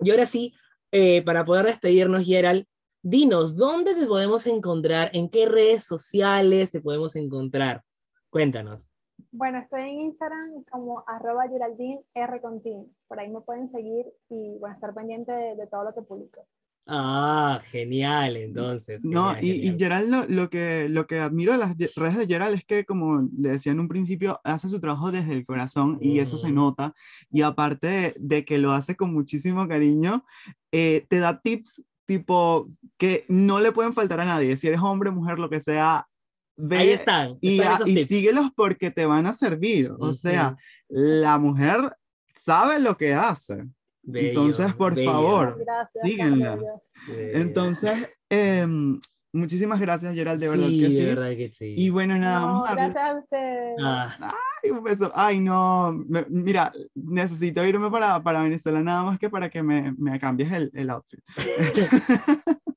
Y 0.00 0.10
ahora 0.10 0.26
sí, 0.26 0.54
eh, 0.92 1.22
para 1.22 1.44
poder 1.44 1.66
despedirnos, 1.66 2.24
Gerald, 2.24 2.66
dinos, 3.02 3.56
¿dónde 3.56 3.94
te 3.94 4.06
podemos 4.06 4.46
encontrar? 4.46 5.10
¿En 5.12 5.28
qué 5.28 5.46
redes 5.46 5.84
sociales 5.84 6.70
te 6.70 6.80
podemos 6.80 7.16
encontrar? 7.16 7.82
Cuéntanos. 8.30 8.88
Bueno, 9.30 9.58
estoy 9.58 9.82
en 9.82 10.00
Instagram 10.00 10.64
como 10.70 11.04
arroba 11.06 11.48
Geraldine 11.48 12.02
R. 12.14 12.40
Por 13.08 13.20
ahí 13.20 13.30
me 13.30 13.40
pueden 13.40 13.68
seguir 13.68 14.06
y 14.28 14.58
bueno, 14.58 14.74
estar 14.74 14.94
pendiente 14.94 15.32
de, 15.32 15.56
de 15.56 15.66
todo 15.66 15.84
lo 15.84 15.94
que 15.94 16.02
publico. 16.02 16.46
Ah, 16.86 17.62
genial, 17.70 18.36
entonces. 18.36 19.02
no, 19.02 19.34
y, 19.40 19.68
y, 19.68 19.78
Gerald 19.78 20.28
lo, 20.28 20.50
que, 20.50 20.86
lo 20.90 21.06
que 21.06 21.18
admiro 21.18 21.52
de 21.52 21.58
las 21.58 21.76
redes 21.96 22.18
de 22.18 22.26
Gerald 22.26 22.56
es 22.56 22.64
que, 22.64 22.84
como 22.84 23.26
le 23.38 23.52
decía 23.52 23.72
en 23.72 23.80
un 23.80 23.88
principio, 23.88 24.38
hace 24.44 24.68
su 24.68 24.80
trabajo 24.80 25.10
desde 25.10 25.32
el 25.32 25.46
corazón 25.46 25.98
y 26.02 26.18
eso 26.18 26.36
se 26.36 26.52
nota. 26.52 26.94
Y 27.30 27.40
aparte 27.40 28.14
de, 28.18 28.44
que 28.44 28.58
lo 28.58 28.72
hace 28.72 28.96
con 28.96 29.14
muchísimo 29.14 29.66
cariño, 29.66 30.26
eh, 30.72 31.06
te 31.08 31.20
da 31.20 31.40
tips 31.40 31.82
tipo 32.06 32.68
que 32.98 33.24
no 33.28 33.60
le 33.60 33.72
pueden 33.72 33.94
faltar 33.94 34.20
a 34.20 34.26
nadie. 34.26 34.56
Si 34.58 34.66
eres 34.66 34.80
hombre, 34.80 35.10
mujer, 35.10 35.38
lo 35.38 35.48
que 35.48 35.60
sea, 35.60 36.06
Ve 36.56 36.78
Ahí 36.78 36.90
están. 36.90 37.36
Y, 37.40 37.60
y, 37.86 38.04
síguelos 38.04 38.50
porque 38.54 38.90
te 38.90 39.06
van 39.06 39.26
a 39.26 39.32
servir. 39.32 39.90
O 39.98 40.12
sea, 40.12 40.56
la 40.88 41.36
mujer 41.38 41.96
sabe 42.44 42.78
lo 42.78 42.96
que 42.96 43.12
hace. 43.12 43.64
Entonces, 44.12 44.72
por 44.74 45.02
favor, 45.02 45.64
síguenla. 46.02 46.58
Entonces, 47.08 48.10
em, 48.28 49.00
muchísimas 49.32 49.80
gracias, 49.80 50.14
Gerald, 50.14 50.40
de 50.40 50.48
verdad 50.48 50.68
que 50.68 50.90
sí. 50.90 51.04
Verdad 51.04 51.30
que 51.30 51.50
sí. 51.52 51.74
Y 51.76 51.90
bueno, 51.90 52.18
nada, 52.18 52.46
más. 52.46 52.74
Gracias 52.74 53.04
a 53.04 53.18
usted. 53.18 53.74
Ah. 53.82 54.34
Ay, 54.62 54.70
un 54.70 54.82
beso. 54.82 55.10
Ay, 55.14 55.40
no. 55.40 56.04
mira, 56.28 56.72
necesito 56.94 57.64
irme 57.64 57.90
para, 57.90 58.22
para, 58.22 58.42
Venezuela 58.42 58.82
nada 58.82 59.04
más 59.04 59.18
que 59.18 59.30
para 59.30 59.48
que 59.48 59.62
me, 59.62 59.94
me 59.98 60.18
cambies 60.18 60.52
el, 60.52 60.70
el 60.74 60.90
outfit. 60.90 61.20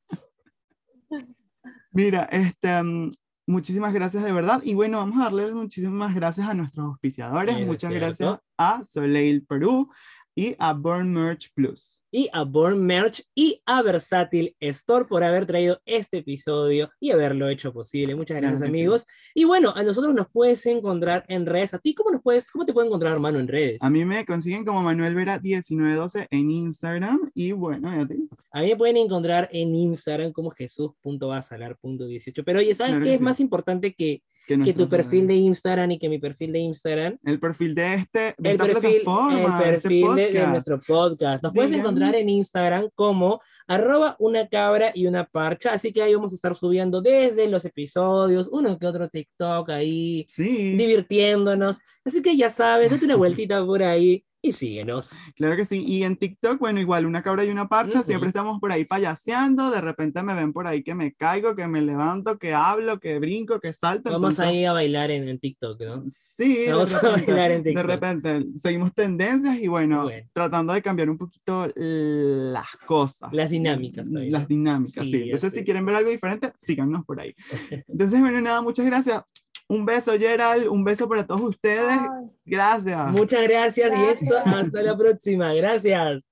mira, 1.92 2.28
este, 2.32 2.70
em, 2.70 3.12
muchísimas 3.48 3.94
gracias 3.94 4.24
de 4.24 4.32
verdad. 4.32 4.62
Y 4.64 4.76
bueno, 4.76 5.00
vamos 5.00 5.20
a 5.20 5.26
darle 5.26 5.52
muchísimas 5.54 6.14
gracias 6.14 6.48
a 6.48 6.54
nuestros 6.54 6.86
auspiciadores. 6.86 7.66
Muchas 7.66 7.92
gracias 7.92 8.40
a 8.58 8.84
Soleil 8.84 9.46
Perú, 9.46 9.90
y 10.38 10.56
a 10.60 10.72
Burn 10.72 11.12
Merch 11.12 11.52
Plus. 11.56 12.04
Y 12.12 12.30
a 12.32 12.44
Burn 12.44 12.86
Merch 12.86 13.24
y 13.34 13.60
a 13.66 13.82
Versátil 13.82 14.56
Store 14.60 15.06
por 15.06 15.24
haber 15.24 15.48
traído 15.48 15.82
este 15.84 16.20
episodio 16.20 16.92
y 17.00 17.10
haberlo 17.10 17.50
hecho 17.50 17.74
posible. 17.74 18.16
Muchas 18.16 18.38
gracias, 18.38 18.62
amigos. 18.62 19.08
Y 19.34 19.46
bueno, 19.46 19.74
a 19.76 19.82
nosotros 19.82 20.14
nos 20.14 20.28
puedes 20.30 20.64
encontrar 20.68 21.26
en 21.28 21.48
redes. 21.48 21.74
¿A 21.74 21.80
ti 21.80 21.96
cómo, 21.96 22.12
nos 22.12 22.22
puedes, 22.22 22.46
cómo 22.52 22.66
te 22.66 22.72
pueden 22.72 22.90
encontrar, 22.90 23.14
hermano, 23.14 23.40
en 23.40 23.48
redes? 23.48 23.82
A 23.82 23.90
mí 23.90 24.06
me 24.06 24.26
consiguen 24.26 24.64
como 24.64 24.84
Manuel 24.84 25.16
Vera 25.16 25.40
1912 25.40 26.28
en 26.30 26.52
Instagram. 26.52 27.32
Y 27.34 27.52
bueno, 27.52 27.94
¿y 27.94 28.00
a 28.00 28.08
ti? 28.08 28.30
A 28.58 28.62
mí 28.62 28.70
me 28.70 28.76
pueden 28.76 28.98
encontrar 28.98 29.50
en 29.52 29.76
Instagram 29.76 30.32
como 30.32 30.50
jesús.basalar.18. 30.50 32.44
Pero 32.44 32.58
oye, 32.58 32.74
¿sabes 32.74 32.98
qué 33.04 33.14
es 33.14 33.22
más 33.22 33.40
importante 33.40 33.94
que 33.94 34.24
que, 34.48 34.74
tu 34.74 34.88
perfil 34.88 35.28
de 35.28 35.36
Instagram 35.36 35.92
y 35.92 36.00
que 36.00 36.08
mi 36.08 36.20
perfil 36.20 36.54
de 36.54 36.60
Instagram. 36.60 37.18
El 37.24 37.40
perfil 37.40 37.76
de 37.76 37.94
este, 37.96 38.36
de 38.38 38.52
el 38.52 38.58
perfil, 38.58 39.02
El 39.32 39.40
este 39.40 39.64
perfil 39.64 40.16
de, 40.16 40.48
nuestro 40.48 40.80
podcast. 40.80 41.44
Nos 41.44 41.54
puedes 41.54 41.72
encontrar 41.74 42.16
en 42.16 42.30
Instagram 42.30 42.90
como 42.96 43.42
arroba 43.68 44.16
una 44.20 44.48
cabra 44.48 44.92
y 44.94 45.06
una 45.06 45.26
parcha. 45.26 45.74
Así 45.74 45.92
que 45.92 46.02
ahí 46.02 46.16
vamos 46.16 46.32
a 46.32 46.36
estar 46.36 46.56
subiendo 46.56 47.02
desde 47.02 47.48
los 47.48 47.66
episodios, 47.66 48.48
uno 48.52 48.80
que 48.80 48.88
otro 48.88 49.10
TikTok 49.10 49.70
ahí, 49.70 50.26
divirtiéndonos. 50.38 51.78
Así 52.06 52.22
que 52.22 52.38
ya 52.38 52.50
sabes, 52.50 52.90
date 52.90 53.06
una 53.06 53.16
vueltita 53.18 53.66
por 53.66 53.84
ahí 53.84 54.24
y 54.42 54.52
síguenos. 54.52 55.12
Claro 55.36 55.56
que 55.56 55.66
sí. 55.66 55.84
Y 55.86 56.04
en 56.04 56.16
TikTok, 56.16 56.60
bueno, 56.60 56.80
igual 56.80 57.06
una 57.06 57.22
cabra 57.22 57.44
y 57.44 57.50
una 57.50 57.68
parcha, 57.68 58.04
siempre 58.04 58.30
estamos 58.30 58.60
por 58.60 58.72
ahí 58.72 58.86
payaseando, 58.86 59.72
de 59.72 59.82
repente 59.82 60.22
me 60.24 60.36
ven 60.36 60.54
por 60.54 60.68
ahí 60.68 60.84
que 60.84 60.96
me 60.96 61.14
caigo, 61.14 61.56
que 61.56 61.68
me 61.68 61.82
levanto, 61.82 62.38
que 62.38 62.54
hablo, 62.54 63.00
que 63.00 63.20
brinco, 63.20 63.60
que 63.60 63.74
salto. 63.74 64.12
Vamos 64.12 64.40
a 64.40 64.52
ir 64.52 64.68
a 64.68 64.74
bailar 64.74 65.12
en, 65.12 65.40
TikTok, 65.40 65.82
¿no? 65.82 66.04
Sí, 66.08 66.66
vamos 66.70 66.94
a 66.94 67.02
bailar 67.02 67.52
en 67.52 67.64
TikTok. 67.64 67.86
De 67.86 67.94
repente 67.94 68.46
seguimos 68.56 68.94
tendencias 68.94 69.58
y 69.60 69.68
bueno, 69.68 70.10
tratando 70.34 70.74
de 70.74 70.82
cambiar 70.82 71.10
un 71.10 71.18
poquito 71.18 71.68
las 71.76 72.76
cosas. 72.86 73.32
Las 73.34 73.50
dinámicas. 73.50 74.08
Las 74.08 74.48
dinámicas, 74.48 75.08
sí. 75.08 75.24
Entonces, 75.24 75.54
si 75.54 75.64
quieren 75.64 75.86
ver 75.86 75.96
algo 75.96 76.10
diferente, 76.10 76.52
síganos 76.60 77.06
por 77.06 77.20
ahí. 77.20 77.34
Entonces, 77.88 78.20
bueno, 78.20 78.42
nada, 78.42 78.62
muchas 78.62 78.86
gracias. 78.86 79.24
Un 79.70 79.86
beso, 79.86 80.18
Gerald. 80.18 80.68
Un 80.68 80.84
beso 80.84 81.08
para 81.10 81.26
todos 81.26 81.42
ustedes. 81.42 82.00
Gracias. 82.46 83.12
Muchas 83.12 83.44
gracias, 83.44 83.92
y 83.96 84.04
esto 84.04 84.38
hasta 84.38 84.82
la 84.82 84.98
próxima. 84.98 85.54
Gracias. 85.54 86.27